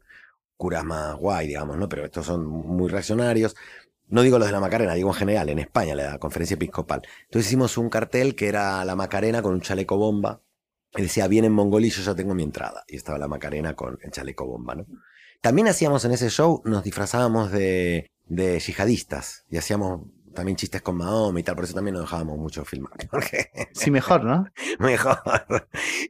curas 0.57 0.83
más 0.83 1.15
guay, 1.17 1.45
digamos, 1.45 1.77
¿no? 1.77 1.87
Pero 1.87 2.03
estos 2.03 2.25
son 2.25 2.47
muy 2.47 2.89
reaccionarios. 2.89 3.55
No 4.07 4.23
digo 4.23 4.39
los 4.39 4.47
de 4.47 4.53
la 4.53 4.59
Macarena, 4.59 4.95
digo 4.95 5.09
en 5.09 5.15
general, 5.15 5.49
en 5.49 5.59
España, 5.59 5.93
la 5.93 6.17
conferencia 6.17 6.55
episcopal. 6.55 7.03
Entonces 7.25 7.47
hicimos 7.47 7.77
un 7.77 7.91
cartel 7.91 8.33
que 8.33 8.47
era 8.47 8.83
la 8.85 8.95
Macarena 8.95 9.43
con 9.43 9.53
un 9.53 9.61
chaleco 9.61 9.97
bomba. 9.97 10.41
Y 10.95 11.03
decía, 11.03 11.27
viene 11.27 11.45
en 11.45 11.53
Mongolí, 11.53 11.91
yo 11.91 12.15
tengo 12.15 12.33
mi 12.33 12.41
entrada. 12.41 12.83
Y 12.87 12.95
estaba 12.95 13.19
la 13.19 13.27
Macarena 13.27 13.75
con 13.75 13.99
el 14.01 14.09
chaleco 14.09 14.47
bomba, 14.47 14.73
¿no? 14.73 14.87
También 15.41 15.67
hacíamos 15.67 16.05
en 16.05 16.13
ese 16.13 16.31
show, 16.31 16.63
nos 16.65 16.83
disfrazábamos 16.83 17.51
de, 17.51 18.09
de 18.25 18.59
yihadistas. 18.59 19.45
Y 19.47 19.57
hacíamos 19.57 20.07
también 20.33 20.55
chistes 20.55 20.81
con 20.81 20.97
Mahoma 20.97 21.39
y 21.39 21.43
tal, 21.43 21.55
por 21.55 21.65
eso 21.65 21.73
también 21.73 21.93
nos 21.93 22.03
dejábamos 22.03 22.37
mucho 22.37 22.65
filmar. 22.65 22.93
Porque 23.11 23.49
Sí, 23.73 23.91
mejor, 23.91 24.23
¿no? 24.23 24.45
mejor. 24.79 25.17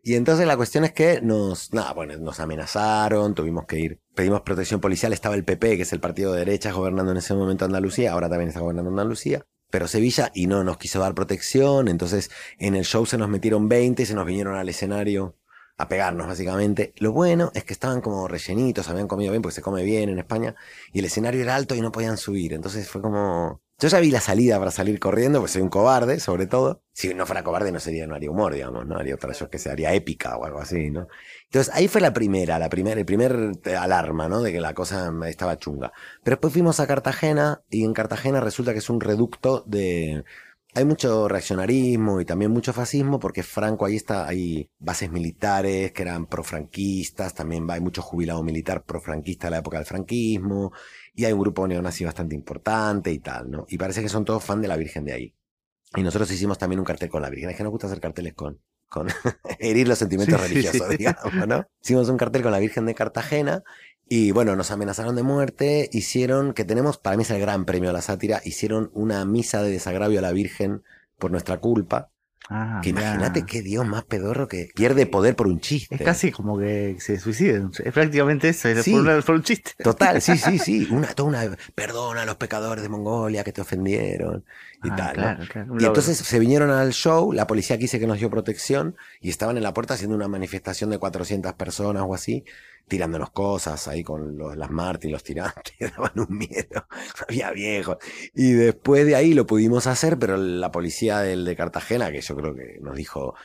Y 0.04 0.16
entonces 0.16 0.48
la 0.48 0.58
cuestión 0.58 0.84
es 0.84 0.94
que 0.94 1.22
nos, 1.22 1.74
nada, 1.74 1.94
bueno, 1.94 2.18
nos 2.18 2.40
amenazaron, 2.40 3.36
tuvimos 3.36 3.66
que 3.66 3.80
ir, 3.80 4.02
pedimos 4.16 4.42
protección 4.42 4.82
policial, 4.82 5.14
estaba 5.14 5.36
el 5.36 5.44
PP, 5.44 5.78
que 5.78 5.84
es 5.84 5.94
el 5.94 6.00
partido 6.00 6.34
de 6.34 6.40
derecha, 6.40 6.72
gobernando 6.72 7.12
en 7.12 7.18
ese 7.18 7.34
momento 7.34 7.66
Andalucía, 7.66 8.12
ahora 8.12 8.30
también 8.30 8.50
está 8.50 8.62
gobernando 8.62 8.90
Andalucía, 8.90 9.46
pero 9.70 9.88
Sevilla 9.88 10.32
y 10.34 10.48
no 10.48 10.64
nos 10.64 10.78
quiso 10.78 11.00
dar 11.00 11.16
protección, 11.16 11.88
entonces 11.88 12.30
en 12.60 12.76
el 12.76 12.86
show 12.86 13.06
se 13.06 13.18
nos 13.18 13.30
metieron 13.30 13.70
20 13.70 14.04
y 14.04 14.06
se 14.06 14.16
nos 14.16 14.26
vinieron 14.26 14.56
al 14.56 14.70
escenario 14.70 15.38
a 15.78 15.88
pegarnos 15.88 16.28
básicamente. 16.28 16.94
Lo 16.98 17.12
bueno 17.12 17.52
es 17.56 17.64
que 17.64 17.74
estaban 17.74 18.02
como 18.02 18.28
rellenitos, 18.28 18.90
habían 18.90 19.08
comido 19.08 19.32
bien 19.32 19.42
porque 19.42 19.56
se 19.56 19.62
come 19.62 19.84
bien 19.84 20.10
en 20.10 20.20
España 20.20 20.56
y 20.94 21.00
el 21.00 21.06
escenario 21.06 21.42
era 21.42 21.56
alto 21.56 21.74
y 21.76 21.82
no 21.82 21.92
podían 21.92 22.18
subir, 22.18 22.54
entonces 22.54 22.88
fue 22.88 23.02
como... 23.02 23.62
Yo 23.82 23.88
ya 23.88 24.00
vi 24.00 24.12
la 24.12 24.22
salida 24.22 24.60
para 24.60 24.70
salir 24.70 25.00
corriendo, 25.00 25.40
pues 25.40 25.54
soy 25.54 25.64
un 25.64 25.70
cobarde, 25.70 26.20
sobre 26.20 26.46
todo. 26.46 26.84
Si 26.94 27.16
no 27.16 27.26
fuera 27.26 27.44
cobarde 27.44 27.72
no 27.72 27.80
sería, 27.80 28.06
no 28.06 28.14
haría 28.14 28.30
humor, 28.30 28.54
digamos, 28.54 28.86
¿no? 28.86 28.96
Haría 28.96 29.16
otra, 29.16 29.34
yo 29.34 29.50
que 29.50 29.58
se 29.58 29.72
haría 29.72 29.92
épica 29.96 30.38
o 30.38 30.46
algo 30.46 30.60
así, 30.60 30.92
¿no? 30.92 31.08
Entonces 31.46 31.74
ahí 31.74 31.88
fue 31.88 32.00
la 32.00 32.14
primera, 32.14 32.60
la 32.60 32.70
primera, 32.70 33.00
el 33.00 33.08
primer 33.08 33.54
eh, 33.66 33.76
alarma, 33.76 34.30
¿no? 34.30 34.44
De 34.44 34.52
que 34.52 34.62
la 34.62 34.76
cosa 34.76 35.12
estaba 35.28 35.58
chunga. 35.58 35.92
Pero 36.24 36.36
después 36.36 36.54
fuimos 36.54 36.80
a 36.80 36.86
Cartagena 36.86 37.64
y 37.72 37.84
en 37.84 37.94
Cartagena 37.94 38.40
resulta 38.40 38.74
que 38.74 38.80
es 38.80 38.90
un 38.92 39.02
reducto 39.02 39.64
de... 39.66 40.26
Hay 40.74 40.86
mucho 40.86 41.28
reaccionarismo 41.28 42.22
y 42.22 42.26
también 42.26 42.52
mucho 42.52 42.74
fascismo 42.74 43.20
porque 43.20 43.44
Franco 43.44 43.86
ahí 43.86 43.96
está, 43.98 44.28
hay 44.28 44.70
bases 44.80 45.12
militares 45.12 45.92
que 45.92 46.04
eran 46.04 46.28
profranquistas, 46.28 47.34
también 47.34 47.70
hay 47.70 47.82
mucho 47.82 48.02
jubilado 48.02 48.42
militar 48.42 48.84
profranquista 48.84 49.48
de 49.48 49.52
la 49.52 49.58
época 49.58 49.78
del 49.78 49.86
franquismo 49.86 50.72
y 51.14 51.26
hay 51.26 51.34
un 51.34 51.40
grupo 51.42 51.68
neonazi 51.68 52.06
bastante 52.06 52.36
importante 52.36 53.12
y 53.12 53.20
tal, 53.20 53.52
¿no? 53.52 53.66
Y 53.70 53.78
parece 53.78 54.02
que 54.02 54.10
son 54.10 54.26
todos 54.26 54.44
fan 54.44 54.62
de 54.62 54.68
la 54.68 54.78
Virgen 54.78 55.06
de 55.06 55.14
ahí. 55.14 55.36
Y 55.96 56.04
nosotros 56.04 56.32
hicimos 56.32 56.58
también 56.58 56.80
un 56.80 56.86
cartel 56.86 57.10
con 57.10 57.22
la 57.22 57.30
Virgen. 57.30 57.50
Es 57.50 57.58
que 57.58 57.64
nos 57.64 57.72
gusta 57.72 57.88
hacer 57.88 58.00
carteles 58.00 58.34
con, 58.34 58.62
con 58.90 59.08
herir 59.60 59.88
los 59.88 59.98
sentimientos 59.98 60.40
Sí, 60.40 60.62
sí, 60.64 60.80
religiosos, 60.80 60.88
sí. 60.90 60.98
digamos, 60.98 61.48
¿no? 61.48 61.66
Hicimos 61.82 62.10
un 62.10 62.18
cartel 62.18 62.44
con 62.44 62.52
la 62.52 62.60
Virgen 62.60 62.86
de 62.86 62.96
Cartagena 62.96 63.64
y 64.08 64.32
bueno, 64.32 64.56
nos 64.56 64.72
amenazaron 64.72 65.16
de 65.16 65.24
muerte, 65.24 65.90
hicieron, 65.94 66.54
que 66.54 66.66
tenemos, 66.66 66.98
para 66.98 67.16
mí 67.18 67.24
es 67.24 67.32
el 67.32 67.40
gran 67.40 67.66
premio 67.66 67.90
a 67.90 67.94
la 67.94 68.02
sátira, 68.02 68.42
hicieron 68.44 68.92
una 68.94 69.24
misa 69.26 69.64
de 69.64 69.72
desagravio 69.72 70.20
a 70.20 70.22
la 70.22 70.34
Virgen 70.34 70.84
por 71.18 71.32
nuestra 71.32 71.60
culpa. 71.60 72.12
Ah, 72.54 72.82
que 72.84 72.90
imagínate 72.90 73.46
qué 73.46 73.62
Dios 73.62 73.88
más 73.88 74.04
pedorro 74.04 74.50
que 74.50 74.68
pierde 74.76 75.06
poder 75.06 75.38
por 75.38 75.48
un 75.48 75.62
chiste. 75.62 75.96
Es 75.96 76.02
casi 76.02 76.32
como 76.32 76.60
que 76.60 76.98
se 77.00 77.18
suiciden. 77.18 77.72
Es 77.82 77.94
prácticamente 77.94 78.50
eso, 78.50 78.68
es 78.68 78.84
Sí. 78.84 78.92
por, 78.92 79.02
una- 79.02 79.22
por 79.22 79.36
un 79.36 79.44
chiste. 79.44 79.72
Total, 79.82 80.22
sí, 80.22 80.38
sí, 80.38 80.60
sí. 80.60 80.88
Una, 80.92 81.08
toda 81.14 81.30
una, 81.30 81.58
perdona 81.76 82.24
a 82.24 82.26
los 82.26 82.36
pecadores 82.36 82.84
de 82.84 82.90
Mongolia 82.90 83.46
que 83.46 83.54
te 83.54 83.62
ofendieron 83.62 84.44
y 84.84 84.90
Ah, 84.90 84.96
tal. 85.16 85.40
Y 85.80 85.86
entonces 85.86 86.18
se 86.18 86.40
vinieron 86.40 86.70
al 86.72 86.92
show, 86.94 87.32
la 87.34 87.46
policía 87.48 87.78
quise 87.78 88.00
que 88.00 88.08
nos 88.08 88.18
dio 88.20 88.30
protección 88.30 88.96
y 89.20 89.30
estaban 89.30 89.58
en 89.58 89.64
la 89.64 89.74
puerta 89.74 89.94
haciendo 89.94 90.16
una 90.16 90.28
manifestación 90.28 90.90
de 90.90 90.98
400 90.98 91.54
personas 91.54 92.04
o 92.06 92.14
así, 92.16 92.44
tirándonos 92.88 93.30
cosas 93.32 93.88
ahí 93.88 94.04
con 94.04 94.38
los, 94.38 94.58
las 94.58 94.72
Martin, 94.72 95.12
los 95.12 95.24
tirantes, 95.24 95.76
daban 95.98 96.20
un 96.20 96.38
miedo, 96.38 96.88
había 97.28 97.52
viejos. 97.52 97.98
Y 98.34 98.54
después 98.54 99.06
de 99.06 99.16
ahí 99.16 99.34
lo 99.34 99.46
pudimos 99.46 99.88
hacer, 99.88 100.18
pero 100.18 100.38
la 100.38 100.72
policía 100.72 101.20
del 101.20 101.46
de 101.46 101.56
Cartagena, 101.56 102.12
que 102.12 102.22
yo 102.22 102.36
creo 102.36 102.56
que 102.56 102.80
nos 102.82 102.96
dijo, 102.96 103.36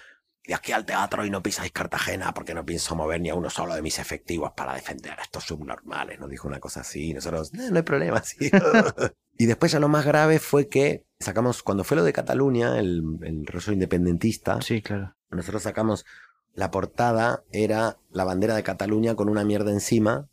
de 0.46 0.54
aquí 0.54 0.70
al 0.72 0.86
teatro 0.86 1.26
y 1.26 1.30
no 1.30 1.42
pisáis 1.42 1.72
Cartagena 1.72 2.32
porque 2.32 2.54
no 2.54 2.64
pienso 2.64 2.94
mover 2.94 3.20
ni 3.20 3.30
a 3.30 3.34
uno 3.34 3.50
solo 3.50 3.74
de 3.74 3.82
mis 3.82 3.98
efectivos 3.98 4.52
para 4.56 4.74
defender 4.74 5.18
a 5.18 5.22
estos 5.22 5.42
subnormales. 5.44 6.20
Nos 6.20 6.30
dijo 6.30 6.46
una 6.46 6.60
cosa 6.60 6.80
así. 6.82 7.10
y 7.10 7.14
Nosotros, 7.14 7.52
"No, 7.52 7.68
no 7.68 7.76
hay 7.76 7.82
problema, 7.82 8.22
sí. 8.22 8.48
y 9.38 9.46
después 9.46 9.72
ya 9.72 9.80
lo 9.80 9.88
más 9.88 10.04
grave 10.04 10.38
fue 10.38 10.68
que 10.68 11.04
sacamos, 11.20 11.62
cuando 11.62 11.84
fue 11.84 11.96
lo 11.96 12.04
de 12.04 12.12
Cataluña, 12.12 12.78
el, 12.78 13.02
el 13.22 13.46
rollo 13.46 13.72
independentista, 13.72 14.60
Sí, 14.62 14.82
claro. 14.82 15.14
nosotros 15.30 15.62
sacamos 15.62 16.04
la 16.54 16.70
portada, 16.70 17.44
era 17.52 17.98
la 18.10 18.24
bandera 18.24 18.54
de 18.56 18.62
Cataluña 18.62 19.14
con 19.14 19.28
una 19.28 19.44
mierda 19.44 19.70
encima. 19.70 20.28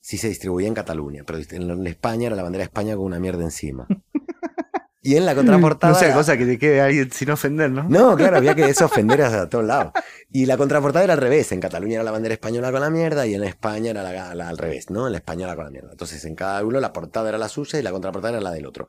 Sí 0.00 0.16
se 0.16 0.28
distribuía 0.28 0.68
en 0.68 0.74
Cataluña, 0.74 1.24
pero 1.26 1.38
en 1.50 1.86
España 1.86 2.28
era 2.28 2.36
la 2.36 2.44
bandera 2.44 2.62
de 2.62 2.66
España 2.66 2.94
con 2.96 3.04
una 3.06 3.18
mierda 3.18 3.42
encima. 3.42 3.86
Y 5.00 5.14
en 5.16 5.26
la 5.26 5.34
contraportada. 5.34 5.92
No 5.92 5.98
sea 5.98 6.08
era- 6.08 6.16
cosa 6.16 6.36
que 6.36 6.44
te 6.44 6.58
quede 6.58 6.80
alguien 6.80 7.10
sin 7.12 7.30
ofender, 7.30 7.70
¿no? 7.70 7.84
no, 7.84 8.16
claro, 8.16 8.36
había 8.38 8.54
que 8.54 8.64
eso 8.68 8.86
ofender 8.86 9.22
a 9.22 9.48
todos 9.48 9.64
lados. 9.64 9.92
Y 10.30 10.46
la 10.46 10.56
contraportada 10.56 11.04
era 11.04 11.14
al 11.14 11.20
revés. 11.20 11.52
En 11.52 11.60
Cataluña 11.60 11.94
era 11.94 12.02
la 12.02 12.10
bandera 12.10 12.34
española 12.34 12.72
con 12.72 12.80
la 12.80 12.90
mierda 12.90 13.24
y 13.26 13.34
en 13.34 13.44
España 13.44 13.90
era 13.92 14.02
la, 14.02 14.34
la- 14.34 14.48
al 14.48 14.58
revés, 14.58 14.90
¿no? 14.90 15.06
En 15.06 15.12
la 15.12 15.18
española 15.18 15.54
con 15.54 15.64
la 15.66 15.70
mierda. 15.70 15.90
Entonces 15.92 16.24
en 16.24 16.34
cada 16.34 16.64
uno 16.64 16.80
la 16.80 16.92
portada 16.92 17.28
era 17.28 17.38
la 17.38 17.48
suya 17.48 17.78
y 17.78 17.82
la 17.82 17.92
contraportada 17.92 18.34
era 18.34 18.40
la 18.42 18.50
del 18.50 18.66
otro. 18.66 18.88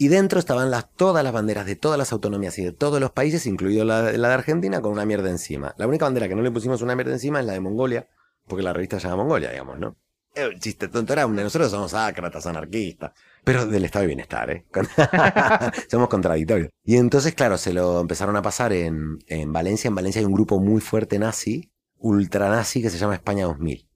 Y 0.00 0.06
dentro 0.06 0.38
estaban 0.38 0.70
las, 0.70 0.88
todas 0.94 1.24
las 1.24 1.32
banderas 1.32 1.66
de 1.66 1.74
todas 1.74 1.98
las 1.98 2.12
autonomías 2.12 2.56
y 2.58 2.64
de 2.64 2.70
todos 2.70 3.00
los 3.00 3.10
países, 3.10 3.46
incluido 3.46 3.84
la, 3.84 4.12
la 4.12 4.28
de 4.28 4.34
Argentina, 4.34 4.80
con 4.80 4.92
una 4.92 5.04
mierda 5.04 5.28
encima. 5.28 5.74
La 5.76 5.88
única 5.88 6.04
bandera 6.04 6.28
que 6.28 6.36
no 6.36 6.42
le 6.42 6.52
pusimos 6.52 6.82
una 6.82 6.94
mierda 6.94 7.12
encima 7.14 7.40
es 7.40 7.46
la 7.46 7.54
de 7.54 7.60
Mongolia, 7.60 8.06
porque 8.46 8.62
la 8.62 8.72
revista 8.72 9.00
se 9.00 9.08
llama 9.08 9.24
Mongolia, 9.24 9.50
digamos, 9.50 9.76
¿no? 9.80 9.96
Un 10.36 10.60
chiste 10.60 10.86
tonto. 10.86 11.12
Era 11.14 11.26
nosotros 11.26 11.72
somos 11.72 11.94
ácratas, 11.94 12.46
anarquistas. 12.46 13.10
Pero 13.44 13.66
del 13.66 13.84
estado 13.84 14.02
de 14.02 14.08
bienestar, 14.08 14.50
¿eh? 14.50 14.66
somos 15.90 16.08
contradictorios. 16.08 16.70
Y 16.84 16.96
entonces, 16.96 17.34
claro, 17.34 17.58
se 17.58 17.72
lo 17.72 18.00
empezaron 18.00 18.36
a 18.36 18.42
pasar 18.42 18.72
en, 18.72 19.18
en 19.26 19.52
Valencia. 19.52 19.88
En 19.88 19.94
Valencia 19.94 20.20
hay 20.20 20.26
un 20.26 20.32
grupo 20.32 20.60
muy 20.60 20.80
fuerte 20.80 21.18
nazi, 21.18 21.70
ultranazi, 21.98 22.82
que 22.82 22.90
se 22.90 22.98
llama 22.98 23.14
España 23.14 23.44
2000. 23.44 23.88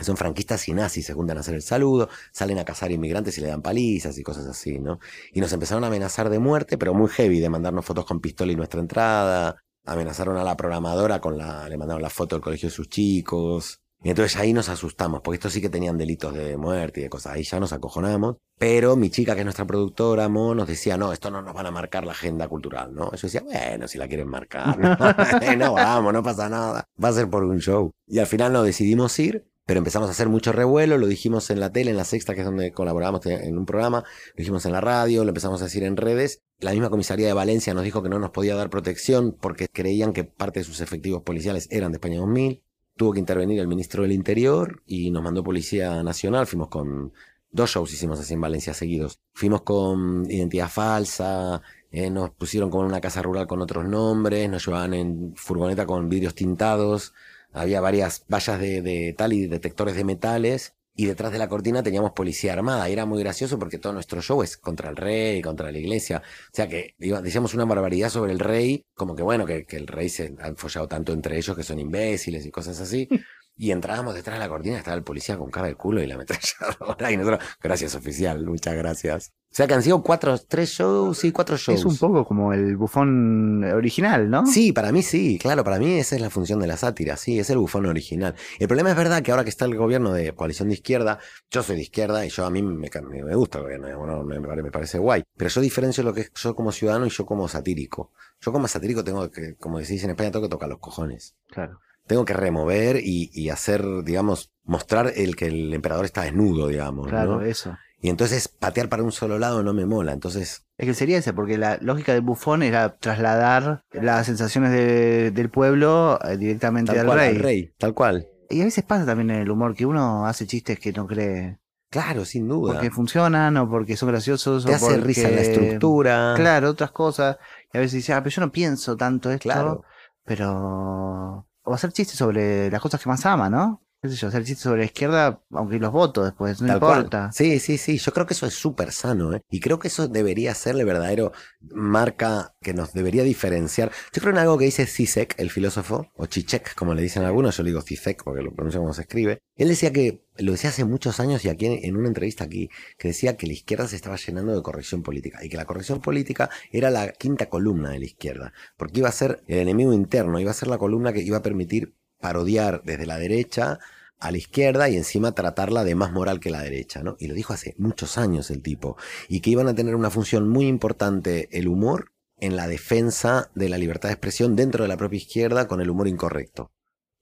Son 0.00 0.16
franquistas 0.16 0.66
y 0.68 0.72
nazis, 0.72 1.04
se 1.04 1.12
juntan 1.12 1.36
a 1.36 1.40
hacer 1.40 1.54
el 1.54 1.60
saludo, 1.60 2.08
salen 2.32 2.58
a 2.58 2.64
cazar 2.64 2.90
inmigrantes 2.90 3.36
y 3.36 3.42
le 3.42 3.48
dan 3.48 3.60
palizas 3.60 4.16
y 4.16 4.22
cosas 4.22 4.46
así, 4.46 4.78
¿no? 4.78 4.98
Y 5.34 5.40
nos 5.40 5.52
empezaron 5.52 5.84
a 5.84 5.88
amenazar 5.88 6.30
de 6.30 6.38
muerte, 6.38 6.78
pero 6.78 6.94
muy 6.94 7.10
heavy, 7.10 7.40
de 7.40 7.50
mandarnos 7.50 7.84
fotos 7.84 8.06
con 8.06 8.20
pistola 8.20 8.52
y 8.52 8.56
nuestra 8.56 8.80
entrada. 8.80 9.56
Amenazaron 9.84 10.38
a 10.38 10.44
la 10.44 10.56
programadora 10.56 11.20
con 11.20 11.36
la, 11.36 11.68
le 11.68 11.76
mandaron 11.76 12.00
la 12.00 12.08
foto 12.08 12.36
del 12.36 12.42
colegio 12.42 12.70
de 12.70 12.74
sus 12.74 12.88
chicos. 12.88 13.81
Y 14.04 14.10
entonces 14.10 14.36
ahí 14.36 14.52
nos 14.52 14.68
asustamos, 14.68 15.20
porque 15.22 15.36
estos 15.36 15.52
sí 15.52 15.60
que 15.60 15.68
tenían 15.68 15.96
delitos 15.96 16.34
de 16.34 16.56
muerte 16.56 17.00
y 17.00 17.02
de 17.04 17.08
cosas. 17.08 17.34
Ahí 17.34 17.44
ya 17.44 17.60
nos 17.60 17.72
acojonamos. 17.72 18.36
Pero 18.58 18.96
mi 18.96 19.10
chica, 19.10 19.34
que 19.34 19.40
es 19.40 19.44
nuestra 19.44 19.66
productora, 19.66 20.28
Mo, 20.28 20.54
nos 20.54 20.68
decía, 20.68 20.96
no, 20.96 21.12
esto 21.12 21.30
no 21.30 21.42
nos 21.42 21.54
van 21.54 21.66
a 21.66 21.70
marcar 21.70 22.04
la 22.04 22.12
agenda 22.12 22.48
cultural, 22.48 22.94
¿no? 22.94 23.12
Yo 23.12 23.20
decía, 23.22 23.42
bueno, 23.42 23.88
si 23.88 23.98
la 23.98 24.08
quieren 24.08 24.28
marcar, 24.28 24.78
no, 24.78 24.96
no 25.56 25.72
vamos, 25.74 26.12
no 26.12 26.22
pasa 26.22 26.48
nada. 26.48 26.84
Va 27.02 27.08
a 27.08 27.12
ser 27.12 27.28
por 27.28 27.44
un 27.44 27.60
show. 27.60 27.92
Y 28.06 28.18
al 28.18 28.26
final 28.26 28.52
no 28.52 28.62
decidimos 28.62 29.18
ir, 29.18 29.46
pero 29.66 29.78
empezamos 29.78 30.08
a 30.08 30.12
hacer 30.12 30.28
mucho 30.28 30.52
revuelo, 30.52 30.98
lo 30.98 31.06
dijimos 31.06 31.50
en 31.50 31.60
la 31.60 31.70
tele, 31.70 31.90
en 31.90 31.96
la 31.96 32.04
sexta, 32.04 32.34
que 32.34 32.40
es 32.40 32.46
donde 32.46 32.72
colaboramos 32.72 33.24
en 33.26 33.56
un 33.56 33.64
programa, 33.64 34.00
lo 34.00 34.36
dijimos 34.36 34.66
en 34.66 34.72
la 34.72 34.80
radio, 34.80 35.22
lo 35.24 35.30
empezamos 35.30 35.60
a 35.60 35.64
decir 35.64 35.84
en 35.84 35.96
redes. 35.96 36.40
La 36.58 36.72
misma 36.72 36.90
comisaría 36.90 37.26
de 37.26 37.32
Valencia 37.32 37.72
nos 37.74 37.84
dijo 37.84 38.02
que 38.02 38.08
no 38.08 38.18
nos 38.18 38.30
podía 38.30 38.56
dar 38.56 38.70
protección 38.70 39.36
porque 39.40 39.68
creían 39.68 40.12
que 40.12 40.24
parte 40.24 40.60
de 40.60 40.64
sus 40.64 40.80
efectivos 40.80 41.22
policiales 41.22 41.68
eran 41.70 41.92
de 41.92 41.96
España 41.96 42.18
2000. 42.18 42.62
Tuvo 43.02 43.14
que 43.14 43.18
intervenir 43.18 43.58
el 43.58 43.66
ministro 43.66 44.02
del 44.02 44.12
Interior 44.12 44.80
y 44.86 45.10
nos 45.10 45.24
mandó 45.24 45.42
Policía 45.42 46.04
Nacional. 46.04 46.46
Fuimos 46.46 46.68
con 46.68 47.12
dos 47.50 47.70
shows 47.70 47.92
hicimos 47.92 48.20
así 48.20 48.34
en 48.34 48.40
Valencia 48.40 48.74
seguidos. 48.74 49.18
Fuimos 49.34 49.62
con 49.62 50.30
identidad 50.30 50.68
falsa, 50.68 51.60
eh, 51.90 52.10
nos 52.10 52.30
pusieron 52.30 52.70
como 52.70 52.84
en 52.84 52.90
una 52.90 53.00
casa 53.00 53.20
rural 53.20 53.48
con 53.48 53.60
otros 53.60 53.86
nombres, 53.86 54.48
nos 54.48 54.64
llevaban 54.64 54.94
en 54.94 55.34
furgoneta 55.34 55.84
con 55.84 56.08
vidrios 56.08 56.36
tintados, 56.36 57.12
había 57.52 57.80
varias 57.80 58.24
vallas 58.32 58.60
de, 58.60 58.82
de 58.82 59.12
tal 59.18 59.32
y 59.32 59.48
detectores 59.48 59.96
de 59.96 60.04
metales. 60.04 60.76
Y 60.94 61.06
detrás 61.06 61.32
de 61.32 61.38
la 61.38 61.48
cortina 61.48 61.82
teníamos 61.82 62.12
policía 62.12 62.52
armada. 62.52 62.88
Y 62.88 62.92
era 62.92 63.06
muy 63.06 63.22
gracioso 63.22 63.58
porque 63.58 63.78
todo 63.78 63.92
nuestro 63.92 64.20
show 64.20 64.42
es 64.42 64.56
contra 64.56 64.90
el 64.90 64.96
rey, 64.96 65.40
contra 65.42 65.70
la 65.72 65.78
iglesia. 65.78 66.22
O 66.24 66.50
sea 66.52 66.68
que 66.68 66.94
decíamos 66.98 67.54
una 67.54 67.64
barbaridad 67.64 68.10
sobre 68.10 68.32
el 68.32 68.38
rey, 68.38 68.84
como 68.94 69.16
que 69.16 69.22
bueno, 69.22 69.46
que, 69.46 69.64
que 69.64 69.76
el 69.76 69.86
rey 69.86 70.08
se 70.08 70.34
han 70.40 70.56
follado 70.56 70.88
tanto 70.88 71.12
entre 71.12 71.36
ellos 71.38 71.56
que 71.56 71.62
son 71.62 71.78
imbéciles 71.78 72.44
y 72.46 72.50
cosas 72.50 72.80
así. 72.80 73.08
Y 73.56 73.70
entrábamos 73.70 74.14
detrás 74.14 74.36
de 74.36 74.40
la 74.40 74.48
cortina, 74.48 74.78
estaba 74.78 74.96
el 74.96 75.04
policía 75.04 75.36
con 75.38 75.50
cara 75.50 75.68
de 75.68 75.76
culo 75.76 76.02
y 76.02 76.06
la 76.06 76.14
ametralladora. 76.16 77.10
Y 77.12 77.16
nosotros, 77.16 77.44
gracias 77.62 77.94
oficial, 77.94 78.44
muchas 78.46 78.74
gracias. 78.74 79.41
O 79.52 79.54
sea 79.54 79.66
que 79.66 79.74
han 79.74 79.82
sido 79.82 80.02
cuatro, 80.02 80.38
tres 80.38 80.70
shows, 80.70 81.18
sí, 81.18 81.30
cuatro 81.30 81.58
shows. 81.58 81.80
Es 81.80 81.84
un 81.84 81.98
poco 81.98 82.24
como 82.24 82.54
el 82.54 82.74
bufón 82.78 83.62
original, 83.64 84.30
¿no? 84.30 84.46
Sí, 84.46 84.72
para 84.72 84.92
mí 84.92 85.02
sí, 85.02 85.38
claro, 85.38 85.62
para 85.62 85.78
mí 85.78 85.92
esa 85.98 86.16
es 86.16 86.22
la 86.22 86.30
función 86.30 86.58
de 86.58 86.66
la 86.66 86.78
sátira, 86.78 87.18
sí, 87.18 87.38
es 87.38 87.50
el 87.50 87.58
bufón 87.58 87.84
original. 87.84 88.34
El 88.58 88.66
problema 88.66 88.90
es 88.92 88.96
verdad 88.96 89.22
que 89.22 89.30
ahora 89.30 89.44
que 89.44 89.50
está 89.50 89.66
el 89.66 89.76
gobierno 89.76 90.14
de 90.14 90.32
coalición 90.32 90.68
de 90.68 90.74
izquierda, 90.74 91.18
yo 91.50 91.62
soy 91.62 91.76
de 91.76 91.82
izquierda 91.82 92.24
y 92.24 92.30
yo 92.30 92.46
a 92.46 92.50
mí 92.50 92.62
me, 92.62 92.88
me- 92.88 93.34
gusta 93.34 93.58
el 93.58 93.64
gobierno, 93.64 93.86
digamos, 93.88 94.08
no, 94.08 94.24
me, 94.24 94.40
pare- 94.40 94.62
me 94.62 94.70
parece 94.70 94.98
guay, 94.98 95.22
pero 95.36 95.50
yo 95.50 95.60
diferencio 95.60 96.02
lo 96.02 96.14
que 96.14 96.22
es 96.22 96.32
yo 96.34 96.54
como 96.54 96.72
ciudadano 96.72 97.04
y 97.04 97.10
yo 97.10 97.26
como 97.26 97.46
satírico. 97.46 98.10
Yo 98.40 98.52
como 98.52 98.66
satírico 98.68 99.04
tengo 99.04 99.30
que, 99.30 99.54
como 99.56 99.78
decís 99.80 100.02
en 100.02 100.10
España, 100.10 100.30
tengo 100.30 100.46
que 100.46 100.50
tocar 100.50 100.70
los 100.70 100.78
cojones. 100.78 101.34
Claro. 101.50 101.78
Tengo 102.06 102.24
que 102.24 102.32
remover 102.32 102.96
y, 102.96 103.30
y 103.32 103.50
hacer, 103.50 103.84
digamos, 104.02 104.50
mostrar 104.64 105.12
el 105.14 105.36
que 105.36 105.46
el 105.46 105.72
emperador 105.74 106.04
está 106.06 106.22
desnudo, 106.22 106.66
digamos. 106.68 107.06
Claro, 107.08 107.36
¿no? 107.36 107.42
eso. 107.42 107.76
Y 108.04 108.08
entonces 108.10 108.48
patear 108.48 108.88
para 108.88 109.04
un 109.04 109.12
solo 109.12 109.38
lado 109.38 109.62
no 109.62 109.72
me 109.72 109.86
mola. 109.86 110.12
Entonces, 110.12 110.64
Es 110.76 110.86
que 110.86 110.92
sería 110.94 111.18
ese, 111.18 111.32
porque 111.32 111.56
la 111.56 111.78
lógica 111.80 112.12
del 112.12 112.22
bufón 112.22 112.62
era 112.64 112.96
trasladar 112.96 113.84
las 113.92 114.26
sensaciones 114.26 114.72
de- 114.72 115.30
del 115.30 115.48
pueblo 115.50 116.18
eh, 116.24 116.36
directamente 116.36 116.90
tal 116.92 117.00
al 117.02 117.06
cual, 117.06 117.18
rey. 117.18 117.28
al 117.36 117.42
rey, 117.42 117.72
tal 117.78 117.94
cual. 117.94 118.26
Y 118.50 118.60
a 118.60 118.64
veces 118.64 118.84
pasa 118.84 119.06
también 119.06 119.30
en 119.30 119.36
el 119.42 119.50
humor 119.50 119.74
que 119.76 119.86
uno 119.86 120.26
hace 120.26 120.46
chistes 120.46 120.78
que 120.80 120.92
no 120.92 121.06
cree 121.06 121.58
Claro, 121.90 122.24
sin 122.24 122.48
duda. 122.48 122.72
porque 122.74 122.90
funcionan 122.90 123.56
o 123.58 123.68
porque 123.70 123.96
son 123.96 124.08
graciosos 124.08 124.64
Te 124.64 124.72
o 124.72 124.74
hace 124.74 124.86
porque... 124.86 125.00
risa 125.02 125.30
la 125.30 125.40
estructura. 125.42 126.32
Claro, 126.36 126.70
otras 126.70 126.90
cosas. 126.90 127.36
Y 127.72 127.76
a 127.78 127.80
veces 127.80 127.94
dice, 127.94 128.14
ah, 128.14 128.22
pero 128.22 128.34
yo 128.34 128.40
no 128.42 128.50
pienso 128.50 128.96
tanto 128.96 129.30
esto. 129.30 129.42
Claro. 129.44 129.84
Pero... 130.24 131.46
O 131.64 131.74
hacer 131.74 131.92
chistes 131.92 132.16
sobre 132.18 132.70
las 132.70 132.80
cosas 132.80 133.00
que 133.00 133.08
más 133.08 133.24
ama, 133.26 133.48
¿no? 133.48 133.80
Qué 134.02 134.08
sé 134.08 134.16
yo, 134.16 134.26
hacer 134.26 134.42
chistes 134.42 134.64
sobre 134.64 134.80
la 134.80 134.86
izquierda, 134.86 135.40
aunque 135.52 135.78
los 135.78 135.92
votos 135.92 136.24
después, 136.24 136.60
no 136.60 136.66
Tal 136.66 136.80
cual. 136.80 136.96
importa. 136.96 137.30
Sí, 137.30 137.60
sí, 137.60 137.78
sí. 137.78 137.98
Yo 137.98 138.12
creo 138.12 138.26
que 138.26 138.34
eso 138.34 138.46
es 138.46 138.54
súper 138.54 138.90
sano, 138.90 139.32
¿eh? 139.32 139.42
Y 139.48 139.60
creo 139.60 139.78
que 139.78 139.86
eso 139.86 140.08
debería 140.08 140.54
ser 140.54 140.74
el 140.74 140.84
verdadero 140.84 141.30
marca 141.72 142.56
que 142.60 142.74
nos 142.74 142.92
debería 142.94 143.22
diferenciar. 143.22 143.92
Yo 144.12 144.20
creo 144.20 144.32
en 144.32 144.38
algo 144.38 144.58
que 144.58 144.64
dice 144.64 144.86
Zizek, 144.86 145.36
el 145.38 145.50
filósofo, 145.50 146.08
o 146.16 146.26
Chichek, 146.26 146.74
como 146.74 146.94
le 146.94 147.02
dicen 147.02 147.22
algunos, 147.22 147.56
yo 147.56 147.62
le 147.62 147.70
digo 147.70 147.80
Zizek 147.80 148.24
porque 148.24 148.42
lo 148.42 148.52
pronuncio 148.52 148.80
como 148.80 148.92
se 148.92 149.02
escribe. 149.02 149.38
Él 149.54 149.68
decía 149.68 149.92
que, 149.92 150.24
lo 150.36 150.50
decía 150.50 150.70
hace 150.70 150.84
muchos 150.84 151.20
años 151.20 151.44
y 151.44 151.48
aquí 151.48 151.66
en, 151.66 151.84
en 151.84 151.96
una 151.96 152.08
entrevista 152.08 152.42
aquí, 152.42 152.70
que 152.98 153.08
decía 153.08 153.36
que 153.36 153.46
la 153.46 153.52
izquierda 153.52 153.86
se 153.86 153.94
estaba 153.94 154.16
llenando 154.16 154.52
de 154.52 154.62
corrección 154.62 155.04
política 155.04 155.44
y 155.44 155.48
que 155.48 155.56
la 155.56 155.64
corrección 155.64 156.00
política 156.00 156.50
era 156.72 156.90
la 156.90 157.12
quinta 157.12 157.46
columna 157.48 157.90
de 157.90 158.00
la 158.00 158.04
izquierda, 158.06 158.52
porque 158.76 158.98
iba 158.98 159.08
a 159.08 159.12
ser 159.12 159.44
el 159.46 159.58
enemigo 159.58 159.92
interno, 159.92 160.40
iba 160.40 160.50
a 160.50 160.54
ser 160.54 160.68
la 160.68 160.78
columna 160.78 161.12
que 161.12 161.20
iba 161.22 161.36
a 161.36 161.42
permitir 161.42 161.94
parodiar 162.22 162.82
desde 162.84 163.04
la 163.04 163.18
derecha 163.18 163.78
a 164.18 164.30
la 164.30 164.38
izquierda 164.38 164.88
y 164.88 164.96
encima 164.96 165.32
tratarla 165.32 165.84
de 165.84 165.96
más 165.96 166.12
moral 166.12 166.38
que 166.40 166.50
la 166.50 166.62
derecha, 166.62 167.02
¿no? 167.02 167.16
Y 167.18 167.26
lo 167.26 167.34
dijo 167.34 167.52
hace 167.52 167.74
muchos 167.76 168.16
años 168.16 168.50
el 168.50 168.62
tipo. 168.62 168.96
Y 169.28 169.40
que 169.40 169.50
iban 169.50 169.68
a 169.68 169.74
tener 169.74 169.96
una 169.96 170.10
función 170.10 170.48
muy 170.48 170.68
importante 170.68 171.48
el 171.50 171.66
humor 171.66 172.12
en 172.38 172.56
la 172.56 172.68
defensa 172.68 173.50
de 173.54 173.68
la 173.68 173.78
libertad 173.78 174.08
de 174.08 174.14
expresión 174.14 174.54
dentro 174.56 174.84
de 174.84 174.88
la 174.88 174.96
propia 174.96 175.18
izquierda 175.18 175.66
con 175.66 175.80
el 175.80 175.90
humor 175.90 176.06
incorrecto. 176.06 176.70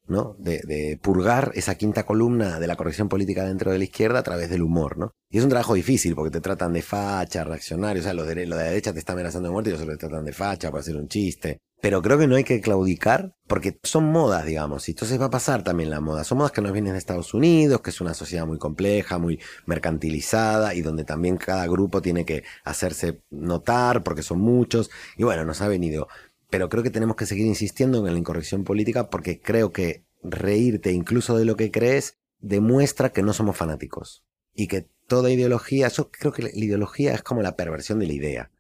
¿no? 0.09 0.35
De, 0.39 0.61
de, 0.65 0.99
purgar 1.01 1.53
esa 1.55 1.77
quinta 1.77 2.05
columna 2.05 2.59
de 2.59 2.67
la 2.67 2.77
corrección 2.77 3.09
política 3.09 3.45
dentro 3.45 3.71
de 3.71 3.79
la 3.79 3.85
izquierda 3.85 4.19
a 4.19 4.23
través 4.25 4.51
del 4.51 4.63
humor, 4.63 4.99
¿no? 4.99 5.13
Y 5.31 5.39
es 5.39 5.45
un 5.45 5.51
trabajo 5.51 5.75
difícil 5.75 6.17
porque 6.17 6.33
te 6.33 6.41
tratan 6.41 6.73
de 6.73 6.83
facha, 6.83 7.45
reaccionario, 7.45 8.03
o 8.03 8.05
sea, 8.05 8.13
los 8.13 8.27
de, 8.27 8.47
los 8.47 8.59
de 8.59 8.65
la 8.65 8.71
derecha 8.71 8.93
te 8.93 8.99
están 8.99 9.15
amenazando 9.15 9.49
de 9.49 9.53
muerte 9.53 9.71
y 9.71 9.75
ellos 9.75 9.87
te 9.87 9.97
tratan 9.97 10.25
de 10.25 10.33
facha 10.33 10.71
para 10.71 10.81
hacer 10.81 10.97
un 10.97 11.07
chiste. 11.07 11.61
Pero 11.83 12.03
creo 12.03 12.19
que 12.19 12.27
no 12.27 12.37
hay 12.37 12.45
que 12.45 12.61
claudicar 12.61 13.35
porque 13.47 13.79
son 13.83 14.13
modas, 14.13 14.45
digamos, 14.45 14.89
y 14.89 14.93
entonces 14.93 15.21
va 15.21 15.27
a 15.27 15.31
pasar 15.31 15.65
también 15.65 15.91
la 15.91 16.01
moda. 16.01 16.25
Son 16.25 16.39
modas 16.39 16.53
que 16.53 16.61
nos 16.61 16.73
vienen 16.73 16.93
de 16.93 16.99
Estados 16.99 17.33
Unidos, 17.33 17.81
que 17.81 17.91
es 17.91 18.01
una 18.01 18.15
sociedad 18.15 18.47
muy 18.47 18.59
compleja, 18.59 19.19
muy 19.19 19.41
mercantilizada 19.67 20.75
y 20.75 20.83
donde 20.83 21.05
también 21.05 21.39
cada 21.39 21.67
grupo 21.67 22.03
tiene 22.03 22.25
que 22.27 22.45
hacerse 22.65 23.23
notar 23.31 24.03
porque 24.03 24.23
son 24.23 24.41
muchos. 24.41 24.91
Y 25.17 25.25
bueno, 25.25 25.45
nos 25.45 25.63
ha 25.63 25.69
venido 25.69 26.09
pero 26.51 26.69
creo 26.69 26.83
que 26.83 26.91
tenemos 26.91 27.17
que 27.17 27.27
seguir 27.27 27.47
insistiendo 27.47 28.07
en 28.07 28.13
la 28.13 28.19
incorrección 28.19 28.65
política 28.65 29.09
porque 29.09 29.41
creo 29.41 29.73
que 29.73 30.05
reírte 30.23 30.93
incluso 30.93 31.39
de 31.39 31.45
lo 31.45 31.57
que 31.57 31.71
crees 31.71 32.19
demuestra 32.41 33.13
que 33.13 33.23
no 33.23 33.33
somos 33.33 33.57
fanáticos 33.57 34.25
y 34.53 34.67
que 34.67 34.89
toda 35.07 35.31
ideología, 35.31 35.89
yo 35.89 36.11
creo 36.11 36.33
que 36.33 36.43
la 36.43 36.51
ideología 36.53 37.15
es 37.15 37.23
como 37.23 37.43
la 37.43 37.57
perversión 37.57 38.01
de 38.01 38.07
la 38.07 38.13
idea. 38.13 38.51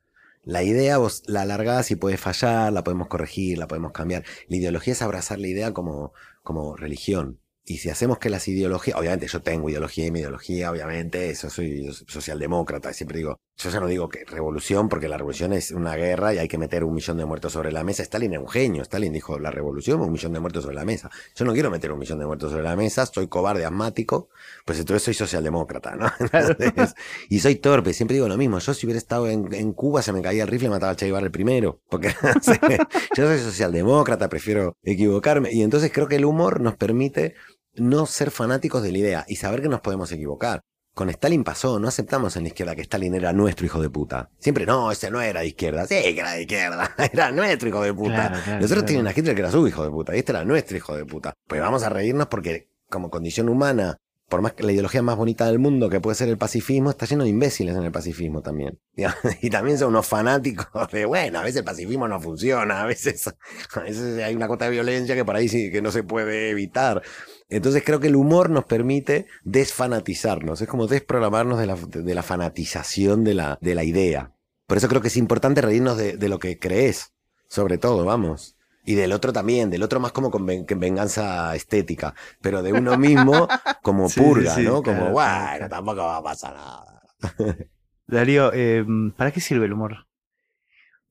La 0.43 0.62
idea 0.62 0.99
vos 0.99 1.22
la 1.26 1.43
alargás 1.43 1.91
y 1.91 1.97
puede 1.97 2.16
fallar, 2.16 2.72
la 2.72 2.82
podemos 2.82 3.09
corregir, 3.09 3.59
la 3.59 3.68
podemos 3.68 3.93
cambiar. 3.93 4.24
La 4.49 4.57
ideología 4.57 4.95
es 4.95 5.03
abrazar 5.03 5.38
la 5.38 5.49
idea 5.49 5.72
como, 5.72 6.12
como 6.43 6.76
religión. 6.76 7.41
Y 7.64 7.78
si 7.78 7.91
hacemos 7.91 8.18
que 8.18 8.30
las 8.30 8.49
ideologías, 8.49 8.99
obviamente 8.99 9.28
yo 9.28 9.43
tengo 9.43 9.68
ideología 9.68 10.07
y 10.07 10.11
mi 10.11 10.20
ideología, 10.20 10.70
obviamente, 10.70 11.30
eso 11.30 11.51
soy 11.51 11.93
socialdemócrata, 12.09 12.93
siempre 12.93 13.18
digo, 13.18 13.38
yo 13.61 13.69
ya 13.69 13.79
no 13.79 13.87
digo 13.87 14.09
que 14.09 14.25
revolución, 14.25 14.89
porque 14.89 15.07
la 15.07 15.19
revolución 15.19 15.53
es 15.53 15.71
una 15.71 15.95
guerra 15.95 16.33
y 16.33 16.39
hay 16.39 16.49
que 16.49 16.57
meter 16.57 16.83
un 16.83 16.95
millón 16.95 17.19
de 17.19 17.27
muertos 17.27 17.53
sobre 17.53 17.71
la 17.71 17.85
mesa. 17.85 18.03
Stalin 18.03 18.33
era 18.33 18.41
un 18.41 18.49
genio, 18.49 18.83
Stalin 18.83 19.13
dijo, 19.13 19.39
la 19.39 19.51
revolución, 19.51 20.01
un 20.01 20.11
millón 20.11 20.33
de 20.33 20.41
muertos 20.41 20.63
sobre 20.63 20.77
la 20.77 20.87
mesa. 20.87 21.11
Yo 21.35 21.45
no 21.45 21.53
quiero 21.53 21.71
meter 21.71 21.93
un 21.93 21.99
millón 21.99 22.19
de 22.19 22.27
muertos 22.27 22.51
sobre 22.53 22.63
la 22.63 22.75
mesa, 22.75 23.05
soy 23.05 23.29
cobarde, 23.29 23.67
asmático, 23.67 24.31
pues 24.65 24.79
entonces 24.79 25.03
soy 25.03 25.15
socialdemócrata, 25.15 25.95
¿no? 25.95 26.11
Y 27.29 27.41
soy 27.41 27.57
torpe, 27.57 27.93
siempre 27.93 28.15
digo 28.15 28.29
lo 28.29 28.37
mismo, 28.37 28.59
yo 28.59 28.73
si 28.73 28.87
hubiera 28.87 28.99
estado 28.99 29.29
en, 29.29 29.73
Cuba 29.73 30.03
se 30.03 30.13
me 30.13 30.23
caía 30.23 30.43
el 30.43 30.49
rifle 30.49 30.69
y 30.69 30.71
mataba 30.71 30.91
al 30.91 30.97
Che 30.97 31.07
Guevara 31.07 31.27
el 31.27 31.33
primero, 31.33 31.81
porque 31.89 32.09
yo 33.17 33.27
soy 33.27 33.39
socialdemócrata, 33.39 34.29
prefiero 34.29 34.77
equivocarme, 34.83 35.53
y 35.53 35.63
entonces 35.63 35.93
creo 35.93 36.09
que 36.09 36.17
el 36.17 36.25
humor 36.25 36.61
nos 36.61 36.77
permite 36.77 37.35
no 37.75 38.07
ser 38.07 38.31
fanáticos 38.31 38.83
de 38.83 38.93
la 38.93 38.99
idea 38.99 39.25
y 39.29 39.37
saber 39.37 39.63
que 39.63 39.69
nos 39.69 39.81
podemos 39.81 40.11
equivocar. 40.13 40.63
Con 41.01 41.09
Stalin 41.09 41.44
pasó, 41.44 41.78
no 41.78 41.88
aceptamos 41.88 42.36
en 42.36 42.42
la 42.42 42.48
izquierda 42.48 42.76
que 42.76 42.82
Stalin 42.82 43.14
era 43.14 43.32
nuestro 43.32 43.64
hijo 43.64 43.80
de 43.80 43.88
puta. 43.88 44.28
Siempre, 44.38 44.66
no, 44.66 44.92
ese 44.92 45.11
no 45.11 45.18
era 45.22 45.40
de 45.40 45.46
izquierda. 45.46 45.86
Sí, 45.86 45.94
que 45.94 46.20
era 46.20 46.32
de 46.32 46.42
izquierda. 46.42 46.94
Era 47.11 47.32
nuestro 47.32 47.70
hijo 47.70 47.82
de 47.82 47.94
puta. 47.94 48.14
Claro, 48.14 48.34
claro, 48.44 48.61
Nosotros 48.61 48.68
claro. 48.68 48.86
tienen 48.86 49.07
a 49.07 49.12
Hitler 49.12 49.34
que 49.34 49.40
era 49.40 49.51
su 49.51 49.66
hijo 49.66 49.82
de 49.82 49.88
puta. 49.88 50.14
Y 50.14 50.18
este 50.18 50.32
era 50.32 50.44
nuestro 50.44 50.76
hijo 50.76 50.94
de 50.94 51.07
puta. 51.07 51.32
Pues 51.48 51.59
vamos 51.59 51.84
a 51.84 51.88
reírnos 51.88 52.26
porque, 52.26 52.68
como 52.90 53.09
condición 53.09 53.48
humana, 53.48 53.96
por 54.28 54.42
más 54.42 54.53
que 54.53 54.62
la 54.62 54.72
ideología 54.72 55.01
más 55.01 55.16
bonita 55.16 55.46
del 55.46 55.59
mundo, 55.59 55.88
que 55.88 56.01
puede 56.01 56.16
ser 56.16 56.28
el 56.28 56.36
pacifismo, 56.36 56.90
está 56.90 57.07
lleno 57.07 57.24
de 57.24 57.30
imbéciles 57.30 57.74
en 57.74 57.82
el 57.82 57.92
pacifismo 57.92 58.42
también. 58.42 58.78
Y 59.40 59.48
también 59.48 59.78
son 59.78 59.88
unos 59.88 60.07
fanáticos 60.07 60.90
de, 60.92 61.07
bueno, 61.07 61.38
a 61.38 61.42
veces 61.42 61.61
el 61.61 61.64
pacifismo 61.64 62.09
no 62.09 62.20
funciona, 62.20 62.82
a 62.82 62.84
veces, 62.84 63.26
a 63.74 63.80
veces 63.80 64.22
hay 64.22 64.34
una 64.34 64.48
cota 64.48 64.66
de 64.66 64.72
violencia 64.72 65.14
que 65.14 65.24
por 65.24 65.34
ahí 65.34 65.48
sí 65.48 65.70
que 65.72 65.80
no 65.80 65.90
se 65.90 66.03
puede 66.03 66.51
evitar. 66.51 67.03
Entonces 67.51 67.82
creo 67.84 68.01
que 68.01 68.09
el 68.09 68.16
humor 68.16 68.51
nos 68.51 68.64
permite 68.64 69.26
desfanatizarnos, 69.44 70.61
es 70.61 70.68
como 70.68 70.86
desprogramarnos 70.86 71.59
de 71.59 71.66
la, 71.66 71.74
de 71.76 72.14
la 72.14 72.22
fanatización 72.22 73.24
de 73.24 73.34
la, 73.34 73.59
de 73.61 73.74
la 73.74 73.84
idea. 73.84 74.32
Por 74.66 74.76
eso 74.78 74.88
creo 74.88 75.01
que 75.03 75.09
es 75.09 75.16
importante 75.16 75.61
reírnos 75.61 75.96
de, 75.96 76.16
de 76.16 76.28
lo 76.28 76.38
que 76.38 76.59
crees, 76.59 77.12
sobre 77.48 77.78
todo, 77.78 78.05
vamos. 78.05 78.57
Y 78.84 78.94
del 78.94 79.12
otro 79.12 79.32
también, 79.32 79.70
del 79.70 79.82
otro 79.82 80.01
más 80.01 80.12
como 80.12 80.30
con 80.30 80.46
ven- 80.46 80.64
que 80.66 80.74
venganza 80.74 81.55
estética, 81.55 82.14
pero 82.40 82.62
de 82.62 82.72
uno 82.72 82.96
mismo 82.96 83.51
como 83.82 84.09
Sí, 84.14 84.14
purga, 84.14 84.46
sí, 84.46 84.62
¿no? 84.62 84.82
claro, 84.82 85.11
Como, 85.11 85.11
bueno, 85.11 85.68
tampoco 85.68 85.98
va 86.03 86.16
a 86.18 86.22
pasar 86.22 86.55
nada. 86.55 87.03
Darío, 88.07 88.53
eh, 88.53 88.84
¿para 89.16 89.32
qué 89.32 89.40
sirve 89.40 89.64
el 89.64 89.72
humor? 89.72 90.07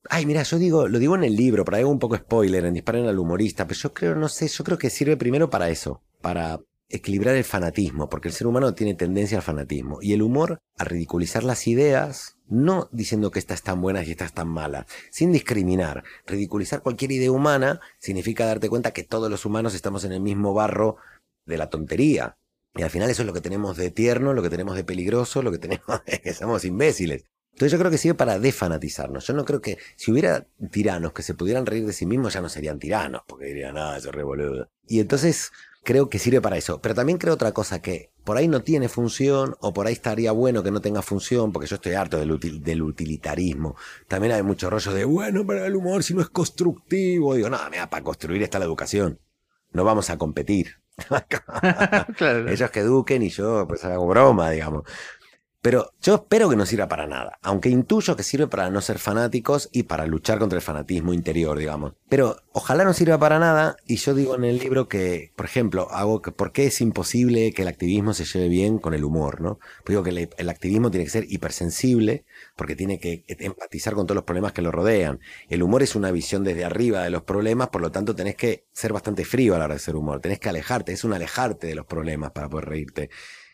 Ay, 0.10 0.26
mira, 0.26 0.44
yo 0.44 0.58
digo, 0.58 0.88
lo 0.88 0.98
digo 1.00 1.16
en 1.16 1.24
el 1.24 1.36
libro, 1.36 1.66
para 1.66 1.78
hago 1.78 1.90
un 1.90 2.00
poco 2.00 2.16
spoiler, 2.18 2.66
en 2.66 2.74
Disparen 2.74 3.08
al 3.08 3.20
humorista, 3.20 3.68
pero 3.68 3.80
yo 3.80 3.94
creo, 3.94 4.16
no 4.16 4.28
sé, 4.30 4.48
yo 4.48 4.64
creo 4.64 4.78
que 4.78 4.90
sirve 4.90 5.18
primero 5.18 5.50
para 5.50 5.70
eso, 5.70 6.02
para 6.22 6.60
equilibrar 6.90 7.36
el 7.36 7.44
fanatismo, 7.44 8.10
porque 8.10 8.28
el 8.28 8.34
ser 8.34 8.48
humano 8.48 8.74
tiene 8.74 8.96
tendencia 8.96 9.38
al 9.38 9.44
fanatismo. 9.44 10.00
Y 10.02 10.14
el 10.14 10.24
humor 10.24 10.60
a 10.78 10.84
ridiculizar 10.84 11.44
las 11.44 11.68
ideas, 11.68 12.38
no 12.48 12.90
diciendo 12.92 13.30
que 13.30 13.40
estas 13.40 13.60
están 13.60 13.80
buenas 13.80 14.08
y 14.08 14.12
estas 14.12 14.30
están 14.30 14.48
malas, 14.48 14.88
sin 15.12 15.32
discriminar. 15.32 16.04
Ridiculizar 16.26 16.82
cualquier 16.82 17.12
idea 17.12 17.32
humana 17.32 17.80
significa 18.00 18.46
darte 18.46 18.70
cuenta 18.70 18.92
que 18.92 19.04
todos 19.04 19.30
los 19.30 19.46
humanos 19.46 19.76
estamos 19.76 20.04
en 20.04 20.14
el 20.14 20.20
mismo 20.20 20.54
barro 20.54 20.98
de 21.46 21.58
la 21.58 21.70
tontería. 21.70 22.38
Y 22.76 22.82
al 22.82 22.90
final 22.90 23.10
eso 23.10 23.22
es 23.22 23.28
lo 23.28 23.34
que 23.34 23.42
tenemos 23.42 23.78
de 23.78 23.92
tierno, 23.92 24.34
lo 24.34 24.42
que 24.42 24.50
tenemos 24.50 24.76
de 24.76 24.84
peligroso, 24.84 25.42
lo 25.44 25.52
que 25.52 25.60
tenemos 25.60 26.02
es 26.06 26.22
que 26.22 26.34
somos 26.34 26.66
imbéciles. 26.66 27.26
Entonces 27.52 27.74
yo 27.74 27.80
creo 27.80 27.92
que 27.92 27.98
sirve 27.98 28.16
para 28.16 28.40
defanatizarnos. 28.40 29.28
Yo 29.28 29.34
no 29.34 29.44
creo 29.44 29.60
que 29.60 29.78
si 29.96 30.12
hubiera 30.12 30.48
tiranos 30.72 31.12
que 31.12 31.24
se 31.24 31.34
pudieran 31.34 31.66
reír 31.66 31.86
de 31.86 31.94
sí 31.94 32.06
mismos 32.06 32.34
ya 32.34 32.42
no 32.42 32.48
serían 32.48 32.80
tiranos, 32.80 33.24
porque 33.28 33.48
dirían, 33.48 33.78
ah, 33.78 33.98
eso 33.98 34.12
es. 34.12 34.68
Y 34.88 35.02
entonces 35.02 35.52
creo 35.84 36.10
que 36.10 36.20
sirve 36.20 36.42
para 36.42 36.58
eso. 36.58 36.82
Pero 36.82 36.96
también 36.96 37.18
creo 37.18 37.34
otra 37.34 37.52
cosa, 37.52 37.82
que 37.82 38.12
por 38.24 38.38
ahí 38.38 38.48
no 38.48 38.62
tiene 38.64 38.90
función, 38.90 39.56
o 39.62 39.74
por 39.74 39.88
ahí 39.88 39.94
estaría 39.94 40.32
bueno 40.32 40.64
que 40.64 40.72
no 40.72 40.82
tenga 40.82 41.02
función, 41.02 41.52
porque 41.52 41.68
yo 41.68 41.76
estoy 41.76 41.94
harto 41.94 42.18
del, 42.18 42.32
util- 42.32 42.62
del 42.62 42.82
utilitarismo. 42.82 43.76
También 44.08 44.34
hay 44.34 44.44
mucho 44.44 44.70
rollo 44.70 44.94
de, 44.94 45.06
bueno, 45.06 45.46
para 45.46 45.66
el 45.66 45.76
humor 45.76 46.04
si 46.04 46.14
no 46.14 46.22
es 46.22 46.30
constructivo. 46.30 47.36
Digo, 47.36 47.50
no, 47.50 47.58
mira, 47.72 47.90
para 47.90 48.04
construir 48.04 48.44
está 48.44 48.60
la 48.60 48.66
educación. 48.66 49.20
No 49.72 49.84
vamos 49.84 50.10
a 50.10 50.18
competir. 50.18 50.76
claro. 52.18 52.50
Ellos 52.50 52.72
que 52.72 52.80
eduquen 52.82 53.24
y 53.24 53.30
yo 53.30 53.66
pues 53.68 53.84
hago 53.86 54.08
broma, 54.08 54.50
digamos. 54.52 54.84
Pero 55.62 55.92
yo 56.02 56.16
espero 56.16 56.50
que 56.50 56.56
no 56.56 56.66
sirva 56.66 56.88
para 56.88 57.06
nada, 57.06 57.38
aunque 57.42 57.68
intuyo 57.68 58.16
que 58.16 58.24
sirve 58.24 58.48
para 58.48 58.70
no 58.70 58.80
ser 58.80 58.98
fanáticos 58.98 59.68
y 59.74 59.84
para 59.84 60.06
luchar 60.06 60.40
contra 60.40 60.56
el 60.56 60.62
fanatismo 60.62 61.14
interior, 61.14 61.58
digamos. 61.58 61.96
Pero 62.08 62.38
ojalá 62.54 62.86
no 62.86 62.94
sirva 62.94 63.18
para 63.18 63.40
nada 63.40 63.76
y 63.86 63.98
yo 63.98 64.14
digo 64.14 64.36
en 64.36 64.46
el 64.46 64.58
libro 64.58 64.88
que, 64.88 65.34
por 65.36 65.46
ejemplo, 65.46 65.90
hago 65.92 66.22
que 66.22 66.32
por 66.32 66.54
qué 66.54 66.68
es 66.68 66.80
imposible 66.80 67.52
que 67.52 67.64
el 67.64 67.68
activismo 67.68 68.14
se 68.14 68.24
lleve 68.24 68.48
bien 68.48 68.80
con 68.80 68.94
el 68.94 69.04
humor, 69.04 69.42
¿no? 69.42 69.60
Pues 69.84 69.90
digo 69.90 70.04
que 70.04 70.30
el, 70.38 70.50
activismo 70.50 70.92
tiene 70.92 71.04
que 71.04 71.12
ser 71.12 71.26
hipersensible 71.28 72.24
porque 72.56 72.78
tiene 72.78 72.98
que 72.98 73.26
empatizar 73.28 73.96
con 73.96 74.08
todos 74.08 74.16
los 74.16 74.24
problemas 74.24 74.54
que 74.54 74.62
lo 74.62 74.72
rodean. 74.72 75.20
El 75.50 75.62
humor 75.62 75.84
es 75.84 75.94
una 75.94 76.12
visión 76.12 76.46
desde 76.46 76.64
arriba 76.64 77.04
de 77.04 77.10
los 77.10 77.24
problemas, 77.24 77.68
por 77.68 77.82
lo 77.82 77.92
tanto 77.92 78.16
tenés 78.16 78.36
que 78.36 78.66
ser 78.72 78.94
bastante 78.94 79.26
frío 79.26 79.56
a 79.56 79.60
la 79.60 79.66
hora 79.66 79.74
de 79.74 79.80
hacer 79.80 79.98
humor, 79.98 80.22
tenés 80.22 80.40
que 80.40 80.48
alejarte, 80.48 80.94
es 80.94 81.04
un 81.04 81.12
alejarte 81.12 81.68
de 81.68 81.76
los 81.76 81.86
problemas 81.86 82.32
para 82.32 82.48
poder 82.48 82.70
reírte. 82.70 83.10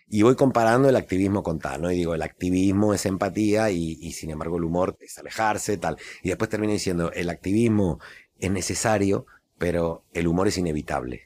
Y 0.08 0.22
voy 0.22 0.36
comparando 0.36 0.88
el 0.90 0.96
activismo 0.96 1.44
con 1.44 1.60
tal, 1.60 1.82
¿no? 1.82 1.92
Y 1.92 1.96
digo, 1.96 2.14
el 2.16 2.22
activismo 2.22 2.94
es 2.94 3.06
empatía 3.06 3.72
y, 3.72 3.98
y 4.00 4.12
sin 4.14 4.30
embargo 4.32 4.58
el 4.58 4.64
humor 4.64 4.98
es 5.00 5.18
alejarse, 5.18 5.78
tal. 5.78 5.98
Y 6.24 6.30
después 6.30 6.50
termino 6.50 6.74
diciendo, 6.74 7.12
el 7.12 7.30
activismo 7.30 8.00
es 8.40 8.52
necesario, 8.52 9.26
pero 9.58 10.06
el 10.14 10.28
humor 10.28 10.48
es 10.48 10.58
inevitable. 10.58 11.25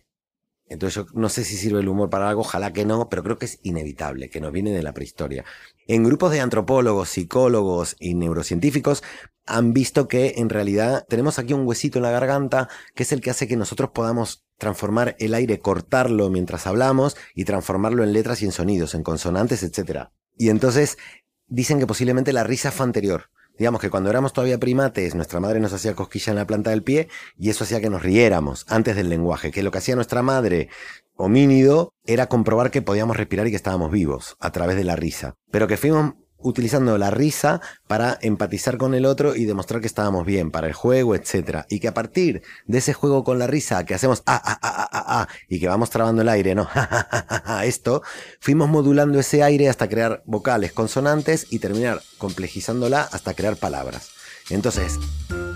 Entonces 0.70 1.04
yo 1.04 1.08
no 1.14 1.30
sé 1.30 1.44
si 1.44 1.58
sirve 1.58 1.80
el 1.80 1.90
humor 1.90 2.10
para 2.10 2.30
algo, 2.30 2.42
ojalá 2.42 2.72
que 2.72 2.86
no, 2.86 3.10
pero 3.10 3.24
creo 3.24 3.38
que 3.38 3.46
es 3.46 3.60
inevitable, 3.64 4.30
que 4.30 4.40
nos 4.40 4.52
viene 4.52 4.72
de 4.72 4.84
la 4.84 4.94
prehistoria. 4.94 5.44
En 5.88 6.04
grupos 6.04 6.32
de 6.32 6.42
antropólogos, 6.42 7.10
psicólogos 7.10 7.96
y 8.00 8.14
neurocientíficos 8.14 9.04
han 9.48 9.74
visto 9.74 10.08
que 10.08 10.36
en 10.38 10.50
realidad 10.50 11.06
tenemos 11.10 11.40
aquí 11.40 11.54
un 11.54 11.68
huesito 11.68 11.98
en 11.98 12.04
la 12.04 12.12
garganta 12.12 12.70
que 12.94 13.04
es 13.04 13.12
el 13.12 13.20
que 13.20 13.32
hace 13.32 13.48
que 13.48 13.58
nosotros 13.58 13.90
podamos 13.90 14.46
transformar 14.60 15.16
el 15.18 15.34
aire, 15.34 15.60
cortarlo 15.60 16.30
mientras 16.30 16.68
hablamos 16.68 17.18
y 17.34 17.46
transformarlo 17.46 18.04
en 18.04 18.14
letras 18.14 18.44
y 18.44 18.46
en 18.46 18.52
sonidos, 18.52 18.94
en 18.94 19.02
consonantes, 19.02 19.64
etc. 19.64 20.10
Y 20.38 20.50
entonces 20.50 21.00
dicen 21.48 21.80
que 21.80 21.88
posiblemente 21.88 22.32
la 22.32 22.44
risa 22.44 22.72
fue 22.72 22.86
anterior. 22.86 23.32
Digamos 23.60 23.82
que 23.82 23.90
cuando 23.90 24.10
éramos 24.10 24.32
todavía 24.32 24.58
primates, 24.58 25.16
nuestra 25.16 25.42
madre 25.42 25.60
nos 25.60 25.74
hacía 25.74 25.94
cosquilla 25.94 26.32
en 26.32 26.38
la 26.38 26.48
planta 26.48 26.70
del 26.70 26.82
pie 26.82 27.10
y 27.38 27.50
eso 27.50 27.66
hacía 27.66 27.82
que 27.82 27.90
nos 27.90 28.02
riéramos 28.02 28.66
antes 28.70 28.96
del 28.96 29.10
lenguaje, 29.10 29.52
que 29.52 29.64
lo 29.64 29.70
que 29.70 29.80
hacía 29.80 29.96
nuestra 29.96 30.24
madre 30.24 30.70
homínido 31.16 31.94
era 32.06 32.28
comprobar 32.28 32.72
que 32.72 32.82
podíamos 32.82 33.18
respirar 33.18 33.46
y 33.48 33.50
que 33.50 33.58
estábamos 33.58 33.92
vivos 33.92 34.38
a 34.40 34.54
través 34.54 34.78
de 34.78 34.86
la 34.86 34.96
risa. 34.96 35.36
Pero 35.52 35.68
que 35.68 35.76
fuimos 35.76 36.14
utilizando 36.42 36.98
la 36.98 37.12
risa 37.12 37.62
para 37.88 38.18
empatizar 38.22 38.78
con 38.78 38.94
el 38.94 39.06
otro 39.06 39.36
y 39.36 39.46
demostrar 39.46 39.82
que 39.82 39.88
estábamos 39.88 40.26
bien 40.26 40.52
para 40.52 40.68
el 40.68 40.74
juego, 40.74 41.16
etcétera, 41.16 41.66
y 41.70 41.80
que 41.80 41.88
a 41.88 41.94
partir 41.94 42.42
de 42.66 42.78
ese 42.78 42.94
juego 42.94 43.24
con 43.24 43.40
la 43.40 43.48
risa 43.48 43.86
que 43.86 43.94
hacemos 43.94 44.24
ah 44.26 44.42
ah 44.44 44.60
ah 44.62 44.72
ah 44.72 44.90
ah, 44.92 45.06
ah 45.22 45.28
y 45.48 45.60
que 45.60 45.68
vamos 45.68 45.90
trabando 45.90 46.22
el 46.22 46.30
aire, 46.30 46.56
no, 46.56 46.70
esto, 47.64 48.02
fuimos 48.40 48.70
modulando 48.70 49.20
ese 49.20 49.44
aire 49.44 49.70
hasta 49.70 49.90
crear 49.90 50.24
vocales, 50.26 50.72
consonantes 50.72 51.48
y 51.50 51.60
terminar 51.60 52.02
complejizándola 52.18 53.02
hasta 53.02 53.34
crear 53.34 53.56
palabras. 53.58 54.12
Entonces, 54.50 54.98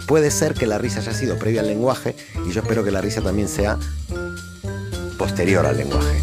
puede 0.08 0.30
ser 0.30 0.54
que 0.54 0.68
la 0.68 0.78
risa 0.78 1.00
haya 1.00 1.14
sido 1.14 1.38
previa 1.38 1.62
al 1.62 1.68
lenguaje 1.68 2.16
y 2.48 2.52
yo 2.52 2.62
espero 2.62 2.84
que 2.84 2.92
la 2.92 3.02
risa 3.02 3.22
también 3.22 3.48
sea 3.48 3.80
posterior 5.18 5.66
al 5.66 5.78
lenguaje. 5.78 6.22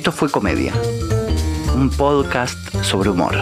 Esto 0.00 0.12
fue 0.12 0.30
Comedia, 0.30 0.72
un 1.74 1.90
podcast 1.90 2.56
sobre 2.82 3.10
humor. 3.10 3.36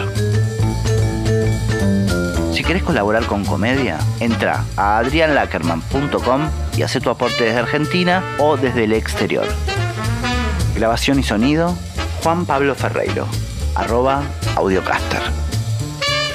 Si 2.53 2.65
querés 2.65 2.83
colaborar 2.83 3.25
con 3.27 3.45
Comedia, 3.45 3.97
entra 4.19 4.65
a 4.75 4.97
adrianlackerman.com 4.97 6.49
y 6.75 6.81
hace 6.81 6.99
tu 6.99 7.09
aporte 7.09 7.45
desde 7.45 7.59
Argentina 7.59 8.35
o 8.39 8.57
desde 8.57 8.83
el 8.83 8.91
exterior. 8.91 9.47
Grabación 10.75 11.17
y 11.19 11.23
sonido, 11.23 11.77
Juan 12.23 12.45
Pablo 12.45 12.75
Ferreiro, 12.75 13.25
arroba 13.73 14.23
audiocaster. 14.57 15.21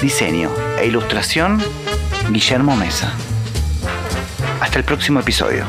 Diseño 0.01 0.49
e 0.79 0.87
ilustración, 0.87 1.61
Guillermo 2.31 2.75
Mesa. 2.75 3.13
Hasta 4.59 4.79
el 4.79 4.85
próximo 4.85 5.19
episodio. 5.19 5.65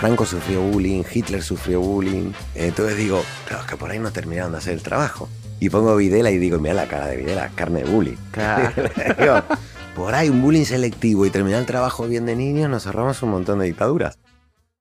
Franco 0.00 0.24
sufrió 0.24 0.62
bullying, 0.62 1.02
Hitler 1.12 1.42
sufrió 1.42 1.82
bullying. 1.82 2.32
Entonces 2.54 2.96
digo, 2.96 3.22
claro, 3.46 3.64
es 3.64 3.68
que 3.68 3.76
por 3.76 3.90
ahí 3.90 3.98
no 3.98 4.10
terminaron 4.10 4.50
de 4.50 4.56
hacer 4.56 4.72
el 4.72 4.82
trabajo. 4.82 5.28
Y 5.60 5.68
pongo 5.68 5.94
Videla 5.94 6.30
y 6.30 6.38
digo, 6.38 6.58
mira 6.58 6.72
la 6.72 6.86
cara 6.86 7.06
de 7.06 7.18
Videla, 7.18 7.50
carne 7.54 7.82
de 7.82 7.90
bullying. 7.90 8.16
Claro. 8.30 8.72
Digo, 9.18 9.42
por 9.94 10.14
ahí 10.14 10.30
un 10.30 10.40
bullying 10.40 10.64
selectivo 10.64 11.26
y 11.26 11.30
terminar 11.30 11.60
el 11.60 11.66
trabajo 11.66 12.08
bien 12.08 12.24
de 12.24 12.34
niños, 12.34 12.70
nos 12.70 12.86
ahorramos 12.86 13.22
un 13.22 13.30
montón 13.30 13.58
de 13.58 13.66
dictaduras. 13.66 14.18